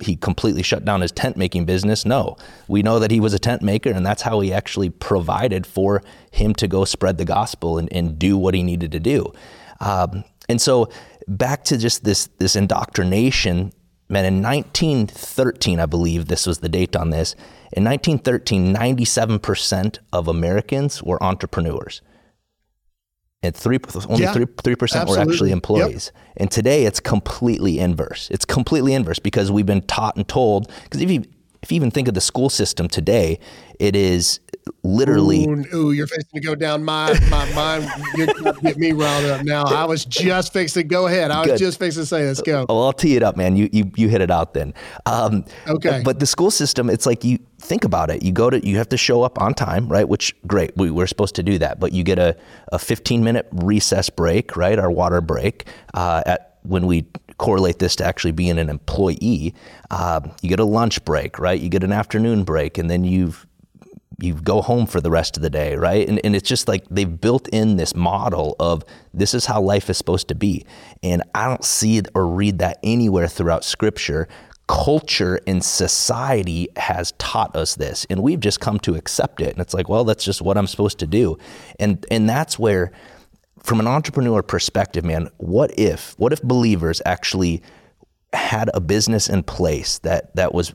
he 0.02 0.16
completely 0.16 0.62
shut 0.62 0.84
down 0.84 1.00
his 1.00 1.12
tent 1.12 1.36
making 1.36 1.64
business. 1.64 2.04
No, 2.04 2.36
we 2.68 2.82
know 2.82 2.98
that 2.98 3.10
he 3.10 3.20
was 3.20 3.32
a 3.32 3.38
tent 3.38 3.62
maker, 3.62 3.90
and 3.90 4.04
that's 4.04 4.22
how 4.22 4.40
he 4.40 4.52
actually 4.52 4.90
provided 4.90 5.66
for 5.66 6.02
him 6.30 6.54
to 6.54 6.68
go 6.68 6.84
spread 6.84 7.18
the 7.18 7.24
gospel 7.24 7.78
and, 7.78 7.92
and 7.92 8.18
do 8.18 8.36
what 8.36 8.54
he 8.54 8.62
needed 8.62 8.92
to 8.92 9.00
do. 9.00 9.32
Um, 9.80 10.24
and 10.48 10.60
so, 10.60 10.90
back 11.28 11.64
to 11.64 11.78
just 11.78 12.04
this 12.04 12.28
this 12.38 12.56
indoctrination, 12.56 13.72
man. 14.08 14.24
In 14.24 14.42
1913, 14.42 15.80
I 15.80 15.86
believe 15.86 16.26
this 16.26 16.46
was 16.46 16.58
the 16.58 16.68
date 16.68 16.96
on 16.96 17.10
this. 17.10 17.34
In 17.72 17.84
1913, 17.84 18.72
97 18.72 19.38
percent 19.38 19.98
of 20.12 20.28
Americans 20.28 21.02
were 21.02 21.22
entrepreneurs 21.22 22.02
and 23.42 23.54
three 23.54 23.78
only 24.08 24.22
Yeah, 24.22 24.32
three 24.32 24.46
three 24.62 24.76
percent 24.76 25.08
were 25.08 25.18
actually 25.18 25.50
Yep. 25.50 25.56
employees. 25.56 26.12
And 26.36 26.50
today 26.50 26.84
it's 26.84 27.00
completely 27.00 27.78
inverse. 27.78 28.28
It's 28.30 28.44
completely 28.44 28.94
inverse 28.94 29.18
because 29.18 29.50
we've 29.50 29.66
been 29.66 29.82
taught 29.82 30.16
and 30.16 30.26
told. 30.26 30.70
Because 30.84 31.00
if 31.02 31.10
you 31.10 31.24
if 31.62 31.70
you 31.70 31.76
even 31.76 31.90
think 31.90 32.08
of 32.08 32.14
the 32.14 32.20
school 32.20 32.50
system 32.50 32.88
today, 32.88 33.38
it 33.78 33.94
is 33.96 34.40
literally 34.84 35.44
Ooh, 35.44 35.64
ooh, 35.74 35.92
you're 35.92 36.06
fixing 36.06 36.40
to 36.40 36.46
go 36.46 36.54
down 36.54 36.84
my 36.84 37.18
my 37.30 37.52
mind. 37.52 37.88
You're 38.16 38.26
get 38.54 38.76
me 38.76 38.92
riled 38.92 39.24
up 39.26 39.44
now. 39.44 39.64
I 39.64 39.84
was 39.84 40.04
just 40.04 40.52
fixing. 40.52 40.88
Go 40.88 41.06
ahead. 41.06 41.30
I 41.30 41.40
was 41.40 41.48
Good. 41.48 41.58
just 41.58 41.78
fixing 41.78 42.02
to 42.02 42.06
say, 42.06 42.26
let's 42.26 42.42
go. 42.42 42.66
Oh, 42.68 42.84
I'll 42.84 42.92
tee 42.92 43.16
it 43.16 43.22
up, 43.22 43.36
man. 43.36 43.56
You 43.56 43.68
you 43.72 43.90
you 43.96 44.08
hit 44.08 44.20
it 44.20 44.30
out 44.30 44.54
then. 44.54 44.74
Um, 45.06 45.44
Okay. 45.68 46.02
But 46.04 46.18
the 46.18 46.26
school 46.26 46.50
system, 46.50 46.90
it's 46.90 47.06
like 47.06 47.24
you 47.24 47.38
think 47.58 47.84
about 47.84 48.10
it. 48.10 48.22
You 48.22 48.32
go 48.32 48.50
to 48.50 48.64
you 48.66 48.76
have 48.78 48.88
to 48.90 48.96
show 48.96 49.22
up 49.22 49.40
on 49.40 49.54
time, 49.54 49.88
right? 49.88 50.08
Which 50.08 50.34
great, 50.46 50.76
we, 50.76 50.90
we're 50.90 51.06
supposed 51.06 51.34
to 51.36 51.42
do 51.42 51.58
that. 51.58 51.78
But 51.80 51.92
you 51.92 52.02
get 52.04 52.18
a, 52.18 52.36
a 52.72 52.78
15 52.78 53.22
minute 53.24 53.48
recess 53.52 54.10
break, 54.10 54.56
right? 54.56 54.78
Our 54.78 54.90
water 54.90 55.20
break 55.20 55.66
uh, 55.94 56.22
at 56.26 56.58
when 56.62 56.86
we 56.86 57.06
correlate 57.42 57.80
this 57.80 57.96
to 57.96 58.04
actually 58.04 58.30
being 58.30 58.56
an 58.56 58.68
employee. 58.68 59.52
Um, 59.90 60.30
you 60.42 60.48
get 60.48 60.60
a 60.60 60.64
lunch 60.64 61.04
break, 61.04 61.40
right? 61.40 61.60
You 61.60 61.68
get 61.68 61.82
an 61.82 61.92
afternoon 61.92 62.44
break, 62.44 62.78
and 62.78 62.88
then 62.88 63.02
you've 63.04 63.46
you 64.20 64.34
go 64.34 64.62
home 64.62 64.86
for 64.86 65.00
the 65.00 65.10
rest 65.10 65.36
of 65.36 65.42
the 65.42 65.50
day, 65.50 65.74
right? 65.74 66.08
And, 66.08 66.20
and 66.22 66.36
it's 66.36 66.48
just 66.48 66.68
like 66.68 66.84
they've 66.88 67.20
built 67.20 67.48
in 67.48 67.76
this 67.76 67.96
model 67.96 68.54
of 68.60 68.84
this 69.12 69.34
is 69.34 69.46
how 69.46 69.60
life 69.60 69.90
is 69.90 69.98
supposed 69.98 70.28
to 70.28 70.36
be. 70.36 70.64
And 71.02 71.24
I 71.34 71.48
don't 71.48 71.64
see 71.64 71.98
it 71.98 72.06
or 72.14 72.28
read 72.28 72.60
that 72.60 72.78
anywhere 72.84 73.26
throughout 73.26 73.64
scripture. 73.64 74.28
Culture 74.68 75.40
and 75.48 75.64
society 75.64 76.68
has 76.76 77.12
taught 77.18 77.56
us 77.56 77.74
this, 77.74 78.06
and 78.08 78.22
we've 78.22 78.38
just 78.38 78.60
come 78.60 78.78
to 78.80 78.94
accept 78.94 79.40
it. 79.40 79.48
And 79.48 79.58
it's 79.58 79.74
like, 79.74 79.88
well, 79.88 80.04
that's 80.04 80.24
just 80.24 80.40
what 80.40 80.56
I'm 80.56 80.68
supposed 80.68 81.00
to 81.00 81.06
do. 81.08 81.36
And 81.80 82.06
and 82.08 82.28
that's 82.28 82.56
where, 82.60 82.92
from 83.62 83.80
an 83.80 83.86
entrepreneur 83.86 84.42
perspective, 84.42 85.04
man, 85.04 85.28
what 85.38 85.78
if 85.78 86.14
what 86.18 86.32
if 86.32 86.42
believers 86.42 87.00
actually 87.06 87.62
had 88.32 88.70
a 88.74 88.80
business 88.80 89.28
in 89.28 89.42
place 89.42 89.98
that 90.00 90.34
that 90.36 90.54
was 90.54 90.74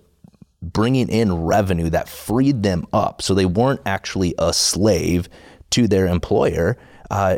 bringing 0.62 1.10
in 1.10 1.34
revenue 1.34 1.90
that 1.90 2.10
freed 2.10 2.64
them 2.64 2.86
up 2.92 3.22
so 3.22 3.34
they 3.34 3.46
weren't 3.46 3.82
actually 3.86 4.34
a 4.40 4.52
slave 4.52 5.30
to 5.70 5.88
their 5.88 6.08
employer 6.08 6.78
uh, 7.12 7.38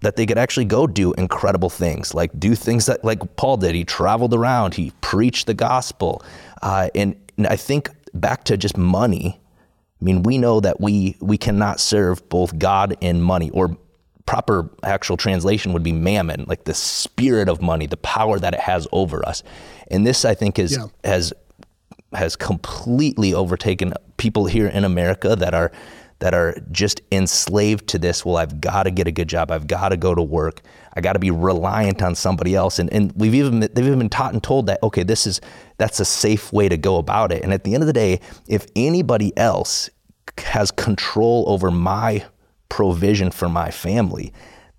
that 0.00 0.16
they 0.16 0.26
could 0.26 0.38
actually 0.38 0.64
go 0.64 0.86
do 0.86 1.12
incredible 1.14 1.70
things 1.70 2.12
like 2.12 2.38
do 2.38 2.54
things 2.54 2.86
that 2.86 3.04
like 3.04 3.36
paul 3.36 3.56
did. 3.56 3.74
He 3.74 3.84
traveled 3.84 4.34
around. 4.34 4.74
He 4.74 4.92
preached 5.00 5.46
the 5.46 5.54
gospel. 5.54 6.22
Uh, 6.62 6.88
and, 6.94 7.16
and 7.36 7.46
i 7.46 7.56
think 7.56 7.90
back 8.14 8.44
to 8.44 8.56
just 8.56 8.76
money 8.76 9.40
i 10.00 10.04
mean 10.04 10.22
we 10.22 10.38
know 10.38 10.60
that 10.60 10.80
we 10.80 11.16
we 11.20 11.36
cannot 11.38 11.78
serve 11.78 12.28
both 12.28 12.58
god 12.58 12.96
and 13.02 13.22
money 13.22 13.50
or 13.50 13.76
proper 14.26 14.70
actual 14.82 15.16
translation 15.16 15.72
would 15.72 15.82
be 15.82 15.92
mammon 15.92 16.44
like 16.48 16.64
the 16.64 16.74
spirit 16.74 17.48
of 17.48 17.60
money 17.60 17.86
the 17.86 17.96
power 17.98 18.38
that 18.38 18.54
it 18.54 18.60
has 18.60 18.86
over 18.92 19.26
us 19.28 19.42
and 19.90 20.06
this 20.06 20.24
i 20.24 20.34
think 20.34 20.58
is 20.58 20.76
Yeah. 20.76 20.86
has 21.04 21.32
has 22.14 22.36
completely 22.36 23.34
overtaken 23.34 23.92
people 24.16 24.46
here 24.46 24.68
in 24.68 24.84
America 24.84 25.34
that 25.36 25.52
are 25.52 25.72
that 26.20 26.32
are 26.32 26.56
just 26.70 27.00
enslaved 27.10 27.88
to 27.88 27.98
this. 27.98 28.24
Well, 28.24 28.36
I've 28.36 28.60
got 28.60 28.84
to 28.84 28.92
get 28.92 29.08
a 29.08 29.12
good 29.12 29.28
job. 29.28 29.50
I've 29.50 29.66
got 29.66 29.88
to 29.88 29.96
go 29.96 30.14
to 30.14 30.22
work. 30.22 30.62
I 30.94 31.00
got 31.00 31.14
to 31.14 31.18
be 31.18 31.32
reliant 31.32 32.02
on 32.02 32.14
somebody 32.14 32.54
else. 32.54 32.78
And, 32.78 32.90
and 32.92 33.12
we've 33.16 33.34
even 33.34 33.60
they've 33.60 33.78
even 33.84 33.98
been 33.98 34.08
taught 34.08 34.32
and 34.32 34.42
told 34.42 34.66
that 34.66 34.80
okay, 34.82 35.02
this 35.02 35.26
is 35.26 35.40
that's 35.76 35.98
a 35.98 36.04
safe 36.04 36.52
way 36.52 36.68
to 36.68 36.76
go 36.76 36.98
about 36.98 37.32
it. 37.32 37.42
And 37.42 37.52
at 37.52 37.64
the 37.64 37.74
end 37.74 37.82
of 37.82 37.88
the 37.88 37.92
day, 37.92 38.20
if 38.46 38.66
anybody 38.76 39.36
else 39.36 39.90
has 40.38 40.70
control 40.70 41.44
over 41.48 41.70
my 41.70 42.24
provision 42.68 43.30
for 43.30 43.48
my 43.48 43.70
family, 43.70 44.32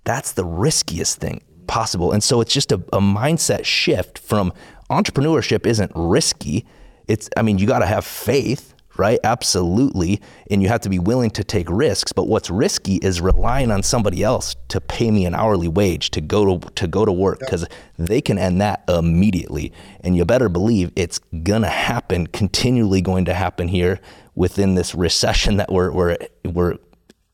that's 0.03 0.33
the 0.33 0.45
riskiest 0.45 1.17
thing 1.17 1.41
possible. 1.67 2.11
And 2.11 2.23
so 2.23 2.41
it's 2.41 2.53
just 2.53 2.71
a, 2.71 2.75
a 2.93 2.99
mindset 2.99 3.65
shift 3.65 4.19
from 4.19 4.53
entrepreneurship 4.89 5.65
isn't 5.65 5.91
risky. 5.95 6.65
It's 7.07 7.29
I 7.38 7.41
mean, 7.41 7.57
you 7.57 7.67
got 7.67 7.79
to 7.79 7.86
have 7.86 8.05
faith 8.05 8.75
right? 8.97 9.19
Absolutely. 9.23 10.21
And 10.49 10.61
you 10.61 10.69
have 10.69 10.81
to 10.81 10.89
be 10.89 10.99
willing 10.99 11.29
to 11.31 11.43
take 11.43 11.69
risks. 11.69 12.11
But 12.13 12.27
what's 12.27 12.49
risky 12.49 12.95
is 12.95 13.21
relying 13.21 13.71
on 13.71 13.83
somebody 13.83 14.23
else 14.23 14.55
to 14.69 14.81
pay 14.81 15.11
me 15.11 15.25
an 15.25 15.36
hourly 15.36 15.67
wage 15.67 16.11
to 16.11 16.21
go 16.21 16.57
to 16.57 16.69
to 16.71 16.88
go 16.88 17.05
to 17.05 17.11
work 17.11 17.39
because 17.39 17.65
they 17.97 18.21
can 18.21 18.38
end 18.38 18.61
that 18.61 18.83
immediately. 18.88 19.71
And 20.01 20.15
you 20.15 20.25
better 20.25 20.49
believe 20.49 20.91
it's 20.95 21.19
gonna 21.43 21.69
happen, 21.69 22.27
continually 22.27 23.01
going 23.01 23.25
to 23.25 23.33
happen 23.33 23.67
here 23.67 23.99
within 24.36 24.75
this 24.75 24.93
recession 24.93 25.57
that 25.57 25.71
we're 25.71 25.91
we're 25.91 26.17
we're 26.45 26.77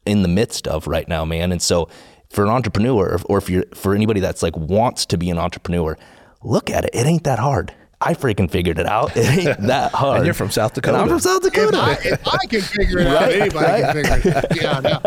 in 0.05 0.21
the 0.21 0.27
midst 0.27 0.67
of 0.67 0.87
right 0.87 1.07
now, 1.07 1.25
man. 1.25 1.51
And 1.51 1.61
so 1.61 1.89
for 2.29 2.43
an 2.43 2.49
entrepreneur 2.49 3.19
or 3.25 3.37
if 3.37 3.49
you're 3.49 3.65
for 3.75 3.93
anybody 3.93 4.19
that's 4.19 4.41
like 4.41 4.55
wants 4.55 5.05
to 5.07 5.17
be 5.17 5.29
an 5.29 5.37
entrepreneur, 5.37 5.97
look 6.43 6.69
at 6.69 6.85
it. 6.85 6.91
It 6.93 7.05
ain't 7.05 7.23
that 7.25 7.39
hard. 7.39 7.73
I 8.03 8.15
freaking 8.15 8.49
figured 8.49 8.79
it 8.79 8.87
out. 8.87 9.15
It 9.15 9.47
ain't 9.47 9.61
that 9.67 9.91
hard. 9.91 10.17
and 10.17 10.25
you're 10.25 10.33
from 10.33 10.49
South 10.49 10.73
Dakota. 10.73 10.95
And 10.95 11.03
I'm 11.03 11.09
from 11.09 11.19
South 11.19 11.43
Dakota. 11.43 11.77
If 11.77 12.05
I, 12.05 12.09
if 12.09 12.27
I 12.27 12.45
can 12.47 12.61
figure 12.61 12.97
it 12.99 13.07
out, 13.07 13.31
anybody 13.31 13.81
can 13.83 13.93
figure 13.93 14.19
it 14.19 14.35
out. 14.35 14.55
Yeah, 14.55 14.79
no. 14.79 14.99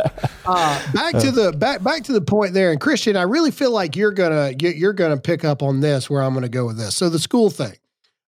Uh, 0.47 0.93
back 0.93 1.19
to 1.21 1.33
the 1.33 1.53
back 1.53 1.83
back 1.83 2.05
to 2.05 2.13
the 2.13 2.21
point 2.21 2.55
there, 2.55 2.71
and 2.71 2.81
Christian, 2.81 3.17
I 3.17 3.23
really 3.23 3.51
feel 3.51 3.73
like 3.73 3.97
you're 3.97 4.13
gonna 4.13 4.53
you're 4.61 4.93
gonna 4.93 5.17
pick 5.17 5.45
up 5.45 5.61
on 5.63 5.81
this 5.81 6.09
where 6.09 6.23
I'm 6.23 6.35
gonna 6.35 6.49
go 6.49 6.67
with 6.67 6.77
this. 6.79 6.95
So 6.95 7.09
the 7.09 7.19
school 7.19 7.51
thing, 7.51 7.75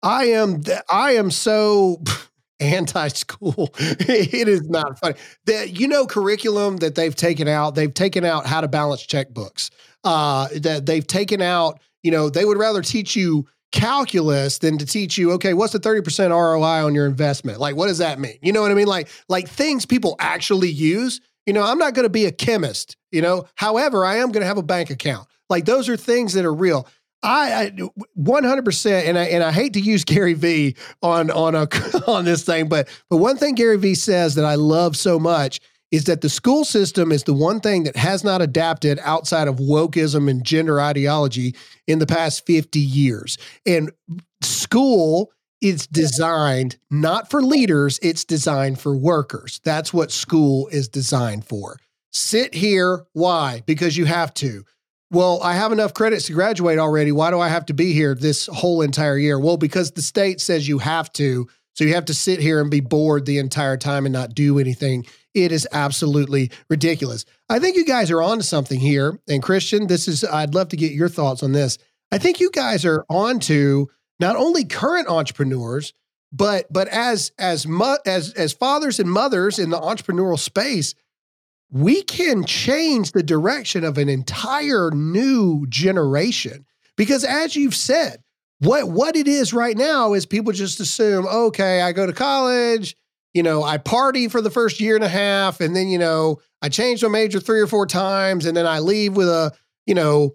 I 0.02 0.26
am 0.26 0.62
I 0.88 1.12
am 1.14 1.32
so 1.32 2.00
anti-school. 2.62 3.74
it 3.78 4.48
is 4.48 4.62
not 4.68 4.98
funny. 4.98 5.16
That 5.46 5.78
you 5.78 5.88
know 5.88 6.06
curriculum 6.06 6.78
that 6.78 6.94
they've 6.94 7.14
taken 7.14 7.48
out. 7.48 7.74
They've 7.74 7.92
taken 7.92 8.24
out 8.24 8.46
how 8.46 8.60
to 8.60 8.68
balance 8.68 9.06
checkbooks. 9.06 9.70
Uh, 10.04 10.48
that 10.56 10.86
they've 10.86 11.06
taken 11.06 11.42
out. 11.42 11.80
You 12.02 12.10
know, 12.10 12.30
they 12.30 12.44
would 12.44 12.58
rather 12.58 12.82
teach 12.82 13.14
you 13.14 13.46
calculus 13.72 14.58
than 14.58 14.76
to 14.76 14.84
teach 14.84 15.16
you 15.16 15.32
okay 15.32 15.54
what's 15.54 15.72
the 15.72 15.80
30% 15.80 16.30
roi 16.30 16.84
on 16.84 16.94
your 16.94 17.06
investment 17.06 17.58
like 17.58 17.74
what 17.74 17.86
does 17.86 17.98
that 17.98 18.20
mean 18.20 18.36
you 18.42 18.52
know 18.52 18.60
what 18.60 18.70
i 18.70 18.74
mean 18.74 18.86
like 18.86 19.08
like 19.30 19.48
things 19.48 19.86
people 19.86 20.14
actually 20.18 20.68
use 20.68 21.22
you 21.46 21.54
know 21.54 21.62
i'm 21.62 21.78
not 21.78 21.94
going 21.94 22.04
to 22.04 22.10
be 22.10 22.26
a 22.26 22.30
chemist 22.30 22.98
you 23.10 23.22
know 23.22 23.46
however 23.54 24.04
i 24.04 24.16
am 24.16 24.30
going 24.30 24.42
to 24.42 24.46
have 24.46 24.58
a 24.58 24.62
bank 24.62 24.90
account 24.90 25.26
like 25.48 25.64
those 25.64 25.88
are 25.88 25.96
things 25.96 26.34
that 26.34 26.44
are 26.44 26.52
real 26.52 26.86
I, 27.22 27.64
I 27.64 27.70
100% 28.18 29.04
and 29.04 29.18
I 29.18 29.24
and 29.24 29.44
I 29.44 29.52
hate 29.52 29.74
to 29.74 29.80
use 29.80 30.04
Gary 30.04 30.34
Vee 30.34 30.76
on 31.02 31.30
on 31.30 31.54
a 31.54 31.68
on 32.06 32.24
this 32.24 32.44
thing 32.44 32.68
but 32.68 32.88
but 33.08 33.18
one 33.18 33.36
thing 33.36 33.54
Gary 33.54 33.78
Vee 33.78 33.94
says 33.94 34.34
that 34.34 34.44
I 34.44 34.56
love 34.56 34.96
so 34.96 35.18
much 35.18 35.60
is 35.92 36.04
that 36.04 36.22
the 36.22 36.28
school 36.28 36.64
system 36.64 37.12
is 37.12 37.24
the 37.24 37.34
one 37.34 37.60
thing 37.60 37.84
that 37.84 37.96
has 37.96 38.24
not 38.24 38.40
adapted 38.40 38.98
outside 39.02 39.46
of 39.46 39.56
wokeism 39.56 40.28
and 40.28 40.42
gender 40.42 40.80
ideology 40.80 41.54
in 41.86 41.98
the 41.98 42.06
past 42.06 42.46
50 42.46 42.80
years. 42.80 43.36
And 43.66 43.92
school 44.40 45.30
is 45.60 45.86
designed 45.86 46.78
not 46.90 47.30
for 47.30 47.42
leaders, 47.42 48.00
it's 48.02 48.24
designed 48.24 48.80
for 48.80 48.96
workers. 48.96 49.60
That's 49.64 49.92
what 49.92 50.10
school 50.10 50.66
is 50.68 50.88
designed 50.88 51.44
for. 51.44 51.78
Sit 52.10 52.54
here. 52.54 53.04
Why? 53.12 53.62
Because 53.66 53.96
you 53.96 54.06
have 54.06 54.34
to. 54.34 54.64
Well, 55.12 55.42
I 55.42 55.52
have 55.52 55.72
enough 55.72 55.92
credits 55.92 56.24
to 56.26 56.32
graduate 56.32 56.78
already. 56.78 57.12
Why 57.12 57.30
do 57.30 57.38
I 57.38 57.48
have 57.48 57.66
to 57.66 57.74
be 57.74 57.92
here 57.92 58.14
this 58.14 58.46
whole 58.46 58.80
entire 58.80 59.18
year? 59.18 59.38
Well, 59.38 59.58
because 59.58 59.90
the 59.90 60.00
state 60.00 60.40
says 60.40 60.66
you 60.66 60.78
have 60.78 61.12
to. 61.12 61.48
So 61.74 61.84
you 61.84 61.92
have 61.94 62.06
to 62.06 62.14
sit 62.14 62.40
here 62.40 62.62
and 62.62 62.70
be 62.70 62.80
bored 62.80 63.26
the 63.26 63.36
entire 63.36 63.76
time 63.76 64.06
and 64.06 64.12
not 64.14 64.34
do 64.34 64.58
anything. 64.58 65.04
It 65.34 65.52
is 65.52 65.68
absolutely 65.70 66.50
ridiculous. 66.70 67.26
I 67.50 67.58
think 67.58 67.76
you 67.76 67.84
guys 67.84 68.10
are 68.10 68.22
on 68.22 68.38
to 68.38 68.42
something 68.42 68.80
here. 68.80 69.20
And 69.28 69.42
Christian, 69.42 69.86
this 69.86 70.08
is, 70.08 70.24
I'd 70.24 70.54
love 70.54 70.70
to 70.70 70.76
get 70.78 70.92
your 70.92 71.10
thoughts 71.10 71.42
on 71.42 71.52
this. 71.52 71.76
I 72.10 72.16
think 72.16 72.40
you 72.40 72.50
guys 72.50 72.86
are 72.86 73.04
on 73.10 73.38
to 73.40 73.90
not 74.18 74.36
only 74.36 74.64
current 74.64 75.08
entrepreneurs, 75.08 75.92
but 76.32 76.72
but 76.72 76.88
as 76.88 77.32
as 77.38 77.66
mu- 77.66 77.98
as 78.06 78.32
as 78.32 78.54
fathers 78.54 78.98
and 78.98 79.10
mothers 79.10 79.58
in 79.58 79.68
the 79.68 79.78
entrepreneurial 79.78 80.38
space, 80.38 80.94
we 81.72 82.02
can 82.02 82.44
change 82.44 83.12
the 83.12 83.22
direction 83.22 83.82
of 83.82 83.96
an 83.96 84.10
entire 84.10 84.90
new 84.90 85.66
generation. 85.68 86.66
Because 86.96 87.24
as 87.24 87.56
you've 87.56 87.74
said, 87.74 88.22
what 88.60 88.88
what 88.88 89.16
it 89.16 89.26
is 89.26 89.54
right 89.54 89.76
now 89.76 90.12
is 90.12 90.26
people 90.26 90.52
just 90.52 90.78
assume, 90.80 91.26
okay, 91.26 91.80
I 91.80 91.92
go 91.92 92.06
to 92.06 92.12
college, 92.12 92.94
you 93.32 93.42
know, 93.42 93.62
I 93.62 93.78
party 93.78 94.28
for 94.28 94.42
the 94.42 94.50
first 94.50 94.80
year 94.80 94.94
and 94.94 95.02
a 95.02 95.08
half, 95.08 95.60
and 95.60 95.74
then, 95.74 95.88
you 95.88 95.98
know, 95.98 96.40
I 96.60 96.68
change 96.68 97.02
my 97.02 97.08
major 97.08 97.40
three 97.40 97.60
or 97.60 97.66
four 97.66 97.86
times, 97.86 98.44
and 98.44 98.56
then 98.56 98.66
I 98.66 98.78
leave 98.78 99.16
with 99.16 99.28
a, 99.28 99.52
you 99.86 99.94
know, 99.94 100.32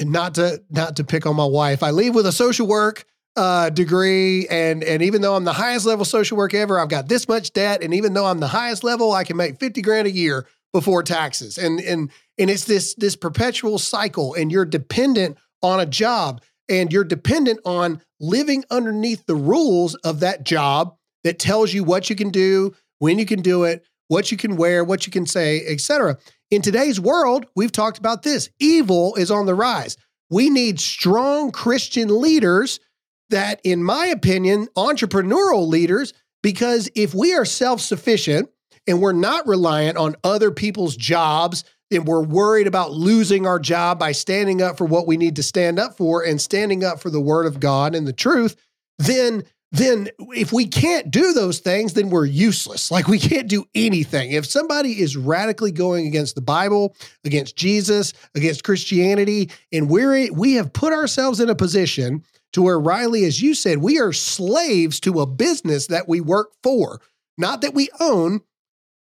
not 0.00 0.34
to 0.36 0.62
not 0.70 0.96
to 0.96 1.04
pick 1.04 1.26
on 1.26 1.36
my 1.36 1.44
wife, 1.44 1.82
I 1.82 1.90
leave 1.90 2.14
with 2.14 2.26
a 2.26 2.32
social 2.32 2.66
work 2.66 3.04
uh, 3.36 3.68
degree, 3.68 4.48
and 4.48 4.82
and 4.82 5.02
even 5.02 5.20
though 5.20 5.36
I'm 5.36 5.44
the 5.44 5.52
highest 5.52 5.84
level 5.84 6.06
social 6.06 6.38
work 6.38 6.54
ever, 6.54 6.80
I've 6.80 6.88
got 6.88 7.08
this 7.08 7.28
much 7.28 7.52
debt, 7.52 7.84
and 7.84 7.92
even 7.92 8.14
though 8.14 8.26
I'm 8.26 8.40
the 8.40 8.48
highest 8.48 8.82
level, 8.82 9.12
I 9.12 9.24
can 9.24 9.36
make 9.36 9.60
fifty 9.60 9.82
grand 9.82 10.08
a 10.08 10.10
year 10.10 10.46
before 10.72 11.02
taxes, 11.02 11.58
and 11.58 11.80
and 11.80 12.10
and 12.38 12.50
it's 12.50 12.64
this 12.64 12.94
this 12.94 13.16
perpetual 13.16 13.78
cycle, 13.78 14.34
and 14.34 14.50
you're 14.52 14.64
dependent 14.64 15.38
on 15.62 15.80
a 15.80 15.86
job, 15.86 16.42
and 16.68 16.92
you're 16.92 17.04
dependent 17.04 17.60
on 17.64 18.00
living 18.20 18.64
underneath 18.70 19.26
the 19.26 19.34
rules 19.34 19.94
of 19.96 20.20
that 20.20 20.44
job 20.44 20.96
that 21.24 21.38
tells 21.38 21.72
you 21.72 21.84
what 21.84 22.08
you 22.08 22.16
can 22.16 22.30
do, 22.30 22.74
when 22.98 23.18
you 23.18 23.26
can 23.26 23.42
do 23.42 23.64
it, 23.64 23.84
what 24.08 24.30
you 24.30 24.36
can 24.36 24.56
wear, 24.56 24.84
what 24.84 25.06
you 25.06 25.12
can 25.12 25.26
say, 25.26 25.64
etc. 25.66 26.16
In 26.50 26.62
today's 26.62 27.00
world, 27.00 27.46
we've 27.54 27.72
talked 27.72 27.98
about 27.98 28.22
this. 28.22 28.50
Evil 28.58 29.14
is 29.14 29.30
on 29.30 29.46
the 29.46 29.54
rise. 29.54 29.96
We 30.30 30.50
need 30.50 30.80
strong 30.80 31.50
Christian 31.50 32.20
leaders 32.20 32.80
that, 33.30 33.60
in 33.64 33.82
my 33.82 34.06
opinion, 34.06 34.68
entrepreneurial 34.76 35.66
leaders, 35.66 36.12
because 36.42 36.88
if 36.94 37.14
we 37.14 37.34
are 37.34 37.44
self 37.44 37.80
sufficient 37.80 38.48
and 38.90 39.00
we're 39.00 39.12
not 39.12 39.46
reliant 39.46 39.96
on 39.96 40.16
other 40.24 40.50
people's 40.50 40.96
jobs, 40.96 41.62
and 41.92 42.06
we're 42.06 42.24
worried 42.24 42.66
about 42.66 42.90
losing 42.90 43.46
our 43.46 43.60
job 43.60 44.00
by 44.00 44.10
standing 44.10 44.60
up 44.60 44.76
for 44.76 44.84
what 44.84 45.06
we 45.06 45.16
need 45.16 45.36
to 45.36 45.44
stand 45.44 45.78
up 45.78 45.96
for 45.96 46.24
and 46.24 46.40
standing 46.40 46.82
up 46.82 47.00
for 47.00 47.08
the 47.08 47.20
word 47.20 47.46
of 47.46 47.60
God 47.60 47.94
and 47.94 48.06
the 48.06 48.12
truth, 48.12 48.56
then 48.98 49.44
then 49.72 50.08
if 50.18 50.52
we 50.52 50.66
can't 50.66 51.12
do 51.12 51.32
those 51.32 51.60
things, 51.60 51.92
then 51.92 52.10
we're 52.10 52.24
useless. 52.24 52.90
Like 52.90 53.06
we 53.06 53.20
can't 53.20 53.46
do 53.46 53.64
anything. 53.72 54.32
If 54.32 54.44
somebody 54.44 55.00
is 55.00 55.16
radically 55.16 55.70
going 55.70 56.08
against 56.08 56.34
the 56.34 56.40
Bible, 56.40 56.96
against 57.24 57.54
Jesus, 57.54 58.12
against 58.34 58.64
Christianity, 58.64 59.50
and 59.72 59.88
we're 59.88 60.32
we 60.32 60.54
have 60.54 60.72
put 60.72 60.92
ourselves 60.92 61.38
in 61.38 61.48
a 61.48 61.54
position 61.54 62.24
to 62.54 62.62
where 62.62 62.80
Rylee, 62.80 63.24
as 63.24 63.40
you 63.40 63.54
said, 63.54 63.78
we 63.78 64.00
are 64.00 64.12
slaves 64.12 64.98
to 65.00 65.20
a 65.20 65.26
business 65.26 65.86
that 65.86 66.08
we 66.08 66.20
work 66.20 66.50
for, 66.64 67.00
not 67.38 67.60
that 67.60 67.74
we 67.74 67.88
own. 68.00 68.40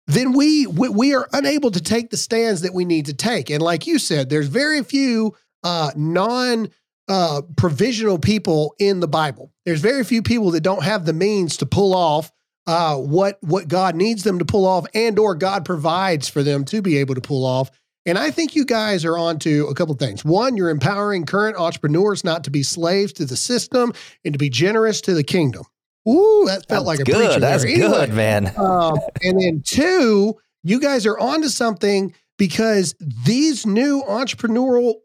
Then 0.08 0.34
we 0.34 0.68
we, 0.68 0.90
we 0.90 1.16
are 1.16 1.28
unable 1.34 1.72
to 1.72 1.82
take 1.82 2.10
the 2.10 2.18
stands 2.18 2.62
that 2.62 2.74
we 2.74 2.86
need 2.86 3.08
to 3.08 3.14
take. 3.14 3.50
And 3.50 3.62
like 3.62 3.88
you 3.88 4.00
said, 4.00 4.30
there's 4.30 4.48
very 4.48 4.84
few 4.84 5.36
uh, 5.64 5.92
non 5.96 6.70
uh, 7.08 7.42
provisional 7.58 8.20
people 8.20 8.76
in 8.80 9.00
the 9.00 9.08
Bible. 9.08 9.52
There's 9.66 9.82
very 9.82 10.04
few 10.04 10.22
people 10.22 10.52
that 10.52 10.62
don't 10.62 10.84
have 10.84 11.06
the 11.06 11.14
means 11.14 11.58
to 11.58 11.66
pull 11.66 11.96
off 11.96 12.32
uh, 12.68 12.98
what 12.98 13.38
what 13.42 13.68
God 13.68 13.96
needs 13.96 14.24
them 14.24 14.40
to 14.40 14.46
pull 14.46 14.66
off, 14.66 14.86
and 14.94 15.18
or 15.20 15.36
God 15.36 15.66
provides 15.66 16.30
for 16.30 16.44
them 16.44 16.66
to 16.66 16.82
be 16.82 16.98
able 16.98 17.16
to 17.16 17.22
pull 17.22 17.46
off. 17.46 17.72
And 18.08 18.20
I 18.20 18.30
think 18.30 18.56
you 18.56 18.66
guys 18.66 19.04
are 19.04 19.18
on 19.18 19.40
to 19.40 19.66
a 19.68 19.74
couple 19.74 19.96
things. 19.96 20.24
One, 20.24 20.58
you're 20.58 20.70
empowering 20.70 21.26
current 21.26 21.58
entrepreneurs 21.58 22.24
not 22.24 22.44
to 22.44 22.52
be 22.52 22.62
slaves 22.62 23.14
to 23.14 23.26
the 23.26 23.36
system 23.36 23.94
and 24.24 24.34
to 24.34 24.38
be 24.38 24.50
generous 24.50 25.02
to 25.02 25.16
the 25.16 25.24
kingdom. 25.24 25.64
Ooh, 26.08 26.44
that 26.48 26.68
felt 26.68 26.86
That's 26.86 26.86
like 26.86 27.00
a 27.00 27.04
good. 27.04 27.16
preacher. 27.16 27.40
That's. 27.40 27.64
Anyway, 27.64 27.80
good, 27.88 28.14
man. 28.14 28.54
um, 28.58 29.00
and 29.22 29.40
then 29.40 29.62
two, 29.66 30.36
you 30.64 30.80
guys 30.80 31.06
are 31.06 31.18
onto 31.18 31.48
something 31.48 32.14
because 32.38 32.96
these 33.00 33.66
new 33.66 34.04
entrepreneurial 34.08 34.96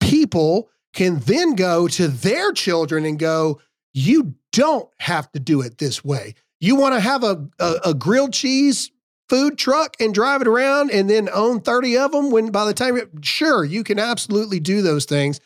people 0.00 0.68
can 0.92 1.20
then 1.20 1.54
go 1.54 1.86
to 1.88 2.08
their 2.08 2.52
children 2.52 3.04
and 3.04 3.18
go, 3.18 3.60
you 3.94 4.34
don't 4.52 4.88
have 4.98 5.30
to 5.32 5.40
do 5.40 5.60
it 5.62 5.78
this 5.78 6.04
way. 6.04 6.34
You 6.58 6.76
want 6.76 6.94
to 6.94 7.00
have 7.00 7.22
a, 7.24 7.48
a, 7.58 7.74
a 7.86 7.94
grilled 7.94 8.32
cheese 8.32 8.90
food 9.28 9.56
truck 9.56 9.94
and 10.00 10.12
drive 10.12 10.42
it 10.42 10.48
around 10.48 10.90
and 10.90 11.08
then 11.08 11.28
own 11.32 11.60
30 11.60 11.96
of 11.98 12.10
them 12.10 12.30
when 12.32 12.50
by 12.50 12.64
the 12.64 12.74
time 12.74 12.98
sure 13.22 13.64
you 13.64 13.84
can 13.84 13.96
absolutely 13.96 14.58
do 14.58 14.82
those 14.82 15.04
things 15.04 15.38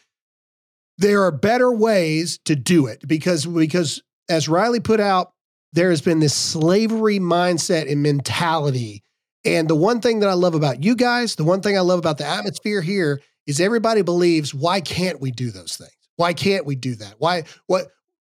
there 0.96 1.22
are 1.22 1.30
better 1.30 1.70
ways 1.70 2.38
to 2.46 2.56
do 2.56 2.86
it 2.86 3.06
because 3.06 3.44
because 3.44 4.02
as 4.28 4.48
Rylee 4.48 4.82
put 4.82 5.00
out 5.00 5.32
there 5.72 5.90
has 5.90 6.00
been 6.00 6.20
this 6.20 6.34
slavery 6.34 7.18
mindset 7.18 7.90
and 7.90 8.02
mentality 8.02 9.02
And 9.44 9.68
the 9.68 9.74
one 9.76 10.00
thing 10.00 10.20
that 10.20 10.28
I 10.28 10.34
love 10.34 10.54
about 10.54 10.82
you 10.82 10.96
guys, 10.96 11.34
the 11.36 11.44
one 11.44 11.60
thing 11.60 11.76
I 11.76 11.80
love 11.80 11.98
about 11.98 12.18
the 12.18 12.26
atmosphere 12.26 12.80
here 12.80 13.20
is 13.46 13.60
everybody 13.60 14.02
believes, 14.02 14.54
why 14.54 14.80
can't 14.80 15.20
we 15.20 15.30
do 15.30 15.50
those 15.50 15.76
things? 15.76 15.90
Why 16.16 16.32
can't 16.32 16.64
we 16.64 16.76
do 16.76 16.94
that? 16.96 17.16
Why 17.18 17.44
what 17.66 17.88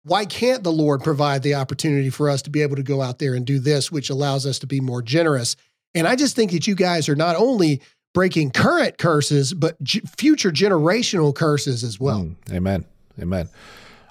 why 0.03 0.24
can't 0.24 0.62
the 0.62 0.72
Lord 0.72 1.03
provide 1.03 1.43
the 1.43 1.55
opportunity 1.57 2.11
for 2.11 2.30
us 2.30 2.43
to 2.43 2.51
be 2.51 2.62
able 2.62 2.76
to 2.76 2.82
go 2.82 3.03
out 3.03 3.18
there 3.18 3.34
and 3.34 3.45
do 3.45 3.59
this, 3.59 3.91
which 3.91 4.09
allows 4.09 4.47
us 4.47 4.61
to 4.61 4.66
be 4.66 4.80
more 4.80 5.03
generous? 5.03 5.57
And 5.95 6.07
I 6.07 6.14
just 6.16 6.37
think 6.37 6.53
that 6.53 6.66
you 6.66 6.74
guys 6.76 7.09
are 7.09 7.16
not 7.16 7.37
only 7.37 7.82
breaking 8.14 8.53
current 8.53 8.99
curses, 8.99 9.53
but 9.53 9.82
g- 9.82 10.03
future 10.16 10.51
generational 10.53 11.34
curses 11.34 11.82
as 11.84 11.99
well. 12.01 12.20
Mm, 12.20 12.37
amen. 12.53 12.84
Amen. 13.20 13.49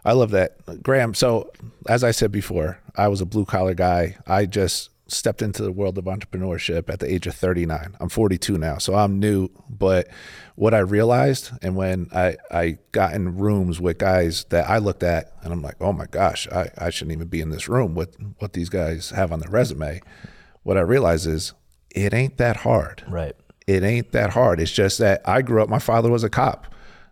I 0.05 0.13
love 0.13 0.31
that. 0.31 0.83
Graham, 0.83 1.13
so 1.13 1.51
as 1.87 2.03
I 2.03 2.11
said 2.11 2.31
before, 2.31 2.79
I 2.95 3.07
was 3.07 3.21
a 3.21 3.25
blue 3.25 3.45
collar 3.45 3.73
guy. 3.73 4.17
I 4.27 4.45
just 4.45 4.91
stepped 5.07 5.41
into 5.41 5.61
the 5.61 5.71
world 5.71 5.97
of 5.97 6.05
entrepreneurship 6.05 6.89
at 6.89 6.99
the 6.99 7.11
age 7.11 7.27
of 7.27 7.35
39. 7.35 7.95
I'm 7.99 8.09
42 8.09 8.57
now, 8.57 8.77
so 8.77 8.95
I'm 8.95 9.19
new. 9.19 9.49
But 9.69 10.07
what 10.55 10.73
I 10.73 10.79
realized, 10.79 11.51
and 11.61 11.75
when 11.75 12.07
I, 12.13 12.37
I 12.51 12.77
got 12.91 13.13
in 13.13 13.37
rooms 13.37 13.79
with 13.79 13.97
guys 13.97 14.45
that 14.45 14.69
I 14.69 14.77
looked 14.77 15.03
at, 15.03 15.33
and 15.43 15.53
I'm 15.53 15.61
like, 15.61 15.75
oh 15.81 15.93
my 15.93 16.05
gosh, 16.05 16.47
I, 16.49 16.69
I 16.77 16.89
shouldn't 16.89 17.13
even 17.13 17.27
be 17.27 17.41
in 17.41 17.49
this 17.49 17.67
room 17.67 17.95
with 17.95 18.15
what 18.39 18.53
these 18.53 18.69
guys 18.69 19.11
have 19.11 19.31
on 19.31 19.39
their 19.39 19.51
resume. 19.51 20.01
What 20.63 20.77
I 20.77 20.81
realized 20.81 21.27
is 21.27 21.53
it 21.95 22.13
ain't 22.13 22.37
that 22.37 22.57
hard. 22.57 23.03
Right. 23.07 23.35
It 23.67 23.83
ain't 23.83 24.11
that 24.11 24.31
hard. 24.31 24.59
It's 24.59 24.71
just 24.71 24.99
that 24.99 25.21
I 25.25 25.41
grew 25.41 25.61
up, 25.61 25.69
my 25.69 25.79
father 25.79 26.11
was 26.11 26.23
a 26.23 26.29
cop. 26.29 26.67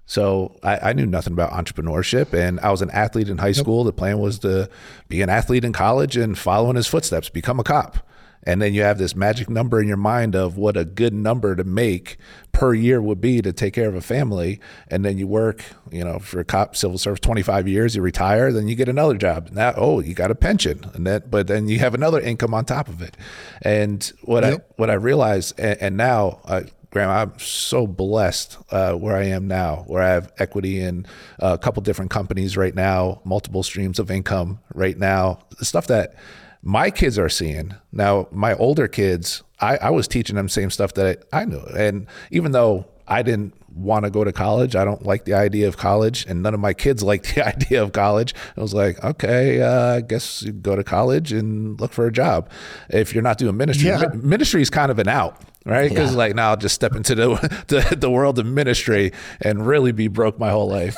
So 0.06 0.58
I, 0.64 0.90
I, 0.90 0.94
knew 0.94 1.06
nothing 1.06 1.32
about 1.34 1.52
entrepreneurship, 1.52 2.34
and 2.34 2.60
I 2.60 2.72
was 2.72 2.82
an 2.82 2.92
athlete 2.92 3.30
in 3.30 3.38
high 3.38 3.54
school. 3.54 3.86
The 3.86 3.94
plan 3.94 4.20
was 4.20 4.40
to 4.40 4.70
be 5.08 5.22
an 5.22 5.30
athlete 5.30 5.64
in 5.64 5.72
college 5.72 6.18
and 6.18 6.38
follow 6.38 6.70
in 6.70 6.76
his 6.76 6.88
footsteps, 6.88 7.30
become 7.30 7.60
a 7.60 7.64
cop. 7.64 8.06
And 8.46 8.62
then 8.62 8.74
you 8.74 8.82
have 8.82 8.98
this 8.98 9.16
magic 9.16 9.50
number 9.50 9.82
in 9.82 9.88
your 9.88 9.98
mind 9.98 10.36
of 10.36 10.58
what 10.58 10.76
a 10.76 10.84
good 10.84 11.14
number 11.14 11.56
to 11.56 11.64
make 11.64 12.18
per 12.52 12.74
year 12.74 13.02
would 13.02 13.22
be 13.22 13.42
to 13.42 13.54
take 13.54 13.74
care 13.74 13.88
of 13.88 13.96
a 13.96 14.02
family. 14.02 14.60
And 14.90 15.06
then 15.06 15.18
you 15.18 15.28
work, 15.28 15.64
you 15.92 16.04
know, 16.04 16.20
for 16.20 16.42
a 16.42 16.46
cop, 16.46 16.76
civil 16.76 16.98
service, 16.98 17.22
25 17.22 17.68
years, 17.68 17.96
you 17.96 18.02
retire, 18.02 18.52
then 18.52 18.68
you 18.68 18.76
get 18.76 18.90
another 18.90 19.16
job. 19.16 19.50
Now, 19.52 19.74
oh, 19.78 20.02
you 20.02 20.14
got 20.14 20.30
a 20.30 20.36
pension. 20.36 20.90
And 20.94 21.08
that, 21.08 21.32
but 21.32 21.48
then 21.48 21.70
you 21.70 21.80
have 21.80 21.94
another 21.94 22.20
income 22.20 22.54
on 22.54 22.66
top 22.66 22.90
of 22.90 23.02
it. 23.02 23.16
And 23.62 24.12
what 24.24 24.44
yep. 24.44 24.60
I, 24.60 24.74
what 24.76 24.90
I 24.90 24.96
realized, 24.96 25.58
and, 25.58 25.82
and 25.82 25.98
now, 25.98 26.42
I, 26.46 26.66
Graham, 26.94 27.10
I'm 27.10 27.40
so 27.40 27.88
blessed 27.88 28.56
uh, 28.70 28.94
where 28.94 29.16
I 29.16 29.24
am 29.24 29.48
now, 29.48 29.84
where 29.88 30.04
I 30.04 30.10
have 30.10 30.32
equity 30.38 30.80
in 30.80 31.08
a 31.40 31.58
couple 31.58 31.82
different 31.82 32.12
companies 32.12 32.56
right 32.56 32.76
now, 32.76 33.20
multiple 33.26 33.64
streams 33.64 33.98
of 33.98 34.12
income 34.12 34.60
right 34.76 34.96
now, 34.96 35.40
the 35.58 35.66
stuff 35.66 35.88
that 35.88 36.14
my 36.62 36.92
kids 36.92 37.18
are 37.18 37.30
seeing. 37.30 37.74
Now, 37.92 38.28
my 38.32 38.54
older 38.54 38.88
kids, 38.88 39.42
I, 39.60 39.78
I 39.78 39.90
was 39.90 40.08
teaching 40.08 40.36
them 40.36 40.48
same 40.48 40.70
stuff 40.70 40.94
that 40.94 41.24
I 41.34 41.46
knew. 41.46 41.64
And 41.76 42.06
even 42.30 42.52
though 42.52 42.86
I 43.08 43.24
didn't 43.24 43.56
want 43.76 44.06
to 44.06 44.12
go 44.12 44.24
to 44.24 44.32
college. 44.32 44.76
I 44.76 44.86
don't 44.86 45.04
like 45.04 45.26
the 45.26 45.34
idea 45.34 45.68
of 45.68 45.78
college, 45.78 46.26
and 46.28 46.42
none 46.42 46.54
of 46.54 46.60
my 46.60 46.74
kids 46.74 47.04
like 47.12 47.34
the 47.34 47.46
idea 47.46 47.82
of 47.82 47.92
college. 47.92 48.34
I 48.56 48.62
was 48.62 48.74
like, 48.74 49.04
okay, 49.04 49.62
uh, 49.62 49.96
I 49.96 50.02
guess 50.02 50.44
you 50.44 50.52
go 50.52 50.76
to 50.76 50.84
college 50.84 51.34
and 51.34 51.80
look 51.82 51.92
for 51.92 52.06
a 52.06 52.12
job. 52.12 52.50
If 52.90 53.14
you're 53.14 53.24
not 53.24 53.38
doing 53.38 53.58
ministry, 53.58 53.90
yeah. 53.90 54.06
ministry 54.14 54.62
is 54.62 54.70
kind 54.70 54.92
of 54.92 55.00
an 55.00 55.08
out 55.08 55.42
right? 55.66 55.90
Because 55.90 56.12
yeah. 56.12 56.18
like 56.18 56.36
now 56.36 56.50
I'll 56.52 56.58
just 56.58 56.76
step 56.76 56.96
into 56.96 57.16
the, 57.16 57.64
the, 57.68 57.96
the 57.96 58.10
world 58.10 58.40
of 58.40 58.46
ministry 58.46 59.12
and 59.42 59.66
really 59.66 59.92
be 59.92 60.08
broke 60.08 60.40
my 60.40 60.50
whole 60.50 60.70
life. 60.70 60.98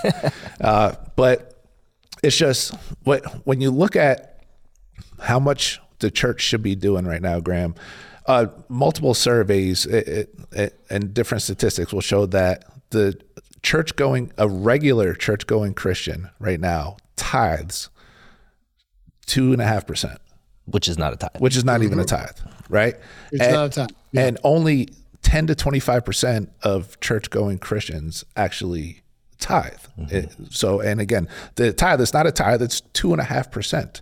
uh, 0.61 0.95
but 1.15 1.63
it's 2.23 2.37
just 2.37 2.73
what 3.03 3.23
when 3.45 3.61
you 3.61 3.71
look 3.71 3.95
at 3.95 4.43
how 5.21 5.39
much 5.39 5.79
the 5.99 6.11
church 6.11 6.41
should 6.41 6.63
be 6.63 6.75
doing 6.75 7.05
right 7.05 7.21
now, 7.21 7.39
Graham. 7.39 7.75
Uh, 8.27 8.47
multiple 8.69 9.13
surveys 9.13 9.85
it, 9.85 10.07
it, 10.07 10.39
it, 10.51 10.79
and 10.89 11.13
different 11.13 11.43
statistics 11.43 11.93
will 11.93 12.01
show 12.01 12.25
that 12.25 12.65
the 12.89 13.15
church 13.61 13.95
going, 13.95 14.31
a 14.39 14.47
regular 14.47 15.13
church 15.13 15.45
going 15.45 15.75
Christian 15.75 16.31
right 16.39 16.59
now 16.59 16.97
tithes 17.15 17.89
two 19.27 19.53
and 19.53 19.61
a 19.61 19.65
half 19.65 19.85
percent 19.85 20.19
which 20.65 20.87
is 20.87 20.97
not 20.97 21.13
a 21.13 21.15
tithe. 21.15 21.39
Which 21.39 21.55
is 21.55 21.63
not 21.63 21.83
even 21.83 21.99
a 21.99 22.03
mm-hmm. 22.03 22.15
tithe, 22.15 22.53
right? 22.69 22.95
It's 23.31 23.43
and, 23.43 23.53
not 23.53 23.65
a 23.65 23.69
tithe. 23.69 23.89
Yeah. 24.11 24.25
And 24.25 24.37
only 24.43 24.89
10 25.23 25.47
to 25.47 25.55
25% 25.55 26.49
of 26.61 26.99
church 26.99 27.29
going 27.29 27.57
Christians 27.57 28.23
actually 28.35 29.01
tithe. 29.39 29.73
Mm-hmm. 29.99 30.15
It, 30.15 30.35
so, 30.51 30.79
and 30.79 31.01
again, 31.01 31.27
the 31.55 31.73
tithe 31.73 32.01
is 32.01 32.13
not 32.13 32.27
a 32.27 32.31
tithe, 32.31 32.61
it's 32.61 32.81
two 32.81 33.11
and 33.11 33.21
a 33.21 33.25
half 33.25 33.51
percent. 33.51 34.01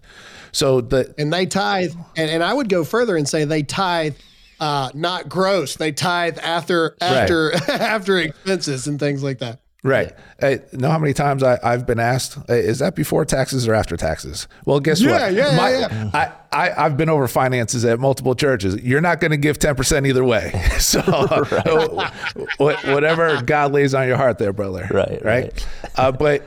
So 0.52 0.82
the. 0.82 1.14
And 1.18 1.34
they 1.34 1.46
tithe, 1.46 1.94
and, 2.16 2.30
and 2.30 2.44
I 2.44 2.54
would 2.54 2.70
go 2.70 2.84
further 2.84 3.18
and 3.18 3.28
say 3.28 3.46
they 3.46 3.64
tithe 3.64 4.16
uh, 4.60 4.90
not 4.94 5.28
gross. 5.28 5.76
They 5.76 5.92
tithe 5.92 6.38
after 6.42 6.96
after 7.02 7.50
right. 7.50 7.70
after 7.70 8.18
expenses 8.20 8.88
and 8.88 9.00
things 9.00 9.24
like 9.24 9.40
that. 9.40 9.60
Right. 9.84 10.14
I 10.42 10.62
know 10.72 10.90
how 10.90 10.98
many 10.98 11.14
times 11.14 11.44
I, 11.44 11.60
have 11.62 11.86
been 11.86 12.00
asked, 12.00 12.38
is 12.50 12.80
that 12.80 12.96
before 12.96 13.26
taxes 13.26 13.68
or 13.68 13.74
after 13.74 13.98
taxes? 13.98 14.48
Well, 14.66 14.80
guess 14.80 15.02
yeah, 15.02 15.26
what? 15.26 15.34
Yeah, 15.34 15.58
My, 15.58 15.70
yeah, 15.72 16.10
I, 16.14 16.32
I, 16.54 16.86
I've 16.86 16.96
been 16.96 17.10
over 17.10 17.28
finances 17.28 17.84
at 17.84 18.00
multiple 18.00 18.34
churches. 18.34 18.82
You're 18.82 19.02
not 19.02 19.20
going 19.20 19.32
to 19.32 19.38
give 19.38 19.60
10% 19.60 20.08
either 20.08 20.24
way. 20.24 20.52
So 20.80 21.02
whatever 22.58 23.42
God 23.42 23.72
lays 23.72 23.94
on 23.94 24.08
your 24.08 24.18
heart 24.18 24.38
there, 24.38 24.54
brother. 24.54 24.88
Right. 24.92 25.24
Right. 25.24 25.24
right. 25.24 25.68
Uh, 25.96 26.12
but, 26.12 26.44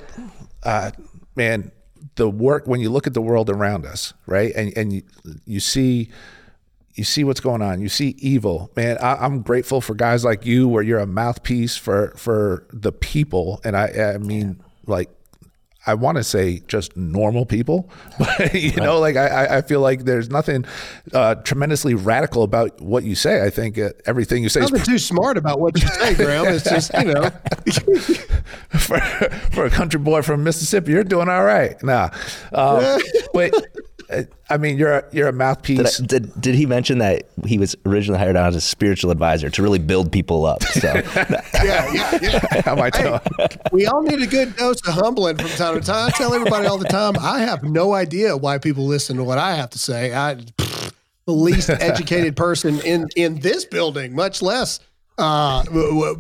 uh, 0.63 0.91
man, 1.37 1.73
the 2.17 2.29
work, 2.29 2.67
when 2.67 2.81
you 2.81 2.91
look 2.91 3.07
at 3.07 3.15
the 3.15 3.23
world 3.23 3.51
around 3.51 3.87
us, 3.87 4.13
right, 4.27 4.53
and, 4.55 4.77
and 4.77 4.93
you, 4.93 5.03
you 5.47 5.61
see 5.61 6.11
you 6.97 7.05
see 7.05 7.25
what's 7.25 7.41
going 7.41 7.63
on. 7.63 7.81
You 7.81 7.91
see 7.91 8.17
evil, 8.19 8.71
man. 8.75 8.97
I, 8.99 9.25
am 9.25 9.43
grateful 9.43 9.83
for 9.83 9.95
guys 9.95 10.25
like 10.25 10.47
you, 10.47 10.67
where 10.67 10.83
you're 10.83 10.99
a 10.99 11.07
mouthpiece 11.07 11.77
for 11.77 12.13
for 12.17 12.67
the 12.73 12.91
people, 12.91 13.61
and 13.65 13.77
I 13.77 14.15
I 14.15 14.19
mean 14.19 14.61
like. 14.87 15.11
I 15.89 15.95
want 15.95 16.17
to 16.17 16.25
say 16.25 16.65
just 16.67 16.97
normal 16.97 17.47
people, 17.47 17.89
but 18.19 18.55
you 18.55 18.71
right. 18.71 18.77
know, 18.77 18.99
like 18.99 19.15
I, 19.15 19.59
I 19.59 19.63
feel 19.63 19.81
like 19.81 20.05
there's 20.05 20.29
nothing 20.29 20.65
uh, 21.15 21.37
tremendously 21.37 21.95
radical 21.95 22.43
about 22.43 22.81
what 22.81 23.05
you 23.05 23.15
say. 23.15 23.45
I 23.45 23.51
think 23.51 23.79
uh, 23.79 23.91
everything 24.05 24.43
you 24.43 24.49
say 24.49 24.63
nothing 24.63 24.81
is 24.81 24.87
too 24.89 24.99
smart 24.99 25.37
about 25.37 25.61
what 25.61 25.81
you 25.81 25.87
say, 25.87 26.17
Graham. 26.17 26.47
It's 26.49 26.65
just 26.69 26.93
you 26.93 27.15
know, 27.15 27.31
for, 28.81 28.99
for 29.53 29.65
a 29.65 29.71
country 29.71 30.01
boy 30.01 30.23
from 30.23 30.43
Mississippi, 30.43 30.91
you're 30.91 31.05
doing 31.05 31.29
all 31.29 31.45
right. 31.45 31.81
Nah, 31.85 32.11
um, 32.53 32.99
but 33.33 33.55
I 34.49 34.57
mean, 34.57 34.79
you're 34.79 34.93
a, 34.93 35.05
you're 35.13 35.29
a 35.29 35.33
mouthpiece. 35.33 35.99
Did, 35.99 36.05
I, 36.05 36.07
did, 36.07 36.41
did, 36.41 36.55
he 36.55 36.67
mention 36.67 36.99
that 36.99 37.29
he 37.45 37.59
was 37.59 37.75
originally 37.85 38.19
hired 38.19 38.37
on 38.37 38.47
as 38.47 38.57
a 38.57 38.61
spiritual 38.61 39.11
advisor 39.11 39.51
to 39.51 39.63
really 39.63 39.79
build 39.79 40.13
people 40.13 40.47
up? 40.47 40.63
So 40.63 40.93
yeah, 41.17 41.43
yeah, 41.93 42.19
yeah. 42.23 42.61
How 42.65 42.73
am 42.73 42.81
I 42.81 42.91
hey, 42.95 43.49
we 43.73 43.87
all 43.87 44.03
need 44.03 44.23
a 44.23 44.27
good 44.27 44.57
dose 44.57 44.81
of 44.87 44.95
humbling 44.95 45.37
from 45.37 45.49
time 45.49 45.75
to 45.75 45.81
time. 45.85 46.07
I 46.07 46.11
tell 46.11 46.35
everybody 46.35 46.67
all 46.67 46.79
the 46.79 46.85
time. 46.85 47.15
I 47.21 47.41
have 47.41 47.65
no 47.65 47.95
idea 47.95 48.37
why 48.37 48.59
people 48.59 48.87
listen 48.87 49.17
to 49.17 49.25
what 49.25 49.39
I 49.39 49.55
have 49.57 49.71
to 49.71 49.79
say. 49.79 50.15
I 50.15 50.35
the 50.35 51.33
least 51.33 51.69
educated 51.69 52.37
person 52.37 52.81
in 52.81 53.09
in 53.17 53.41
this 53.41 53.65
building, 53.65 54.15
much 54.15 54.41
less 54.43 54.79
uh, 55.19 55.65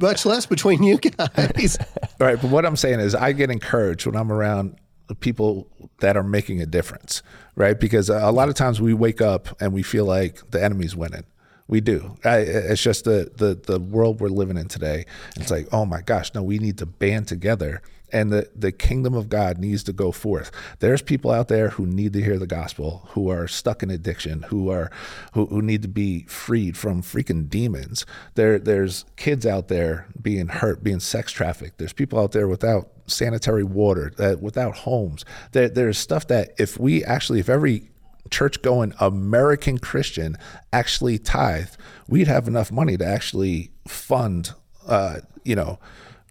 much 0.00 0.24
less 0.26 0.46
between 0.46 0.82
you 0.82 0.98
guys. 0.98 1.78
All 2.20 2.26
right, 2.26 2.40
but 2.40 2.50
what 2.50 2.64
I'm 2.64 2.76
saying 2.76 3.00
is, 3.00 3.14
I 3.14 3.32
get 3.32 3.50
encouraged 3.50 4.06
when 4.06 4.16
I'm 4.16 4.32
around 4.32 4.76
people 5.14 5.68
that 6.00 6.16
are 6.16 6.22
making 6.22 6.60
a 6.60 6.66
difference, 6.66 7.22
right? 7.54 7.78
Because 7.78 8.08
a 8.08 8.30
lot 8.30 8.48
of 8.48 8.54
times 8.54 8.80
we 8.80 8.94
wake 8.94 9.20
up 9.20 9.60
and 9.60 9.72
we 9.72 9.82
feel 9.82 10.04
like 10.04 10.50
the 10.50 10.62
enemy's 10.62 10.96
winning. 10.96 11.24
We 11.68 11.80
do. 11.80 12.16
I, 12.24 12.38
it's 12.38 12.82
just 12.82 13.04
the, 13.04 13.30
the 13.36 13.54
the 13.54 13.80
world 13.80 14.20
we're 14.20 14.28
living 14.28 14.56
in 14.56 14.68
today. 14.68 15.04
It's 15.36 15.50
like, 15.50 15.66
oh 15.72 15.84
my 15.84 16.00
gosh, 16.00 16.32
no, 16.32 16.42
we 16.42 16.58
need 16.58 16.78
to 16.78 16.86
band 16.86 17.26
together 17.26 17.82
and 18.12 18.32
the, 18.32 18.48
the 18.54 18.72
kingdom 18.72 19.14
of 19.14 19.28
God 19.28 19.58
needs 19.58 19.82
to 19.84 19.92
go 19.92 20.12
forth. 20.12 20.50
There's 20.78 21.02
people 21.02 21.30
out 21.30 21.48
there 21.48 21.70
who 21.70 21.86
need 21.86 22.12
to 22.12 22.22
hear 22.22 22.38
the 22.38 22.46
gospel, 22.46 23.08
who 23.10 23.30
are 23.30 23.48
stuck 23.48 23.82
in 23.82 23.90
addiction, 23.90 24.42
who 24.42 24.70
are 24.70 24.90
who, 25.32 25.46
who 25.46 25.62
need 25.62 25.82
to 25.82 25.88
be 25.88 26.22
freed 26.22 26.76
from 26.76 27.02
freaking 27.02 27.48
demons. 27.48 28.06
There 28.34 28.58
there's 28.58 29.04
kids 29.16 29.46
out 29.46 29.68
there 29.68 30.06
being 30.20 30.48
hurt, 30.48 30.82
being 30.82 31.00
sex 31.00 31.32
trafficked. 31.32 31.78
There's 31.78 31.92
people 31.92 32.18
out 32.18 32.32
there 32.32 32.48
without 32.48 32.88
sanitary 33.06 33.64
water, 33.64 34.12
uh, 34.18 34.36
without 34.40 34.76
homes. 34.78 35.24
There, 35.52 35.68
there's 35.68 35.98
stuff 35.98 36.26
that 36.28 36.54
if 36.58 36.78
we 36.78 37.04
actually, 37.04 37.40
if 37.40 37.48
every 37.48 37.90
church 38.30 38.62
going 38.62 38.92
American 39.00 39.78
Christian 39.78 40.36
actually 40.72 41.18
tithe, 41.18 41.70
we'd 42.08 42.28
have 42.28 42.48
enough 42.48 42.72
money 42.72 42.96
to 42.96 43.04
actually 43.04 43.70
fund, 43.86 44.52
uh, 44.86 45.20
you 45.44 45.54
know, 45.54 45.78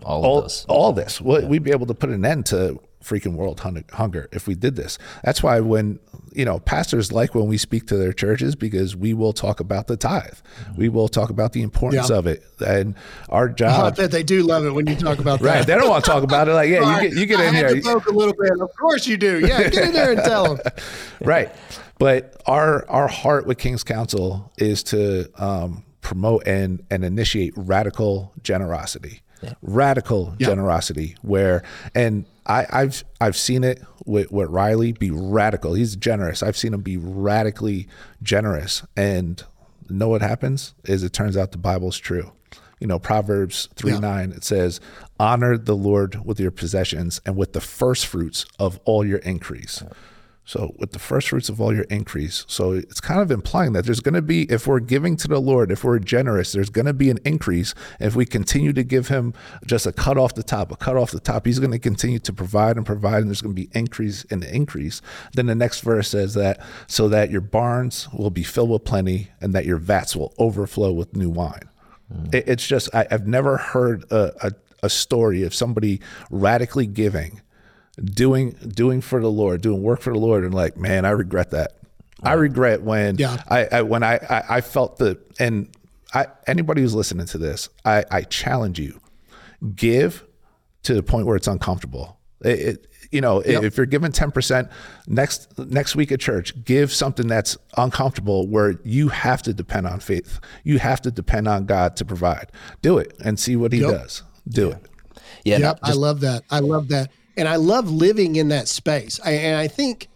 all, 0.03 0.25
all, 0.25 0.41
this. 0.41 0.65
all 0.67 0.93
this. 0.93 1.21
We'd 1.21 1.63
be 1.63 1.71
able 1.71 1.87
to 1.87 1.93
put 1.93 2.09
an 2.09 2.25
end 2.25 2.47
to 2.47 2.79
freaking 3.05 3.35
world 3.35 3.59
hunger 3.59 4.27
if 4.31 4.47
we 4.47 4.55
did 4.55 4.75
this. 4.75 4.97
That's 5.23 5.43
why 5.43 5.59
when 5.59 5.99
you 6.33 6.43
know 6.43 6.59
pastors 6.59 7.11
like 7.11 7.35
when 7.35 7.47
we 7.47 7.57
speak 7.57 7.87
to 7.87 7.97
their 7.97 8.11
churches 8.11 8.55
because 8.55 8.95
we 8.95 9.13
will 9.13 9.33
talk 9.33 9.59
about 9.59 9.87
the 9.87 9.95
tithe, 9.95 10.37
we 10.75 10.89
will 10.89 11.07
talk 11.07 11.29
about 11.29 11.53
the 11.53 11.61
importance 11.61 12.09
yeah. 12.09 12.17
of 12.17 12.27
it, 12.27 12.43
and 12.65 12.95
our 13.29 13.47
job. 13.47 13.93
I 13.93 13.95
bet 13.95 14.11
they 14.11 14.23
do 14.23 14.43
love 14.43 14.65
it 14.65 14.71
when 14.71 14.87
you 14.87 14.95
talk 14.95 15.19
about 15.19 15.39
that. 15.41 15.57
Right? 15.57 15.67
They 15.67 15.75
don't 15.75 15.89
want 15.89 16.03
to 16.03 16.11
talk 16.11 16.23
about 16.23 16.47
it. 16.47 16.53
Like, 16.53 16.69
yeah, 16.69 16.79
right. 16.79 17.03
you 17.03 17.09
get 17.09 17.19
you 17.19 17.25
get 17.25 17.39
I 17.39 17.45
in 17.45 17.53
here. 17.53 17.67
a 17.67 18.11
little 18.11 18.33
bit. 18.33 18.59
Of 18.59 18.75
course 18.75 19.05
you 19.07 19.17
do. 19.17 19.39
Yeah, 19.39 19.69
get 19.69 19.87
in 19.87 19.93
there 19.93 20.11
and 20.11 20.21
tell 20.23 20.55
them. 20.55 20.73
right, 21.21 21.51
but 21.99 22.41
our 22.47 22.87
our 22.89 23.07
heart 23.07 23.45
with 23.45 23.57
King's 23.57 23.83
Council 23.83 24.51
is 24.57 24.83
to 24.83 25.29
um, 25.41 25.83
promote 26.01 26.47
and 26.47 26.83
and 26.89 27.05
initiate 27.05 27.53
radical 27.55 28.33
generosity. 28.41 29.21
Yeah. 29.41 29.53
Radical 29.61 30.33
yeah. 30.39 30.47
generosity, 30.47 31.17
where 31.21 31.63
and 31.93 32.25
I, 32.45 32.65
have 32.71 33.03
I've 33.19 33.35
seen 33.35 33.63
it 33.63 33.81
with, 34.05 34.31
with 34.31 34.49
Rylee 34.49 34.97
be 34.97 35.11
radical. 35.11 35.73
He's 35.73 35.95
generous. 35.95 36.43
I've 36.43 36.57
seen 36.57 36.73
him 36.73 36.81
be 36.81 36.97
radically 36.97 37.87
generous, 38.21 38.83
and 38.95 39.43
know 39.89 40.09
what 40.09 40.21
happens 40.21 40.73
is 40.83 41.03
it 41.03 41.13
turns 41.13 41.37
out 41.37 41.51
the 41.51 41.57
Bible's 41.57 41.97
true. 41.97 42.31
You 42.79 42.87
know, 42.87 42.99
Proverbs 42.99 43.69
three 43.75 43.93
yeah. 43.93 43.99
nine 43.99 44.31
it 44.31 44.43
says, 44.43 44.79
"Honor 45.19 45.57
the 45.57 45.75
Lord 45.75 46.25
with 46.25 46.39
your 46.39 46.51
possessions 46.51 47.21
and 47.25 47.35
with 47.35 47.53
the 47.53 47.61
first 47.61 48.05
fruits 48.05 48.45
of 48.59 48.79
all 48.85 49.05
your 49.05 49.19
increase." 49.19 49.81
So, 50.47 50.75
with 50.77 50.91
the 50.91 50.99
first 50.99 51.29
fruits 51.29 51.49
of 51.49 51.59
all 51.59 51.73
your 51.73 51.85
increase. 51.85 52.45
So, 52.47 52.73
it's 52.73 53.01
kind 53.01 53.19
of 53.19 53.31
implying 53.31 53.73
that 53.73 53.85
there's 53.85 53.99
going 53.99 54.13
to 54.13 54.21
be, 54.21 54.43
if 54.43 54.67
we're 54.67 54.79
giving 54.79 55.17
to 55.17 55.27
the 55.27 55.39
Lord, 55.39 55.71
if 55.71 55.83
we're 55.83 55.97
generous, 55.97 56.51
there's 56.51 56.69
going 56.69 56.85
to 56.85 56.93
be 56.93 57.09
an 57.09 57.17
increase. 57.25 57.73
If 57.99 58.15
we 58.15 58.25
continue 58.27 58.71
to 58.73 58.83
give 58.83 59.07
Him 59.07 59.33
just 59.65 59.87
a 59.87 59.91
cut 59.91 60.19
off 60.19 60.35
the 60.35 60.43
top, 60.43 60.71
a 60.71 60.75
cut 60.75 60.97
off 60.97 61.09
the 61.09 61.19
top, 61.19 61.47
He's 61.47 61.57
going 61.57 61.71
to 61.71 61.79
continue 61.79 62.19
to 62.19 62.31
provide 62.31 62.77
and 62.77 62.85
provide, 62.85 63.21
and 63.21 63.27
there's 63.27 63.41
going 63.41 63.55
to 63.55 63.61
be 63.61 63.69
increase 63.73 64.23
and 64.29 64.43
increase. 64.43 65.01
Then 65.33 65.47
the 65.47 65.55
next 65.55 65.81
verse 65.81 66.09
says 66.09 66.35
that, 66.35 66.59
so 66.87 67.09
that 67.09 67.31
your 67.31 67.41
barns 67.41 68.07
will 68.13 68.29
be 68.29 68.43
filled 68.43 68.69
with 68.69 68.85
plenty 68.85 69.31
and 69.41 69.53
that 69.53 69.65
your 69.65 69.77
vats 69.77 70.15
will 70.15 70.33
overflow 70.37 70.91
with 70.91 71.15
new 71.15 71.29
wine. 71.29 71.69
Mm. 72.13 72.35
It, 72.35 72.47
it's 72.47 72.67
just, 72.67 72.93
I, 72.93 73.07
have 73.09 73.25
never 73.25 73.57
heard 73.57 74.03
a, 74.11 74.31
a, 74.47 74.51
a 74.83 74.89
story 74.89 75.43
of 75.43 75.55
somebody 75.55 76.01
radically 76.29 76.85
giving 76.85 77.41
doing 78.03 78.51
doing 78.51 79.01
for 79.01 79.21
the 79.21 79.31
Lord, 79.31 79.61
doing 79.61 79.81
work 79.81 80.01
for 80.01 80.13
the 80.13 80.19
Lord, 80.19 80.43
and 80.43 80.53
like, 80.53 80.77
man, 80.77 81.05
I 81.05 81.11
regret 81.11 81.51
that. 81.51 81.77
I 82.23 82.33
regret 82.33 82.81
when 82.81 83.17
yeah. 83.17 83.41
I, 83.47 83.67
I 83.71 83.81
when 83.81 84.03
I, 84.03 84.15
I, 84.15 84.43
I 84.57 84.61
felt 84.61 84.97
the 84.97 85.19
and 85.39 85.69
I 86.13 86.27
anybody 86.47 86.81
who's 86.81 86.95
listening 86.95 87.25
to 87.27 87.37
this, 87.37 87.69
I, 87.83 88.03
I 88.09 88.21
challenge 88.21 88.79
you, 88.79 88.99
give 89.75 90.23
to 90.83 90.93
the 90.93 91.03
point 91.03 91.27
where 91.27 91.35
it's 91.35 91.47
uncomfortable. 91.47 92.17
It, 92.41 92.59
it 92.59 92.87
you 93.11 93.21
know, 93.21 93.43
yep. 93.43 93.63
if 93.63 93.77
you're 93.77 93.85
giving 93.85 94.11
ten 94.11 94.31
percent 94.31 94.69
next 95.07 95.57
next 95.57 95.95
week 95.95 96.11
at 96.11 96.19
church, 96.19 96.63
give 96.63 96.91
something 96.91 97.27
that's 97.27 97.57
uncomfortable 97.77 98.47
where 98.47 98.79
you 98.83 99.09
have 99.09 99.41
to 99.43 99.53
depend 99.53 99.87
on 99.87 99.99
faith. 99.99 100.39
You 100.63 100.79
have 100.79 101.01
to 101.01 101.11
depend 101.11 101.47
on 101.47 101.65
God 101.65 101.95
to 101.97 102.05
provide. 102.05 102.51
Do 102.81 102.97
it 102.97 103.13
and 103.23 103.39
see 103.39 103.55
what 103.55 103.71
He 103.71 103.79
yep. 103.79 103.91
does. 103.91 104.23
Do 104.47 104.69
yeah. 104.69 104.73
it. 104.75 104.89
Yeah, 105.43 105.57
yep, 105.59 105.79
just, 105.81 105.91
I 105.91 105.95
love 105.95 106.21
that. 106.21 106.43
I 106.49 106.59
love 106.59 106.87
that 106.87 107.11
and 107.37 107.47
I 107.47 107.57
love 107.57 107.89
living 107.89 108.35
in 108.35 108.49
that 108.49 108.67
space. 108.67 109.19
I, 109.23 109.31
and 109.31 109.57
I 109.57 109.67
think, 109.67 110.07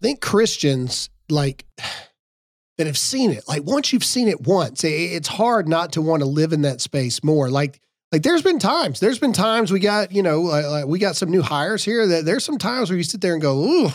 I 0.00 0.06
think 0.06 0.20
Christians 0.20 1.10
like 1.28 1.64
that 2.78 2.86
have 2.86 2.98
seen 2.98 3.30
it. 3.30 3.44
Like 3.48 3.64
once 3.64 3.92
you've 3.92 4.04
seen 4.04 4.28
it 4.28 4.42
once, 4.42 4.84
it, 4.84 4.88
it's 4.88 5.28
hard 5.28 5.68
not 5.68 5.92
to 5.92 6.02
want 6.02 6.20
to 6.20 6.28
live 6.28 6.52
in 6.52 6.62
that 6.62 6.80
space 6.80 7.24
more. 7.24 7.48
Like, 7.50 7.80
like 8.12 8.22
there's 8.22 8.42
been 8.42 8.58
times, 8.58 9.00
there's 9.00 9.18
been 9.18 9.32
times 9.32 9.72
we 9.72 9.80
got, 9.80 10.12
you 10.12 10.22
know, 10.22 10.48
uh, 10.48 10.84
we 10.86 10.98
got 10.98 11.16
some 11.16 11.30
new 11.30 11.42
hires 11.42 11.84
here 11.84 12.06
that 12.06 12.24
there's 12.24 12.44
some 12.44 12.58
times 12.58 12.90
where 12.90 12.96
you 12.96 13.02
sit 13.02 13.20
there 13.20 13.32
and 13.32 13.42
go, 13.42 13.64
ooh, 13.64 13.90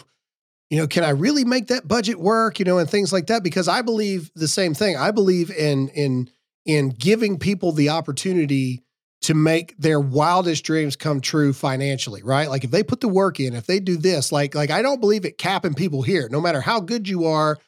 you 0.72 0.78
know, 0.78 0.88
can 0.88 1.04
I 1.04 1.10
really 1.10 1.44
make 1.44 1.68
that 1.68 1.88
budget 1.88 2.18
work? 2.18 2.58
You 2.58 2.66
know, 2.66 2.78
and 2.78 2.90
things 2.90 3.12
like 3.12 3.28
that. 3.28 3.44
Because 3.44 3.68
I 3.68 3.82
believe 3.82 4.32
the 4.36 4.48
same 4.48 4.74
thing. 4.74 4.96
I 4.96 5.12
believe 5.12 5.52
in 5.52 5.90
in 5.90 6.30
in 6.66 6.90
giving 6.90 7.38
people 7.38 7.74
the 7.74 7.90
opportunity 7.90 8.82
to 9.22 9.34
make 9.36 9.78
their 9.78 10.00
wildest 10.00 10.64
dreams 10.64 10.96
come 10.96 11.22
true 11.22 11.54
financially, 11.54 12.24
right? 12.24 12.50
Like 12.50 12.64
if 12.64 12.72
they 12.72 12.84
put 12.84 13.02
the 13.02 13.08
work 13.08 13.40
in, 13.40 13.56
if 13.56 13.68
they 13.68 13.80
do 13.80 13.98
this, 13.98 14.32
like 14.32 14.56
like 14.56 14.72
I 14.72 14.82
don't 14.82 15.00
believe 15.00 15.26
it 15.26 15.38
capping 15.38 15.74
people 15.74 16.02
here. 16.02 16.28
No 16.30 16.42
matter 16.42 16.62
how 16.62 16.80
good 16.80 17.08
you 17.08 17.26
are, 17.26 17.60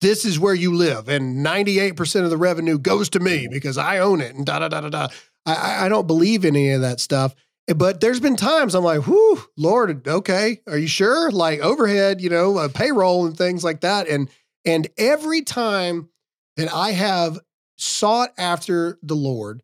this 0.00 0.24
is 0.24 0.40
where 0.40 0.54
you 0.54 0.74
live, 0.74 1.08
and 1.08 1.42
ninety 1.42 1.78
eight 1.78 1.96
percent 1.96 2.24
of 2.24 2.30
the 2.30 2.36
revenue 2.36 2.78
goes 2.78 3.10
to 3.10 3.20
me 3.20 3.46
because 3.50 3.76
I 3.76 3.98
own 3.98 4.20
it, 4.20 4.34
and 4.34 4.46
da 4.46 4.58
da 4.60 4.68
da 4.68 4.80
da 4.80 4.88
da. 4.88 5.08
I, 5.44 5.86
I 5.86 5.88
don't 5.88 6.06
believe 6.06 6.44
in 6.44 6.56
any 6.56 6.70
of 6.70 6.80
that 6.80 7.00
stuff. 7.00 7.34
But 7.76 8.00
there's 8.00 8.20
been 8.20 8.36
times 8.36 8.74
I'm 8.74 8.82
like, 8.82 9.06
whoo, 9.06 9.40
Lord, 9.56 10.06
okay, 10.08 10.60
are 10.66 10.78
you 10.78 10.88
sure? 10.88 11.30
Like 11.30 11.60
overhead, 11.60 12.20
you 12.20 12.28
know, 12.28 12.58
uh, 12.58 12.68
payroll 12.68 13.26
and 13.26 13.36
things 13.36 13.62
like 13.62 13.82
that, 13.82 14.08
and 14.08 14.28
and 14.64 14.88
every 14.96 15.42
time 15.42 16.08
that 16.56 16.72
I 16.72 16.92
have 16.92 17.38
sought 17.76 18.30
after 18.38 18.98
the 19.02 19.14
Lord 19.16 19.62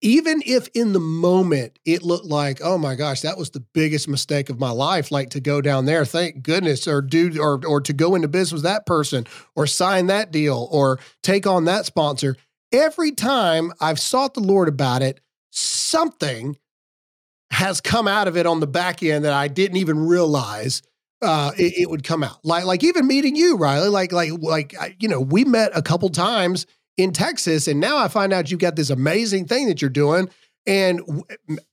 even 0.00 0.42
if 0.46 0.68
in 0.74 0.92
the 0.92 1.00
moment 1.00 1.78
it 1.84 2.02
looked 2.02 2.26
like, 2.26 2.60
oh 2.62 2.78
my 2.78 2.94
gosh, 2.94 3.22
that 3.22 3.38
was 3.38 3.50
the 3.50 3.64
biggest 3.72 4.08
mistake 4.08 4.50
of 4.50 4.60
my 4.60 4.70
life, 4.70 5.10
like 5.10 5.30
to 5.30 5.40
go 5.40 5.60
down 5.60 5.86
there, 5.86 6.04
thank 6.04 6.42
goodness, 6.42 6.86
or 6.86 7.00
do 7.02 7.40
or 7.40 7.60
or 7.66 7.80
to 7.80 7.92
go 7.92 8.14
into 8.14 8.28
business 8.28 8.52
with 8.52 8.62
that 8.64 8.86
person, 8.86 9.26
or 9.56 9.66
sign 9.66 10.06
that 10.06 10.30
deal, 10.30 10.68
or 10.70 10.98
take 11.22 11.46
on 11.46 11.64
that 11.64 11.86
sponsor. 11.86 12.36
Every 12.72 13.12
time 13.12 13.72
I've 13.80 14.00
sought 14.00 14.34
the 14.34 14.40
Lord 14.40 14.68
about 14.68 15.02
it, 15.02 15.20
something 15.50 16.56
has 17.50 17.80
come 17.80 18.08
out 18.08 18.28
of 18.28 18.36
it 18.36 18.46
on 18.46 18.60
the 18.60 18.66
back 18.66 19.02
end 19.02 19.24
that 19.24 19.34
I 19.34 19.48
didn't 19.48 19.76
even 19.76 20.06
realize 20.06 20.82
uh, 21.20 21.52
it, 21.56 21.74
it 21.82 21.90
would 21.90 22.02
come 22.04 22.22
out. 22.22 22.44
Like 22.44 22.64
like 22.64 22.84
even 22.84 23.06
meeting 23.06 23.36
you, 23.36 23.56
Rylee. 23.56 23.90
Like 23.90 24.12
like 24.12 24.32
like 24.40 24.96
you 25.00 25.08
know, 25.08 25.20
we 25.20 25.44
met 25.44 25.72
a 25.74 25.82
couple 25.82 26.08
times 26.08 26.66
in 26.96 27.12
Texas. 27.12 27.66
And 27.66 27.80
now 27.80 27.96
I 27.98 28.08
find 28.08 28.32
out 28.32 28.50
you've 28.50 28.60
got 28.60 28.76
this 28.76 28.90
amazing 28.90 29.46
thing 29.46 29.66
that 29.68 29.80
you're 29.80 29.90
doing. 29.90 30.28
And 30.66 31.00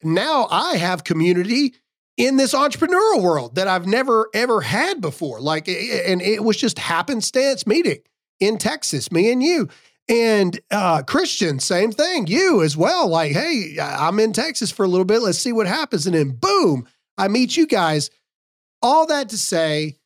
now 0.04 0.48
I 0.50 0.78
have 0.78 1.04
community 1.04 1.76
in 2.18 2.38
this 2.38 2.54
entrepreneurial 2.54 3.22
world 3.22 3.56
that 3.56 3.68
I've 3.68 3.88
never 3.88 4.28
ever 4.34 4.62
had 4.62 5.02
before. 5.02 5.40
Like, 5.40 5.68
and 5.68 6.22
it 6.22 6.44
was 6.44 6.58
just 6.58 6.80
happenstance 6.80 7.68
meeting 7.68 8.00
in 8.40 8.58
Texas, 8.58 9.12
me 9.12 9.32
and 9.32 9.42
you. 9.44 9.70
And 10.10 10.60
uh, 10.72 11.04
Christian, 11.04 11.60
same 11.60 11.92
thing. 11.92 12.26
You 12.26 12.64
as 12.64 12.76
well. 12.76 13.08
Like, 13.08 13.32
hey, 13.32 13.78
I'm 13.80 14.20
in 14.20 14.34
Texas 14.34 14.72
for 14.72 14.84
a 14.84 14.88
little 14.88 15.06
bit. 15.06 15.22
Let's 15.22 15.38
see 15.38 15.52
what 15.52 15.68
happens. 15.68 16.08
And 16.08 16.16
then 16.16 16.32
boom, 16.32 16.88
I 17.18 17.28
meet 17.28 17.56
you 17.56 17.68
guys. 17.68 18.10
All 18.82 19.06
that 19.06 19.30
to 19.30 19.38
say, 19.38 19.98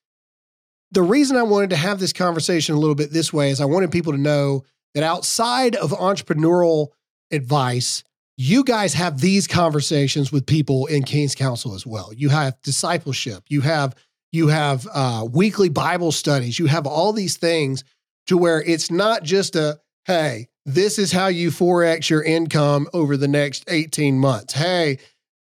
the 0.91 1.03
reason 1.03 1.37
I 1.37 1.43
wanted 1.43 1.69
to 1.69 1.77
have 1.77 1.99
this 1.99 2.13
conversation 2.13 2.75
a 2.75 2.79
little 2.79 2.95
bit 2.95 3.11
this 3.11 3.31
way 3.31 3.49
is 3.49 3.61
I 3.61 3.65
wanted 3.65 3.91
people 3.91 4.11
to 4.11 4.19
know 4.19 4.63
that 4.93 5.03
outside 5.03 5.75
of 5.75 5.91
entrepreneurial 5.91 6.89
advice, 7.31 8.03
you 8.37 8.63
guys 8.63 8.93
have 8.93 9.19
these 9.19 9.47
conversations 9.47 10.31
with 10.31 10.45
people 10.45 10.85
in 10.87 11.03
King's 11.03 11.35
Council 11.35 11.75
as 11.75 11.85
well. 11.85 12.11
You 12.13 12.29
have 12.29 12.61
discipleship, 12.61 13.43
you 13.49 13.61
have 13.61 13.95
you 14.31 14.47
have 14.47 14.87
uh, 14.91 15.27
weekly 15.31 15.69
Bible 15.69 16.11
studies, 16.11 16.57
you 16.57 16.65
have 16.65 16.87
all 16.87 17.13
these 17.13 17.37
things 17.37 17.83
to 18.27 18.37
where 18.37 18.61
it's 18.61 18.89
not 18.89 19.23
just 19.23 19.55
a 19.55 19.79
hey, 20.05 20.47
this 20.65 20.97
is 20.97 21.11
how 21.11 21.27
you 21.27 21.49
forex 21.49 22.09
your 22.09 22.23
income 22.23 22.87
over 22.93 23.15
the 23.17 23.27
next 23.27 23.63
18 23.67 24.17
months. 24.17 24.53
Hey, 24.53 24.99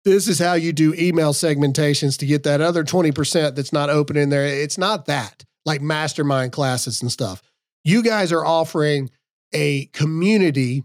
this 0.06 0.28
is 0.28 0.39
how 0.39 0.54
you 0.54 0.74
do 0.74 0.93
email 0.95 1.34
segmentations 1.34 2.18
to 2.18 2.26
get 2.26 2.43
that 2.43 2.62
other 2.62 2.84
20% 2.84 3.56
that's 3.56 3.74
not 3.74 3.89
open 3.89 4.18
in 4.18 4.30
there. 4.30 4.45
It's 4.45 4.78
not 4.78 5.06
that 5.06 5.43
like 5.66 5.82
mastermind 5.82 6.52
classes 6.52 7.02
and 7.02 7.12
stuff. 7.12 7.41
You 7.84 8.02
guys 8.02 8.32
are 8.32 8.45
offering 8.45 9.10
a 9.54 9.86
community 9.88 10.84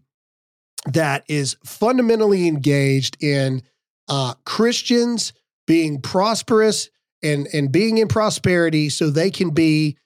that 0.87 1.25
is 1.29 1.57
fundamentally 1.65 2.47
engaged 2.47 3.23
in 3.23 3.63
uh, 4.09 4.35
Christians 4.45 5.33
being 5.67 6.01
prosperous 6.01 6.91
and 7.23 7.49
and 7.55 7.73
being 7.73 7.99
in 7.99 8.09
prosperity, 8.09 8.91
so 8.91 9.09
they 9.09 9.31
can 9.31 9.51
be 9.51 9.97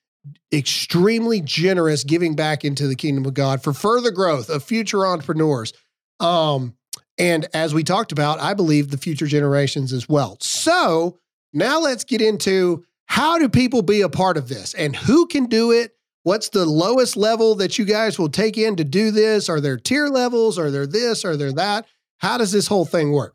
extremely 0.53 1.41
generous, 1.41 2.05
giving 2.05 2.37
back 2.37 2.65
into 2.65 2.87
the 2.87 2.95
kingdom 2.95 3.27
of 3.27 3.35
God 3.35 3.63
for 3.63 3.73
further 3.73 4.11
growth 4.11 4.49
of 4.49 4.63
future 4.63 5.07
entrepreneurs. 5.07 5.73
Um, 6.21 6.75
and 7.19 7.49
as 7.53 7.75
we 7.75 7.83
talked 7.83 8.13
about, 8.13 8.41
I 8.41 8.55
believe 8.55 8.91
the 8.91 8.99
future 8.99 9.27
generations 9.27 9.93
as 9.93 10.09
well. 10.09 10.39
So 10.41 11.19
now 11.53 11.81
let's 11.81 12.05
get 12.05 12.21
into 12.21 12.85
how 13.07 13.39
do 13.39 13.49
people 13.49 13.83
be 13.83 14.03
a 14.03 14.09
part 14.09 14.37
of 14.37 14.49
this 14.49 14.75
and 14.75 14.95
who 14.95 15.27
can 15.27 15.47
do 15.47 15.73
it 15.73 15.93
What's 16.29 16.51
the 16.51 16.67
lowest 16.67 17.17
level 17.17 17.55
that 17.55 17.79
you 17.79 17.87
guys 17.87 18.19
will 18.19 18.29
take 18.29 18.59
in 18.59 18.77
to 18.77 18.85
do 18.85 19.11
this? 19.11 19.49
Are 19.49 19.63
there 19.63 19.79
tier 19.79 20.09
levels? 20.09 20.59
Are 20.59 20.71
there 20.71 20.87
this? 20.87 21.25
Are 21.25 21.39
there 21.39 21.53
that? 21.53 21.87
How 22.19 22.37
does 22.37 22.53
this 22.53 22.67
whole 22.67 22.85
thing 22.85 23.13
work? 23.13 23.35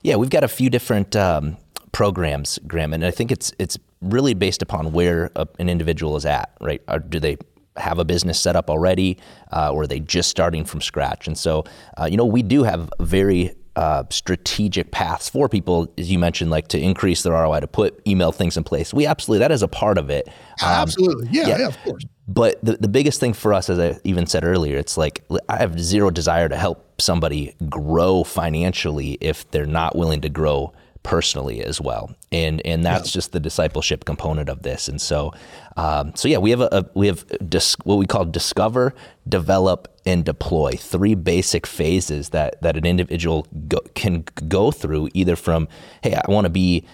Yeah, 0.00 0.16
we've 0.16 0.30
got 0.30 0.42
a 0.42 0.48
few 0.48 0.70
different 0.70 1.14
um, 1.14 1.58
programs, 1.92 2.58
Graham, 2.66 2.94
and 2.94 3.04
I 3.04 3.10
think 3.10 3.30
it's 3.30 3.52
it's 3.58 3.78
really 4.00 4.32
based 4.32 4.62
upon 4.62 4.92
where 4.92 5.30
a, 5.36 5.46
an 5.58 5.68
individual 5.68 6.16
is 6.16 6.24
at, 6.24 6.56
right? 6.62 6.80
Or 6.88 7.00
do 7.00 7.20
they 7.20 7.36
have 7.76 7.98
a 7.98 8.04
business 8.06 8.40
set 8.40 8.56
up 8.56 8.70
already, 8.70 9.18
uh, 9.52 9.70
or 9.70 9.82
are 9.82 9.86
they 9.86 10.00
just 10.00 10.30
starting 10.30 10.64
from 10.64 10.80
scratch? 10.80 11.26
And 11.26 11.36
so, 11.36 11.64
uh, 11.98 12.06
you 12.10 12.16
know, 12.16 12.24
we 12.24 12.42
do 12.42 12.62
have 12.62 12.88
very 12.98 13.54
uh, 13.80 14.04
strategic 14.10 14.90
paths 14.90 15.30
for 15.30 15.48
people, 15.48 15.90
as 15.96 16.12
you 16.12 16.18
mentioned, 16.18 16.50
like 16.50 16.68
to 16.68 16.78
increase 16.78 17.22
their 17.22 17.32
ROI, 17.32 17.60
to 17.60 17.66
put 17.66 17.98
email 18.06 18.30
things 18.30 18.58
in 18.58 18.62
place. 18.62 18.92
We 18.92 19.06
absolutely 19.06 19.38
that 19.38 19.50
is 19.50 19.62
a 19.62 19.68
part 19.68 19.96
of 19.96 20.10
it. 20.10 20.28
Um, 20.28 20.34
absolutely, 20.68 21.28
yeah, 21.32 21.48
yeah, 21.48 21.58
yeah, 21.60 21.68
of 21.68 21.78
course. 21.78 22.04
But 22.28 22.62
the, 22.62 22.76
the 22.76 22.88
biggest 22.88 23.20
thing 23.20 23.32
for 23.32 23.54
us, 23.54 23.70
as 23.70 23.78
I 23.78 23.98
even 24.04 24.26
said 24.26 24.44
earlier, 24.44 24.76
it's 24.76 24.98
like 24.98 25.24
I 25.48 25.56
have 25.56 25.80
zero 25.80 26.10
desire 26.10 26.46
to 26.46 26.56
help 26.56 27.00
somebody 27.00 27.54
grow 27.70 28.22
financially 28.22 29.16
if 29.22 29.50
they're 29.50 29.64
not 29.64 29.96
willing 29.96 30.20
to 30.20 30.28
grow 30.28 30.74
personally 31.02 31.64
as 31.64 31.80
well. 31.80 32.14
And 32.30 32.64
and 32.64 32.84
that's 32.84 33.10
yeah. 33.10 33.18
just 33.18 33.32
the 33.32 33.40
discipleship 33.40 34.04
component 34.04 34.48
of 34.48 34.62
this. 34.62 34.88
And 34.88 35.00
so 35.00 35.32
um, 35.76 36.12
so 36.14 36.28
yeah, 36.28 36.38
we 36.38 36.50
have 36.50 36.60
a, 36.60 36.68
a 36.72 36.84
we 36.94 37.06
have 37.06 37.24
dis, 37.48 37.76
what 37.84 37.96
we 37.96 38.06
call 38.06 38.24
discover, 38.24 38.94
develop, 39.28 39.88
and 40.04 40.24
deploy. 40.24 40.72
Three 40.72 41.14
basic 41.14 41.66
phases 41.66 42.30
that 42.30 42.60
that 42.62 42.76
an 42.76 42.84
individual 42.84 43.46
go, 43.68 43.80
can 43.94 44.24
go 44.48 44.70
through, 44.70 45.08
either 45.14 45.36
from 45.36 45.68
hey, 46.02 46.14
I 46.14 46.30
want 46.30 46.44
to 46.44 46.50
be 46.50 46.86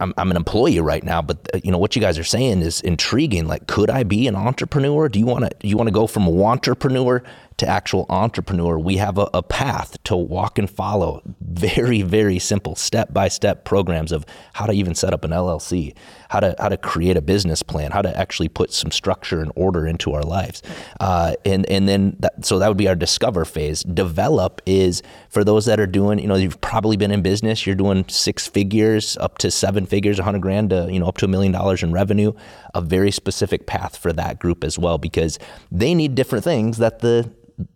I'm, 0.00 0.14
I'm 0.16 0.30
an 0.30 0.36
employee 0.36 0.80
right 0.80 1.02
now, 1.02 1.22
but 1.22 1.48
uh, 1.54 1.60
you 1.62 1.70
know 1.70 1.78
what 1.78 1.96
you 1.96 2.02
guys 2.02 2.18
are 2.18 2.24
saying 2.24 2.60
is 2.62 2.80
intriguing. 2.82 3.46
Like, 3.46 3.66
could 3.66 3.90
I 3.90 4.02
be 4.02 4.26
an 4.28 4.36
entrepreneur? 4.36 5.08
Do 5.08 5.18
you 5.18 5.26
want 5.26 5.44
to 5.44 5.66
you 5.66 5.76
want 5.76 5.88
to 5.88 5.92
go 5.92 6.06
from 6.06 6.26
a 6.26 6.30
want 6.30 6.52
entrepreneur 6.52 7.22
to 7.58 7.66
actual 7.66 8.06
entrepreneur? 8.08 8.78
We 8.78 8.96
have 8.96 9.18
a, 9.18 9.28
a 9.34 9.42
path 9.42 10.02
to 10.04 10.16
walk 10.16 10.58
and 10.58 10.68
follow. 10.68 11.22
Very 11.40 12.02
very 12.02 12.38
simple 12.38 12.74
step 12.74 13.12
by 13.12 13.28
step 13.28 13.64
programs 13.64 14.12
of 14.12 14.24
how 14.52 14.66
to 14.66 14.72
even 14.72 14.94
set 14.94 15.12
up 15.12 15.24
an 15.24 15.30
LLC, 15.30 15.94
how 16.30 16.40
to 16.40 16.54
how 16.58 16.68
to 16.68 16.76
create 16.76 17.16
a 17.16 17.22
business 17.22 17.62
plan, 17.62 17.90
how 17.90 18.02
to 18.02 18.18
actually 18.18 18.48
put 18.48 18.72
some 18.72 18.90
structure 18.90 19.40
and 19.40 19.52
order 19.56 19.86
into 19.86 20.12
our 20.12 20.22
lives, 20.22 20.62
uh, 21.00 21.34
and 21.44 21.68
and 21.68 21.88
then 21.88 22.16
that, 22.20 22.44
so 22.44 22.58
that 22.58 22.68
would 22.68 22.76
be 22.76 22.88
our 22.88 22.94
discover 22.94 23.44
phase. 23.44 23.82
Develop 23.82 24.60
is 24.66 25.02
for 25.28 25.44
those 25.44 25.66
that 25.66 25.80
are 25.80 25.86
doing. 25.86 26.18
You 26.18 26.28
know, 26.28 26.36
you've 26.36 26.60
probably 26.60 26.96
been 26.96 27.10
in 27.10 27.22
business. 27.22 27.66
You're 27.66 27.76
doing 27.76 28.04
six 28.08 28.46
figures 28.46 29.16
up 29.18 29.38
to 29.38 29.50
seven 29.50 29.86
figures, 29.86 30.18
a 30.18 30.22
hundred 30.22 30.42
grand 30.42 30.70
to 30.70 30.88
you 30.90 31.00
know 31.00 31.06
up 31.06 31.18
to 31.18 31.24
a 31.26 31.28
million 31.28 31.52
dollars 31.52 31.82
in 31.82 31.92
revenue, 31.92 32.32
a 32.74 32.80
very 32.80 33.10
specific 33.10 33.66
path 33.66 33.96
for 33.96 34.12
that 34.12 34.38
group 34.38 34.64
as 34.64 34.78
well 34.78 34.98
because 34.98 35.38
they 35.70 35.94
need 35.94 36.14
different 36.14 36.44
things 36.44 36.78
that 36.78 37.00
the 37.00 37.30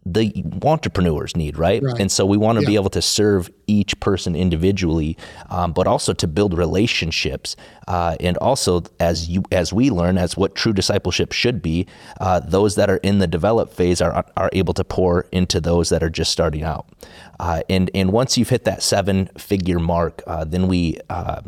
the 0.05 0.45
entrepreneurs 0.63 1.37
need, 1.37 1.59
right? 1.59 1.83
right. 1.83 2.01
And 2.01 2.11
so 2.11 2.25
we 2.25 2.37
want 2.37 2.59
to 2.59 2.63
yeah. 2.63 2.69
be 2.69 2.75
able 2.77 2.91
to 2.91 3.03
serve 3.03 3.51
each 3.67 3.99
person 4.01 4.37
individually, 4.37 5.17
um, 5.51 5.73
but 5.73 5.87
also 5.87 6.13
to 6.15 6.27
build 6.27 6.57
relationships. 6.57 7.57
Uh, 7.89 8.17
and 8.21 8.37
also, 8.39 8.83
as 9.01 9.29
you 9.29 9.43
as 9.53 9.73
we 9.73 9.91
learn, 9.91 10.19
as 10.19 10.37
what 10.37 10.55
true 10.55 10.73
discipleship 10.73 11.33
should 11.33 11.63
be, 11.63 11.87
uh, 12.21 12.41
those 12.41 12.75
that 12.77 12.91
are 12.91 12.99
in 12.99 13.19
the 13.19 13.27
develop 13.27 13.73
phase 13.73 14.01
are 14.01 14.25
are 14.37 14.51
able 14.53 14.75
to 14.75 14.85
pour 14.85 15.27
into 15.33 15.61
those 15.61 15.89
that 15.89 16.03
are 16.03 16.11
just 16.11 16.31
starting 16.31 16.63
out. 16.63 16.87
Uh, 17.39 17.63
and 17.69 17.91
and 17.95 18.13
once 18.13 18.39
you've 18.39 18.49
hit 18.49 18.65
that 18.65 18.83
seven 18.83 19.27
figure 19.39 19.79
mark, 19.79 20.23
uh, 20.27 20.45
then 20.45 20.69
we 20.69 20.99
uh, 21.11 21.41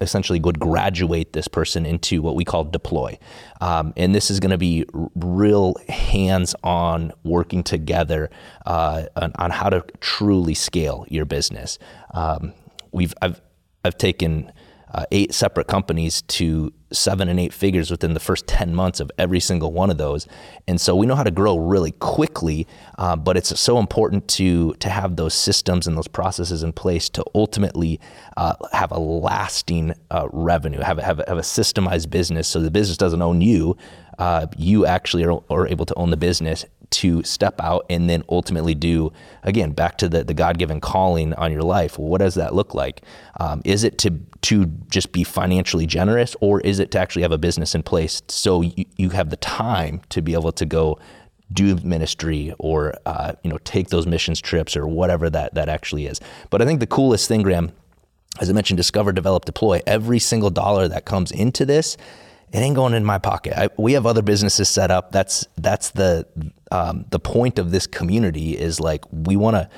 essentially 0.00 0.40
would 0.40 0.60
graduate 0.60 1.32
this 1.32 1.48
person 1.48 1.84
into 1.84 2.22
what 2.22 2.34
we 2.36 2.44
call 2.44 2.64
deploy. 2.64 3.18
Um, 3.60 3.92
and 3.96 4.14
this 4.14 4.30
is 4.30 4.40
going 4.40 4.50
to 4.50 4.58
be 4.58 4.84
real 5.14 5.74
hands 5.88 6.54
on 6.62 7.12
working 7.24 7.62
together 7.62 8.30
uh, 8.66 9.04
on, 9.16 9.32
on, 9.36 9.50
how 9.50 9.70
to 9.70 9.84
truly 10.00 10.54
scale 10.54 11.04
your 11.08 11.24
business. 11.24 11.78
Um, 12.14 12.52
we've 12.92 13.14
I've, 13.22 13.40
I've 13.84 13.98
taken 13.98 14.52
uh, 14.92 15.04
eight 15.10 15.32
separate 15.34 15.66
companies 15.66 16.22
to 16.22 16.72
seven 16.92 17.28
and 17.28 17.40
eight 17.40 17.52
figures 17.52 17.90
within 17.90 18.14
the 18.14 18.20
first 18.20 18.46
10 18.46 18.74
months 18.74 19.00
of 19.00 19.10
every 19.18 19.40
single 19.40 19.72
one 19.72 19.90
of 19.90 19.98
those. 19.98 20.26
And 20.68 20.80
so 20.80 20.94
we 20.94 21.06
know 21.06 21.14
how 21.14 21.22
to 21.22 21.30
grow 21.30 21.56
really 21.56 21.92
quickly, 21.92 22.66
uh, 22.98 23.16
but 23.16 23.36
it's 23.36 23.58
so 23.58 23.78
important 23.78 24.28
to, 24.28 24.74
to 24.74 24.90
have 24.90 25.16
those 25.16 25.34
systems 25.34 25.86
and 25.86 25.96
those 25.96 26.08
processes 26.08 26.62
in 26.62 26.72
place 26.72 27.08
to 27.10 27.24
ultimately 27.34 28.00
uh, 28.36 28.54
have 28.72 28.90
a 28.92 28.98
lasting 28.98 29.94
uh, 30.10 30.28
revenue, 30.32 30.80
have, 30.80 30.98
have, 30.98 31.22
have 31.26 31.38
a 31.38 31.42
systemized 31.42 32.10
business 32.10 32.46
so 32.46 32.60
the 32.60 32.70
business 32.70 32.98
doesn't 32.98 33.22
own 33.22 33.40
you. 33.40 33.76
Uh, 34.18 34.46
you 34.56 34.86
actually 34.86 35.24
are, 35.24 35.42
are 35.50 35.66
able 35.66 35.86
to 35.86 35.94
own 35.94 36.10
the 36.10 36.16
business 36.16 36.64
to 36.92 37.22
step 37.24 37.60
out 37.60 37.86
and 37.88 38.08
then 38.08 38.22
ultimately 38.28 38.74
do 38.74 39.10
again 39.42 39.72
back 39.72 39.96
to 39.98 40.08
the, 40.08 40.22
the 40.22 40.34
god-given 40.34 40.80
calling 40.80 41.32
on 41.34 41.50
your 41.50 41.62
life. 41.62 41.98
Well, 41.98 42.08
what 42.08 42.18
does 42.18 42.34
that 42.34 42.54
look 42.54 42.74
like? 42.74 43.02
Um, 43.40 43.62
is 43.64 43.82
it 43.82 43.98
to 43.98 44.20
to 44.42 44.66
just 44.88 45.12
be 45.12 45.24
financially 45.24 45.86
generous 45.86 46.36
or 46.40 46.60
is 46.60 46.78
it 46.78 46.90
to 46.92 46.98
actually 46.98 47.22
have 47.22 47.32
a 47.32 47.38
business 47.38 47.74
in 47.74 47.82
place 47.82 48.22
so 48.28 48.60
you, 48.60 48.84
you 48.96 49.10
have 49.10 49.30
the 49.30 49.36
time 49.36 50.02
to 50.10 50.20
be 50.20 50.34
able 50.34 50.52
to 50.52 50.66
go 50.66 50.98
do 51.52 51.76
ministry 51.76 52.52
or 52.58 52.94
uh, 53.06 53.32
you 53.42 53.50
know 53.50 53.58
take 53.64 53.88
those 53.88 54.06
missions 54.06 54.40
trips 54.40 54.76
or 54.76 54.86
whatever 54.86 55.30
that 55.30 55.54
that 55.54 55.68
actually 55.68 56.06
is? 56.06 56.20
But 56.50 56.60
i 56.60 56.64
think 56.66 56.80
the 56.80 56.86
coolest 56.86 57.26
thing 57.26 57.42
graham 57.42 57.72
as 58.40 58.50
i 58.50 58.52
mentioned 58.52 58.76
discover 58.76 59.12
develop 59.12 59.44
deploy 59.44 59.80
every 59.86 60.18
single 60.18 60.50
dollar 60.50 60.88
that 60.88 61.04
comes 61.04 61.30
into 61.30 61.64
this 61.64 61.96
it 62.52 62.58
ain't 62.58 62.76
going 62.76 62.92
in 62.92 63.04
my 63.04 63.18
pocket. 63.18 63.54
I, 63.56 63.70
we 63.78 63.94
have 63.94 64.06
other 64.06 64.22
businesses 64.22 64.68
set 64.68 64.90
up. 64.90 65.10
That's 65.10 65.46
that's 65.56 65.90
the 65.90 66.26
um, 66.70 67.06
the 67.10 67.18
point 67.18 67.58
of 67.58 67.70
this 67.70 67.86
community 67.86 68.58
is 68.58 68.78
like 68.78 69.04
we 69.10 69.36
want 69.36 69.56
to 69.56 69.68